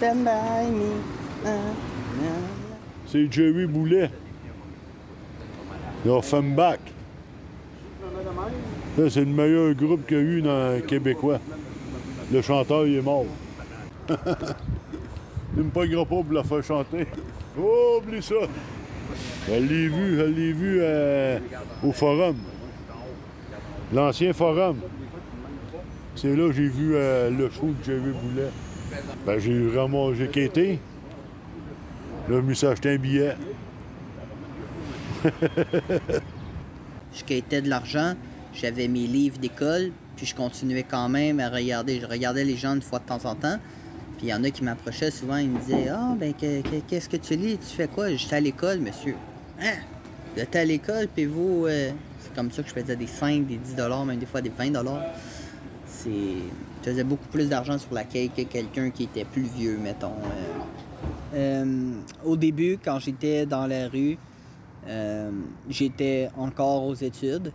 stand 0.03 0.25
by 0.25 0.71
me. 0.71 0.93
C'est 3.07 3.31
Jerry 3.31 3.67
Boulet. 3.67 4.11
Le 6.05 6.11
Offenbach. 6.11 6.79
Ça, 8.97 9.11
c'est 9.11 9.21
le 9.21 9.27
meilleur 9.27 9.75
groupe 9.75 10.07
qu'il 10.07 10.17
y 10.17 10.21
a 10.21 10.23
eu 10.23 10.43
dans 10.43 10.75
le 10.75 10.81
Québécois. 10.81 11.39
Le 12.33 12.43
chanteur, 12.43 12.87
il 12.87 12.97
est 12.97 13.03
mort. 13.03 13.27
il 15.57 15.63
me 15.63 15.71
payera 15.71 16.05
pas 16.05 16.23
pour 16.23 16.33
la 16.33 16.43
faire 16.43 16.63
chanter. 16.63 17.07
Oh, 17.59 18.01
oublie 18.03 18.23
ça. 18.23 18.35
Elle 19.51 19.67
l'ai 19.67 19.89
vu, 19.89 20.21
elle 20.21 20.35
l'ai 20.35 20.53
vu 20.53 20.79
euh, 20.81 21.39
au 21.85 21.93
forum. 21.93 22.37
L'ancien 23.93 24.33
forum. 24.33 24.79
C'est 26.15 26.35
là 26.35 26.47
que 26.49 26.53
j'ai 26.53 26.69
vu 26.69 26.95
euh, 26.95 27.31
le 27.31 27.51
show 27.51 27.67
de 27.67 27.85
Jerry 27.85 28.13
Boulet. 28.13 28.51
Ben, 29.27 29.39
j'ai 29.39 29.67
vraiment, 29.67 30.13
j'ai 30.15 30.29
quitté. 30.29 30.79
Là, 32.29 32.37
je 32.37 32.41
me 32.41 32.89
un 32.89 32.97
billet. 32.97 33.37
Je 37.15 37.25
quittais 37.25 37.61
de 37.61 37.69
l'argent, 37.69 38.15
j'avais 38.55 38.89
mes 38.89 39.07
livres 39.07 39.39
d'école, 39.39 39.93
puis 40.17 40.25
je 40.27 40.35
continuais 40.35 40.85
quand 40.89 41.09
même 41.09 41.41
à 41.41 41.49
regarder. 41.51 42.01
Je 42.01 42.07
regardais 42.07 42.45
les 42.45 42.57
gens 42.57 42.75
une 42.75 42.83
fois 42.83 42.99
de 43.01 43.05
temps 43.05 43.25
en 43.27 43.35
temps. 43.35 43.59
Puis 44.17 44.29
il 44.29 44.31
y 44.31 44.35
en 44.35 44.43
a 44.45 44.51
qui 44.51 44.65
m'approchaient 44.65 45.11
souvent, 45.11 45.37
ils 45.37 45.49
me 45.51 45.59
disaient 45.61 45.89
Ah, 45.89 46.15
ben, 46.19 46.33
que- 46.33 46.63
que- 46.63 46.81
qu'est-ce 46.89 47.09
que 47.09 47.17
tu 47.19 47.37
lis? 47.37 47.59
Tu 47.59 47.77
fais 47.77 47.89
quoi 47.89 48.09
J'étais 48.15 48.37
à 48.37 48.41
l'école, 48.41 48.79
monsieur. 48.79 49.15
Hein? 49.61 49.75
Vous 50.35 50.41
êtes 50.41 50.57
à 50.57 50.65
l'école, 50.65 51.09
puis 51.15 51.27
vous. 51.27 51.67
euh, 51.67 51.91
C'est 52.21 52.35
comme 52.35 52.51
ça 52.51 52.63
que 52.63 52.69
je 52.69 52.75
faisais 52.75 52.97
des 52.97 53.07
5, 53.07 53.47
des 53.47 53.57
10 53.57 53.75
même 54.07 54.19
des 54.19 54.27
fois 54.27 54.41
des 54.41 54.49
20 54.57 54.73
C'est. 55.87 56.11
Je 56.85 56.91
faisais 56.91 57.05
beaucoup 57.05 57.29
plus 57.29 57.49
d'argent 57.49 57.79
sur 57.79 57.93
la 57.95 58.05
quai 58.05 58.29
que 58.35 58.43
quelqu'un 58.43 58.91
qui 58.91 59.05
était 59.05 59.25
plus 59.25 59.43
vieux, 59.43 59.77
mettons. 59.77 60.15
euh. 60.15 61.35
Euh, 61.35 61.93
au 62.25 62.37
début, 62.37 62.79
quand 62.83 62.99
j'étais 62.99 63.45
dans 63.47 63.67
la 63.67 63.89
rue, 63.89 64.19
j'étais 65.69 66.29
encore 66.37 66.85
aux 66.85 66.95
études, 66.95 67.53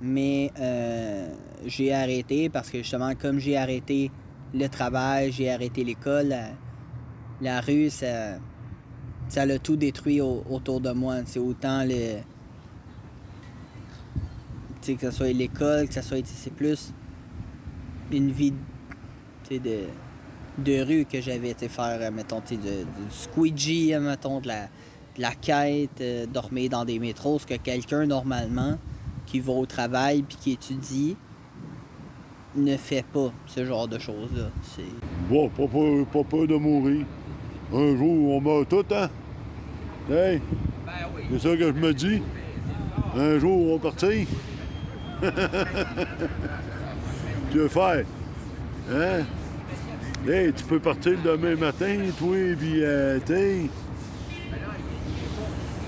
mais 0.00 0.50
euh, 0.58 1.32
j'ai 1.66 1.92
arrêté 1.92 2.48
parce 2.48 2.70
que 2.70 2.78
justement, 2.78 3.14
comme 3.14 3.38
j'ai 3.38 3.56
arrêté 3.56 4.10
le 4.54 4.68
travail, 4.68 5.32
j'ai 5.32 5.50
arrêté 5.50 5.84
l'école, 5.84 6.34
la, 7.40 7.60
rue, 7.60 7.90
ça, 7.90 8.38
ça 9.28 9.44
l'a 9.44 9.58
tout 9.58 9.76
détruit 9.76 10.20
au- 10.20 10.44
autour 10.48 10.80
de 10.80 10.92
moi. 10.92 11.16
C'est 11.26 11.38
autant 11.40 11.84
le. 11.84 12.20
Que 14.86 14.96
ce 15.00 15.10
soit 15.10 15.32
l'école, 15.32 15.88
que 15.88 15.94
ce 15.94 16.00
soit. 16.00 16.24
C'est 16.24 16.52
plus 16.54 16.92
une 18.12 18.30
vie 18.30 18.52
de, 19.50 19.80
de 20.58 20.80
rue 20.82 21.04
que 21.04 21.20
j'avais, 21.20 21.54
sais, 21.58 21.68
faire, 21.68 21.98
euh, 22.00 22.10
mettons, 22.12 22.38
de- 22.40 22.56
du 22.56 22.86
squeegee, 23.10 23.94
euh, 23.94 24.00
mettons, 24.00 24.40
de 24.40 24.48
la, 24.48 24.68
la 25.18 25.32
quête, 25.32 26.00
euh, 26.00 26.26
dormir 26.26 26.70
dans 26.70 26.84
des 26.84 26.98
métros, 26.98 27.38
ce 27.38 27.46
que 27.46 27.54
quelqu'un, 27.54 28.06
normalement, 28.06 28.78
qui 29.26 29.40
va 29.40 29.52
au 29.52 29.66
travail 29.66 30.22
puis 30.22 30.36
qui 30.40 30.52
étudie, 30.52 31.16
ne 32.54 32.76
fait 32.76 33.04
pas 33.12 33.32
ce 33.46 33.64
genre 33.64 33.88
de 33.88 33.98
choses-là. 33.98 34.50
Bon, 35.28 35.48
pas 35.48 35.66
peur, 35.66 36.46
de 36.46 36.56
mourir. 36.56 37.04
Un 37.72 37.96
jour, 37.96 38.36
on 38.36 38.40
meurt 38.40 38.68
tout, 38.68 38.84
hein? 38.94 39.08
Hey! 40.10 40.40
C'est 41.30 41.40
ça 41.40 41.56
que 41.56 41.66
je 41.66 41.72
me 41.72 41.92
dis. 41.92 42.22
Un 43.16 43.38
jour, 43.38 43.72
on 43.72 43.76
va 43.76 43.82
partir. 43.82 44.26
tu 47.50 47.58
veux 47.58 47.68
faire? 47.68 48.04
Hein? 48.92 49.24
Hey, 50.28 50.52
tu 50.52 50.64
peux 50.64 50.78
partir 50.78 51.16
demain 51.24 51.56
matin, 51.56 51.98
toi, 52.18 52.36
puis, 52.58 52.84
euh. 52.84 53.18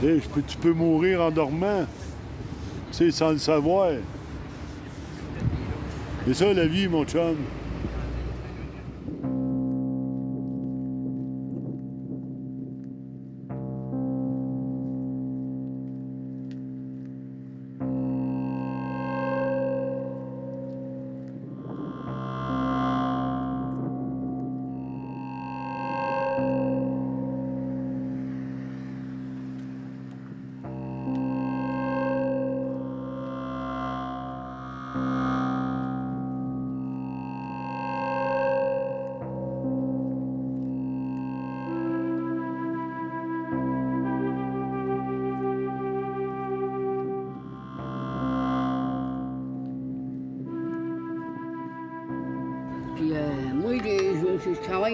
Peux- 0.01 0.21
tu 0.47 0.57
peux 0.59 0.73
mourir 0.73 1.23
en 1.23 1.31
dormant. 1.31 1.87
Tu 2.93 2.97
sais, 2.97 3.11
sans 3.11 3.31
le 3.33 3.39
savoir. 3.39 3.91
C'est 6.27 6.35
ça 6.35 6.53
la 6.53 6.67
vie, 6.67 6.89
mon 6.89 7.05
chum. 7.05 7.37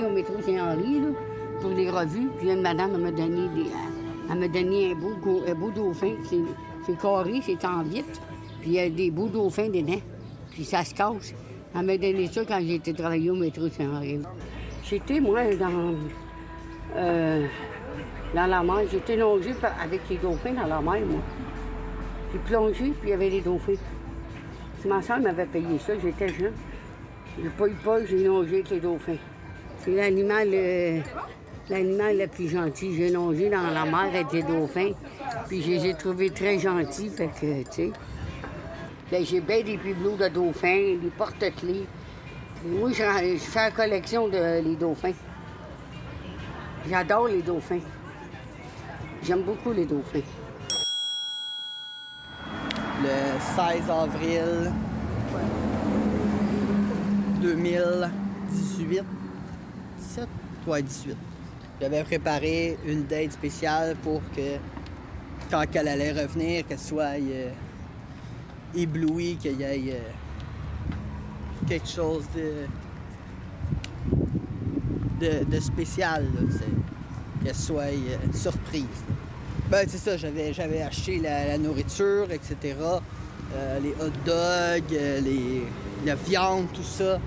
Au 0.03 0.11
métro 0.11 0.35
Saint-Henri, 0.41 1.01
pour 1.61 1.71
des 1.71 1.91
revues. 1.91 2.29
Puis 2.39 2.51
une 2.51 2.63
madame, 2.63 2.93
elle 2.95 3.01
m'a 3.01 3.11
donné, 3.11 3.49
des, 3.55 3.63
elle- 3.63 4.31
elle 4.33 4.39
m'a 4.39 4.49
donné 4.49 4.93
un, 4.93 4.95
beau, 4.95 5.43
un 5.47 5.55
beau 5.55 5.71
dauphin. 5.71 6.13
C'est, 6.87 6.99
carré, 6.99 7.41
c'est 7.43 7.65
en 7.65 7.83
vitre. 7.83 8.21
Puis 8.61 8.71
il 8.71 8.73
y 8.75 8.81
a 8.81 8.89
des 8.91 9.11
beaux 9.11 9.29
dauphins 9.29 9.69
dedans. 9.69 10.01
Puis 10.51 10.65
ça 10.65 10.85
se 10.85 10.95
casse. 10.95 11.35
Elle 11.75 11.87
m'a 11.87 11.97
donné 11.97 12.27
ça 12.29 12.45
quand 12.45 12.59
j'ai 12.61 12.77
été 12.77 12.93
travailler 12.95 13.31
au 13.31 13.35
métro 13.37 13.69
Saint-Henri. 13.69 14.21
J'étais, 14.85 15.21
moi, 15.21 15.43
dans, 15.55 15.95
euh, 16.97 17.47
dans 18.35 18.47
la 18.47 18.63
mer. 18.63 18.83
J'étais 18.91 19.17
longée 19.17 19.55
avec 19.83 20.01
les 20.11 20.17
dauphins 20.17 20.53
dans 20.53 20.67
la 20.67 20.81
mer, 20.81 21.07
moi. 21.07 21.21
J'ai 22.33 22.39
plongé, 22.41 22.93
puis 23.01 23.05
il 23.05 23.11
y 23.11 23.13
avait 23.13 23.31
des 23.31 23.41
dauphins. 23.41 23.75
C'est 24.81 24.89
ma 24.89 25.01
soeur 25.01 25.21
m'avait 25.21 25.47
payé 25.47 25.79
ça, 25.79 25.95
j'étais 26.03 26.29
jeune. 26.29 26.53
Le 27.43 27.49
poil-poil, 27.51 28.07
j'ai 28.07 28.29
nagé 28.29 28.55
avec 28.57 28.71
les 28.71 28.81
dauphins. 28.81 29.17
C'est 29.85 29.91
l'animal, 29.91 30.49
euh, 30.51 31.01
l'animal 31.69 32.17
le 32.17 32.27
plus 32.27 32.49
gentil. 32.49 32.95
J'ai 32.97 33.11
nagé 33.11 33.51
dans 33.51 33.67
la 33.71 33.85
mer 33.85 34.09
avec 34.15 34.33
les 34.33 34.43
dauphins. 34.43 34.93
Puis 35.47 35.61
je 35.61 35.73
les 35.73 35.87
ai 35.89 35.95
trouvés 35.95 36.31
très 36.31 36.59
gentils, 36.59 37.11
fait 37.11 37.29
que, 37.29 37.63
tu 37.65 37.71
sais. 37.71 37.93
Là, 39.13 39.23
j'ai 39.23 39.41
bien 39.41 39.63
des 39.63 39.77
bibelots 39.77 40.17
de 40.17 40.29
dauphins, 40.29 40.97
des 41.03 41.11
porte-clés. 41.19 41.85
Moi, 42.65 42.93
je, 42.93 43.35
je 43.35 43.37
fais 43.37 43.65
la 43.65 43.71
collection 43.73 44.29
de 44.29 44.63
les 44.63 44.75
dauphins. 44.75 45.13
J'adore 46.89 47.29
les 47.29 47.43
dauphins. 47.43 47.81
J'aime 49.23 49.43
beaucoup 49.43 49.73
les 49.73 49.85
dauphins. 49.85 50.21
Le 53.03 53.39
16 53.55 53.91
avril 53.91 54.73
2018. 57.43 59.24
17? 60.65 60.67
Ouais, 60.67 60.83
18. 60.83 61.17
J'avais 61.81 62.05
préparé 62.05 62.79
une 62.87 63.05
date 63.05 63.33
spéciale 63.33 63.97
pour 64.03 64.23
que 64.35 64.59
quand 65.51 65.65
elle 65.75 65.89
allait 65.89 66.13
revenir, 66.13 66.67
qu'elle 66.67 66.79
soit 66.79 67.19
euh, 67.21 67.51
éblouie, 68.75 69.37
qu'il 69.37 69.61
y 69.61 69.63
ait 69.63 69.93
euh, 69.93 69.99
quelque 71.69 71.89
chose 71.89 72.25
de, 75.21 75.45
de, 75.45 75.61
spécial, 75.61 76.27
qu'elle 77.45 77.55
soit 77.55 77.83
euh, 77.83 78.17
surprise. 78.33 78.85
Ben, 79.71 79.87
c'est 79.89 79.99
ça, 79.99 80.17
j'avais, 80.17 80.53
j'avais 80.53 80.83
acheté 80.83 81.19
la, 81.19 81.59
nourriture, 81.59 82.31
etc. 82.31 82.77
les 83.83 83.91
hot 83.91 84.13
dogs, 84.25 84.99
la 86.05 86.15
viande, 86.15 86.67
tout 86.73 86.83
ça. 86.83 87.19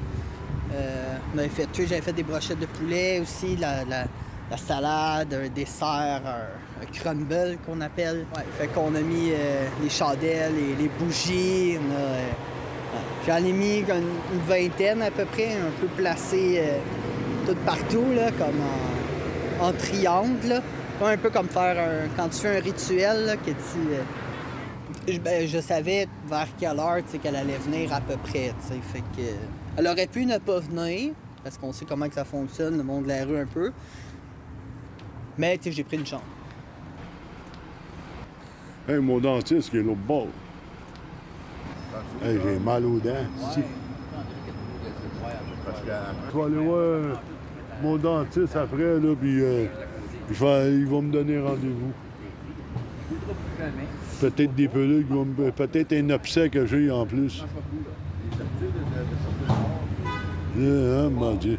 Euh, 0.74 1.16
on 1.34 1.38
avait 1.40 1.50
fait, 1.50 1.68
tu 1.72 1.82
sais, 1.84 1.88
j'avais 1.90 2.02
fait 2.02 2.14
des 2.14 2.24
brochettes 2.24 2.60
de 2.60 2.66
poulet 2.66 3.20
aussi, 3.20 3.56
la, 3.58 3.84
la- 3.86 4.06
la 4.50 4.58
salade, 4.58 5.34
un 5.34 5.50
dessert, 5.50 6.22
un, 6.26 6.82
un 6.84 6.86
crumble 6.94 7.58
qu'on 7.66 7.82
appelle. 7.82 8.26
Ouais, 8.36 8.44
fait 8.58 8.68
qu'on 8.68 8.96
a 8.96 9.02
mis 9.02 9.32
euh, 9.32 9.66
les 9.84 9.90
chandelles, 9.90 10.54
les, 10.56 10.76
les 10.84 10.90
bougies. 11.00 11.78
euh. 11.78 12.28
J'en 13.28 13.38
ai 13.44 13.52
mis 13.52 13.80
une, 13.80 14.08
une 14.34 14.40
vingtaine 14.48 15.02
à 15.02 15.12
peu 15.12 15.26
près, 15.26 15.52
un 15.54 15.82
peu 15.82 15.88
placées 15.88 16.64
toutes 17.46 17.58
partout, 17.60 18.06
là, 18.16 18.32
comme 18.32 18.62
en, 19.62 19.66
en 19.68 19.74
triangle. 19.74 20.48
là. 20.48 20.62
Un 21.04 21.18
peu 21.18 21.30
comme 21.30 21.50
faire 21.50 21.78
un, 21.78 22.08
quand 22.16 22.30
tu 22.30 22.38
fais 22.40 22.58
un 22.58 22.62
rituel, 22.62 23.26
là, 23.26 23.36
que 23.36 23.52
tu. 23.52 25.12
je, 25.14 25.20
ben, 25.20 25.46
je 25.48 25.60
savais 25.60 26.08
vers 26.30 26.48
quelle 26.58 26.80
heure 26.80 27.00
qu'elle 27.22 27.36
allait 27.36 27.58
venir 27.58 27.94
à 27.94 28.00
peu 28.00 28.16
près. 28.16 28.54
Fait 28.94 29.02
que, 29.16 29.22
elle 29.78 29.88
aurait 29.88 30.08
pu 30.08 30.26
ne 30.26 30.38
pas 30.40 30.60
venir, 30.60 31.14
parce 31.44 31.58
qu'on 31.58 31.72
sait 31.72 31.86
comment 31.86 32.08
que 32.10 32.16
ça 32.16 32.26
fonctionne, 32.26 32.78
le 32.78 32.84
monde 32.84 33.04
de 33.04 33.10
la 33.10 33.24
rue 33.26 33.38
un 33.38 33.46
peu. 33.46 33.72
Mais 35.38 35.58
tu 35.58 35.66
sais, 35.66 35.72
j'ai 35.72 35.84
pris 35.84 35.98
une 35.98 36.06
chance. 36.06 36.22
Hey, 38.90 38.98
mon 39.00 39.20
dentiste 39.20 39.70
qui 39.70 39.78
est 39.78 39.84
l'autre 39.84 40.00
bord. 40.08 40.28
Hey, 42.24 42.40
j'ai 42.44 42.60
mal 42.60 42.86
aux 42.86 43.00
dents. 43.00 43.12
ici. 43.50 43.62
Je 46.32 46.38
vais 46.38 46.44
aller 46.44 46.66
voir 46.66 47.22
mon 47.84 47.98
dentiste 47.98 48.56
après, 48.56 49.00
là, 49.00 49.16
puis 49.20 49.42
euh, 49.42 49.66
je 50.32 50.44
vais- 50.44 50.74
il 50.74 50.86
va 50.88 51.02
me 51.02 51.12
donner 51.12 51.40
rendez-vous. 51.40 51.92
Peut-être 54.20 54.56
des 54.56 54.68
pelules, 54.68 55.06
peut-être 55.56 55.94
un 55.94 56.10
obsèque 56.10 56.54
que 56.54 56.66
j'ai 56.66 56.90
en 56.90 57.06
plus. 57.06 57.44
Hein, 60.60 61.36
Dieu. 61.40 61.58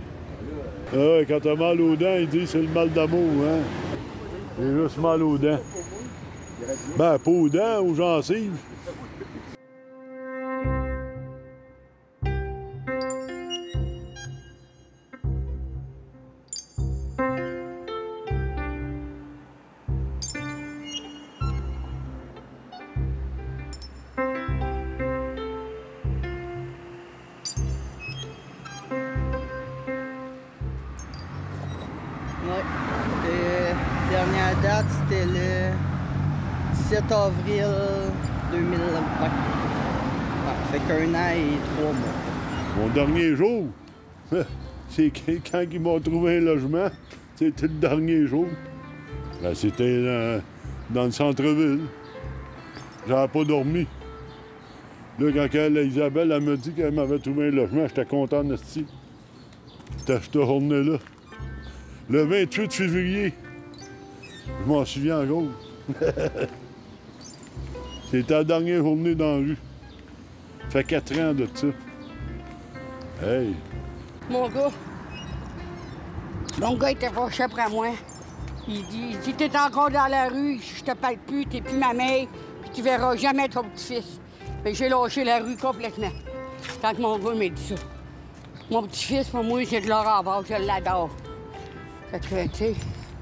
Ah 0.93 1.21
quand 1.29 1.41
t'as 1.41 1.55
mal 1.55 1.81
aux 1.81 1.95
dents, 1.95 2.17
il 2.19 2.29
dit 2.29 2.47
c'est 2.47 2.63
le 2.63 2.69
mal 2.69 2.91
d'amour, 2.91 3.31
hein? 3.45 3.61
J'ai 4.59 4.73
juste 4.73 4.99
mal 4.99 5.23
aux 5.23 5.39
dents. 5.39 5.61
Ben, 6.97 7.19
pas 7.19 7.31
aux 7.31 7.49
dents, 7.49 7.81
aux 7.85 7.95
gencives. 7.95 8.57
Avril 37.11 37.65
2020. 38.53 38.77
Ouais, 38.77 39.31
fait 40.71 40.79
qu'un 40.81 41.15
an 41.15 41.31
et 41.35 41.59
trois 41.77 41.93
mois. 41.93 42.29
Mon 42.77 42.89
dernier 42.89 43.35
jour, 43.35 43.67
c'est 44.91 45.13
quand 45.51 45.65
ils 45.71 45.81
m'ont 45.81 46.01
trouvé 46.01 46.39
un 46.39 46.41
logement, 46.41 46.89
c'était 47.35 47.67
le 47.67 47.75
dernier 47.75 48.27
jour. 48.27 48.47
Ben, 49.43 49.55
c'était 49.55 50.43
dans, 50.91 51.05
le 51.05 51.11
centre-ville. 51.11 51.81
J'avais 53.07 53.29
pas 53.29 53.45
dormi. 53.45 53.87
Là, 55.19 55.33
quand 55.33 55.49
elle, 55.55 55.77
Isabelle 55.79 56.33
elle 56.33 56.43
m'a 56.43 56.57
dit 56.57 56.73
qu'elle 56.73 56.95
m'avait 56.95 57.19
trouvé 57.19 57.49
un 57.49 57.51
logement, 57.51 57.87
j'étais 57.89 58.05
content 58.05 58.45
de 58.45 58.57
C'était 58.57 58.87
cette 60.07 60.35
journée-là. 60.35 60.99
Le 62.09 62.23
28 62.23 62.73
février. 62.73 63.33
Je 64.47 64.69
m'en 64.69 64.85
souviens 64.85 65.21
encore. 65.21 65.45
C'était 68.11 68.35
la 68.35 68.45
dernière 68.45 68.83
journée 68.83 69.15
dans 69.15 69.33
la 69.33 69.37
rue. 69.37 69.57
Ça 70.65 70.71
fait 70.71 70.85
quatre 70.85 71.19
ans 71.19 71.35
de 71.35 71.47
ça. 71.55 71.67
Hey! 73.23 73.55
Mon 74.31 74.49
gars, 74.49 74.71
mon 76.61 76.77
gars 76.77 76.91
était 76.91 77.11
fâché 77.11 77.43
après 77.43 77.69
moi. 77.69 77.89
Il 78.67 78.87
dit, 78.87 79.17
si 79.23 79.35
t'es 79.35 79.51
encore 79.57 79.91
dans 79.91 80.07
la 80.07 80.29
rue, 80.29 80.59
je 80.59 80.85
te 80.85 80.93
parle 80.93 81.17
plus, 81.27 81.45
t'es 81.47 81.61
plus 81.61 81.77
ma 81.77 81.93
mère, 81.93 82.27
puis 82.63 82.71
tu 82.73 82.83
verras 82.83 83.17
jamais 83.17 83.49
ton 83.49 83.65
petit-fils. 83.65 84.21
Que 84.65 84.73
j'ai 84.73 84.89
lâché 84.89 85.25
la 85.25 85.41
rue 85.41 85.57
complètement. 85.57 86.11
Quand 86.81 86.99
mon 86.99 87.19
gars 87.19 87.35
m'a 87.35 87.49
dit 87.49 87.63
ça. 87.63 87.75
Mon 88.71 88.83
petit-fils, 88.85 89.29
pour 89.29 89.45
moi, 89.45 89.61
c'est 89.67 89.81
de 89.81 89.89
l'or 89.89 90.07
en 90.07 90.23
bas, 90.23 90.41
je 90.49 90.55
l'adore. 90.67 91.11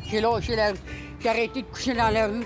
J'ai 0.08 0.20
lâché 0.20 0.56
la 0.56 0.70
rue. 0.70 0.78
J'ai 1.20 1.28
arrêté 1.28 1.62
de 1.62 1.66
coucher 1.66 1.94
dans 1.94 2.10
la 2.10 2.28
rue. 2.28 2.44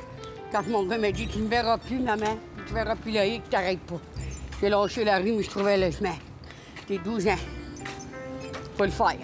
Quand 0.53 0.67
mon 0.67 0.85
gars 0.85 0.99
m'a 0.99 1.13
dit, 1.13 1.29
tu 1.29 1.39
ne 1.39 1.49
verras 1.49 1.79
plus, 1.79 2.01
maman, 2.01 2.37
tu 2.67 2.75
verras 2.75 2.97
plus 2.97 3.13
Loïc, 3.13 3.49
t'arrêtes 3.49 3.81
pas. 3.81 4.01
J'ai 4.61 4.69
lâché 4.69 5.05
la 5.05 5.19
rue, 5.19 5.33
mais 5.33 5.43
je 5.45 5.51
trouvais 5.51 5.79
le 5.79 5.93
chemin. 5.93 6.15
J'ai 6.89 6.99
12 6.99 7.29
ans. 7.29 7.37
Faut 8.77 8.85
le 8.85 8.91
faire. 8.91 9.17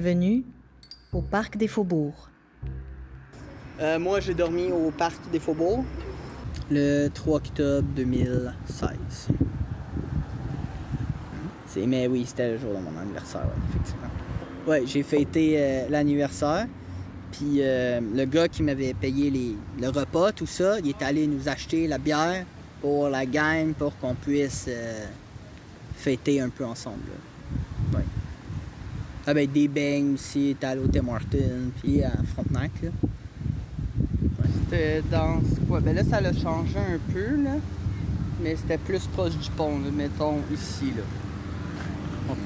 Bienvenue 0.00 0.44
au 1.12 1.22
Parc 1.22 1.56
des 1.56 1.66
Faubourgs. 1.66 2.28
Euh, 3.80 3.98
moi, 3.98 4.20
j'ai 4.20 4.32
dormi 4.32 4.70
au 4.70 4.92
Parc 4.92 5.28
des 5.32 5.40
Faubourgs 5.40 5.82
le 6.70 7.08
3 7.08 7.36
octobre 7.38 7.88
2016. 7.96 9.28
C'est, 11.66 11.84
mais 11.84 12.06
oui, 12.06 12.26
c'était 12.28 12.52
le 12.52 12.58
jour 12.58 12.74
de 12.74 12.78
mon 12.78 12.96
anniversaire, 12.96 13.40
ouais, 13.40 13.62
effectivement. 13.70 14.08
Ouais, 14.68 14.82
j'ai 14.86 15.02
fêté 15.02 15.56
euh, 15.56 15.88
l'anniversaire. 15.88 16.68
Puis 17.32 17.56
euh, 17.58 18.00
le 18.00 18.24
gars 18.24 18.46
qui 18.46 18.62
m'avait 18.62 18.94
payé 18.94 19.30
les, 19.30 19.56
le 19.80 19.88
repas, 19.88 20.30
tout 20.30 20.46
ça, 20.46 20.78
il 20.78 20.90
est 20.90 21.02
allé 21.02 21.26
nous 21.26 21.48
acheter 21.48 21.88
la 21.88 21.98
bière 21.98 22.44
pour 22.80 23.08
la 23.08 23.26
gang 23.26 23.72
pour 23.74 23.98
qu'on 23.98 24.14
puisse 24.14 24.70
fêter 25.96 26.40
un 26.40 26.50
peu 26.50 26.64
ensemble. 26.64 27.02
Ouais. 29.28 29.30
Avec 29.30 29.52
des 29.52 29.68
beignes 29.68 30.14
aussi, 30.14 30.56
allé 30.62 30.80
au 30.80 30.88
Tim 30.88 31.08
Hortons, 31.08 31.70
puis 31.82 32.02
à 32.02 32.12
Frontenac. 32.34 32.70
Là. 32.82 32.90
Ouais, 34.22 34.50
C'était 34.64 35.02
dans 35.10 35.40
quoi? 35.68 35.80
Ben 35.80 35.94
là, 35.94 36.04
ça 36.04 36.20
l'a 36.20 36.32
changé 36.32 36.78
un 36.78 36.98
peu, 37.12 37.42
là. 37.42 37.56
Mais 38.42 38.56
c'était 38.56 38.78
plus 38.78 39.06
proche 39.08 39.36
du 39.36 39.50
pont, 39.50 39.78
là, 39.80 39.90
mettons 39.94 40.38
ici, 40.52 40.92
là. 40.96 41.02
Ok. 42.30 42.38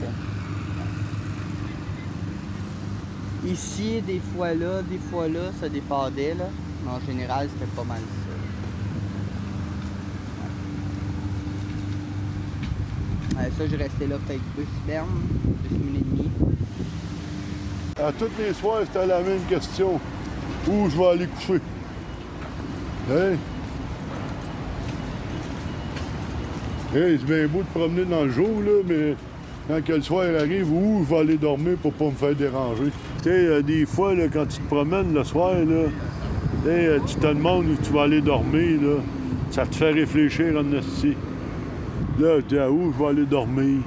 Ici, 3.45 4.01
des 4.07 4.21
fois 4.35 4.55
là, 4.55 4.83
des 4.83 4.99
fois 4.99 5.29
là, 5.29 5.51
ça 5.61 5.69
dépendait, 5.69 6.35
là. 6.35 6.49
Mais 6.85 6.91
en 6.91 7.01
général, 7.01 7.49
c'était 7.53 7.71
pas 7.77 7.85
mal 7.85 8.01
ça. 13.35 13.67
Je 13.67 13.77
restais 13.77 14.07
là 14.07 14.17
peut-être 14.27 14.43
deux 14.57 14.67
semaines, 14.85 15.05
deux 15.63 15.77
semaines 15.77 15.97
et 15.97 16.05
demie. 16.05 16.31
À 18.03 18.13
tous 18.13 18.31
les 18.39 18.53
soirs, 18.55 18.81
c'était 18.85 19.07
la 19.07 19.21
même 19.21 19.43
question. 19.49 20.01
Où 20.69 20.89
je 20.91 20.97
vais 20.97 21.07
aller 21.07 21.27
coucher? 21.27 21.61
Hein? 23.11 23.37
Hey, 26.95 27.19
c'est 27.19 27.27
bien 27.27 27.47
beau 27.49 27.61
de 27.61 27.79
promener 27.79 28.05
dans 28.05 28.25
le 28.25 28.31
jour, 28.31 28.51
là, 28.65 28.83
mais 28.87 29.15
quand 29.69 29.95
le 29.95 30.03
soir 30.03 30.27
arrive, 30.39 30.71
où 30.71 31.05
je 31.05 31.11
vais 31.15 31.21
aller 31.21 31.39
dormir 31.39 31.77
pour 31.81 31.93
pas 31.95 32.07
me 32.07 32.11
faire 32.11 32.35
déranger? 32.35 32.91
Tu 33.23 33.25
sais, 33.25 33.31
euh, 33.31 33.63
des 33.63 33.87
fois, 33.87 34.13
quand 34.33 34.47
tu 34.47 34.59
te 34.59 34.67
promènes 34.67 35.15
le 35.15 35.25
soir, 35.25 35.55
là, 35.55 35.89
euh, 36.67 36.99
tu 37.07 37.15
te 37.15 37.27
demandes 37.27 37.67
où 37.67 37.77
tu 37.83 37.93
vas 37.93 38.03
aller 38.03 38.21
dormir, 38.21 38.81
là. 38.83 38.97
Ça 39.51 39.67
te 39.67 39.75
fait 39.75 39.93
réfléchir 39.93 40.55
en 40.57 40.73
esti. 40.77 41.15
Là, 42.19 42.41
je 42.41 42.99
vais 42.99 43.07
aller 43.07 43.27
dormir? 43.27 43.83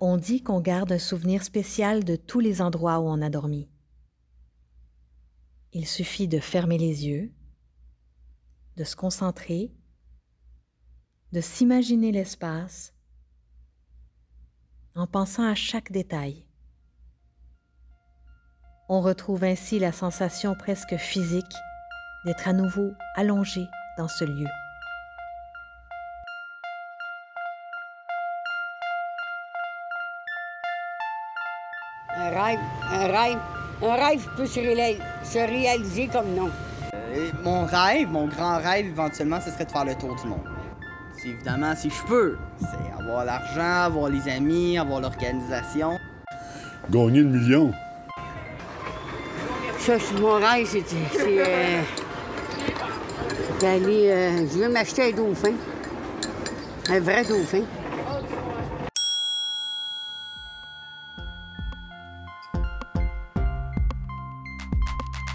On 0.00 0.16
dit 0.16 0.42
qu'on 0.42 0.60
garde 0.60 0.92
un 0.92 0.98
souvenir 0.98 1.42
spécial 1.42 2.04
de 2.04 2.16
tous 2.16 2.40
les 2.40 2.60
endroits 2.60 2.98
où 2.98 3.04
on 3.04 3.22
a 3.22 3.30
dormi. 3.30 3.68
Il 5.72 5.86
suffit 5.86 6.26
de 6.26 6.38
fermer 6.40 6.78
les 6.78 7.06
yeux, 7.06 7.32
de 8.76 8.84
se 8.84 8.96
concentrer, 8.96 9.72
de 11.32 11.40
s'imaginer 11.40 12.12
l'espace 12.12 12.92
en 14.94 15.06
pensant 15.06 15.44
à 15.44 15.54
chaque 15.54 15.92
détail. 15.92 16.45
On 18.88 19.00
retrouve 19.00 19.42
ainsi 19.44 19.78
la 19.78 19.90
sensation 19.92 20.54
presque 20.54 20.96
physique 20.96 21.54
d'être 22.24 22.46
à 22.48 22.52
nouveau 22.52 22.94
allongé 23.16 23.68
dans 23.98 24.08
ce 24.08 24.24
lieu. 24.24 24.46
Un 32.16 32.30
rêve, 32.30 32.58
un 32.90 33.06
rêve, 33.08 33.38
un 33.82 33.94
rêve 33.94 34.26
peut 34.36 34.46
se, 34.46 34.60
réla- 34.60 34.98
se 35.24 35.38
réaliser 35.38 36.08
comme 36.08 36.34
non. 36.34 36.50
Euh, 36.94 37.30
mon 37.42 37.64
rêve, 37.66 38.08
mon 38.08 38.26
grand 38.26 38.58
rêve 38.58 38.86
éventuellement, 38.86 39.40
ce 39.40 39.50
serait 39.50 39.66
de 39.66 39.70
faire 39.72 39.84
le 39.84 39.94
tour 39.94 40.14
du 40.16 40.26
monde. 40.28 40.46
C'est 41.12 41.28
évidemment 41.28 41.74
si 41.74 41.90
je 41.90 42.02
peux. 42.06 42.38
C'est 42.58 43.00
avoir 43.00 43.24
l'argent, 43.24 43.84
avoir 43.84 44.08
les 44.08 44.28
amis, 44.30 44.78
avoir 44.78 45.00
l'organisation. 45.00 45.98
Gagner 46.90 47.20
le 47.20 47.28
million. 47.30 47.72
Mon 49.88 50.34
rêve, 50.34 50.66
c'est 50.66 50.82
euh, 51.16 51.82
d'aller. 53.60 54.08
euh, 54.10 54.46
je 54.52 54.58
veux 54.58 54.68
m'acheter 54.68 55.12
un 55.12 55.16
dauphin. 55.16 55.52
Un 56.88 56.98
vrai 56.98 57.24
dauphin. 57.24 57.62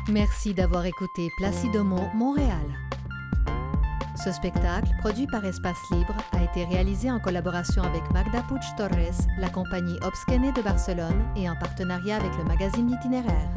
Merci 0.10 0.54
d'avoir 0.54 0.86
écouté 0.86 1.30
Placidomo 1.38 2.10
Montréal. 2.14 2.52
Ce 4.22 4.34
spectacle, 4.34 4.90
produit 5.00 5.28
par 5.28 5.46
Espace 5.46 5.80
Libre, 5.92 6.18
a 6.34 6.44
été 6.44 6.66
réalisé 6.66 7.10
en 7.10 7.22
collaboration 7.22 7.84
avec 7.84 8.04
Magda 8.12 8.44
Puig 8.50 8.62
Torres, 8.76 9.26
la 9.40 9.50
compagnie 9.50 9.98
Obsquene 10.04 10.52
de 10.52 10.62
Barcelone 10.62 11.24
et 11.38 11.50
en 11.50 11.56
partenariat 11.56 12.18
avec 12.18 12.38
le 12.38 12.44
magazine 12.44 12.90
L'Itinéraire. 12.92 13.50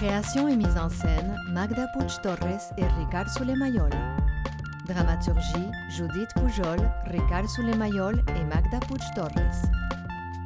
Création 0.00 0.48
et 0.48 0.56
mise 0.56 0.78
en 0.78 0.88
scène 0.88 1.36
Magda 1.50 1.86
Puig 1.88 2.08
Torres 2.22 2.72
et 2.78 2.86
Ricard 2.98 3.28
Sulemayol. 3.28 3.90
Dramaturgie 4.88 5.70
Judith 5.90 6.30
Pujol, 6.36 6.78
Ricard 7.04 7.46
Sulemayol 7.50 8.24
et 8.34 8.44
Magda 8.44 8.80
Puig 8.88 9.02
Torres. 9.14 9.60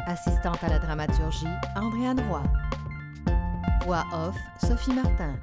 Assistante 0.08 0.58
à 0.64 0.70
la 0.70 0.80
dramaturgie, 0.80 1.46
Andréane 1.76 2.20
Roy. 2.28 2.42
Voix 3.84 4.04
off, 4.12 4.34
Sophie 4.58 4.92
Martin. 4.92 5.36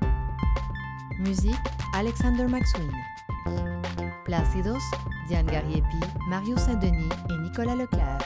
Musique, 1.17 1.55
Alexander 1.95 2.47
McSween. 2.47 2.91
Placidos, 4.25 4.83
Diane 5.29 5.45
Gariepi, 5.45 6.01
Mario 6.27 6.57
Saint-Denis 6.57 7.09
et 7.29 7.37
Nicolas 7.43 7.75
Leclerc. 7.75 8.19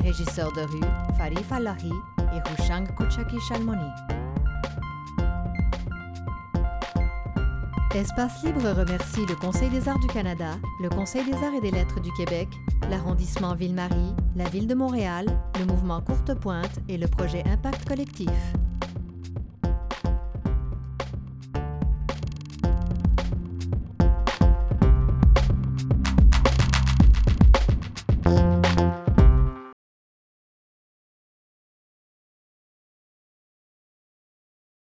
Régisseur 0.00 0.50
de 0.54 0.62
rue, 0.62 1.16
Farif 1.18 1.52
Allahi 1.52 1.92
Rushang 2.38 2.86
Kuchaki 2.94 3.38
Shalmoni. 3.48 3.90
Espace 7.94 8.44
Libre 8.44 8.70
remercie 8.70 9.26
le 9.26 9.34
Conseil 9.34 9.68
des 9.68 9.88
arts 9.88 9.98
du 9.98 10.06
Canada, 10.06 10.52
le 10.80 10.88
Conseil 10.88 11.24
des 11.24 11.34
arts 11.34 11.54
et 11.56 11.60
des 11.60 11.72
lettres 11.72 12.00
du 12.00 12.12
Québec, 12.12 12.48
l'arrondissement 12.88 13.54
Ville-Marie, 13.54 14.14
la 14.36 14.48
Ville 14.48 14.68
de 14.68 14.74
Montréal, 14.74 15.26
le 15.58 15.66
mouvement 15.66 16.00
Courte 16.00 16.34
Pointe 16.34 16.78
et 16.88 16.96
le 16.96 17.08
projet 17.08 17.42
Impact 17.46 17.88
Collectif. 17.88 18.30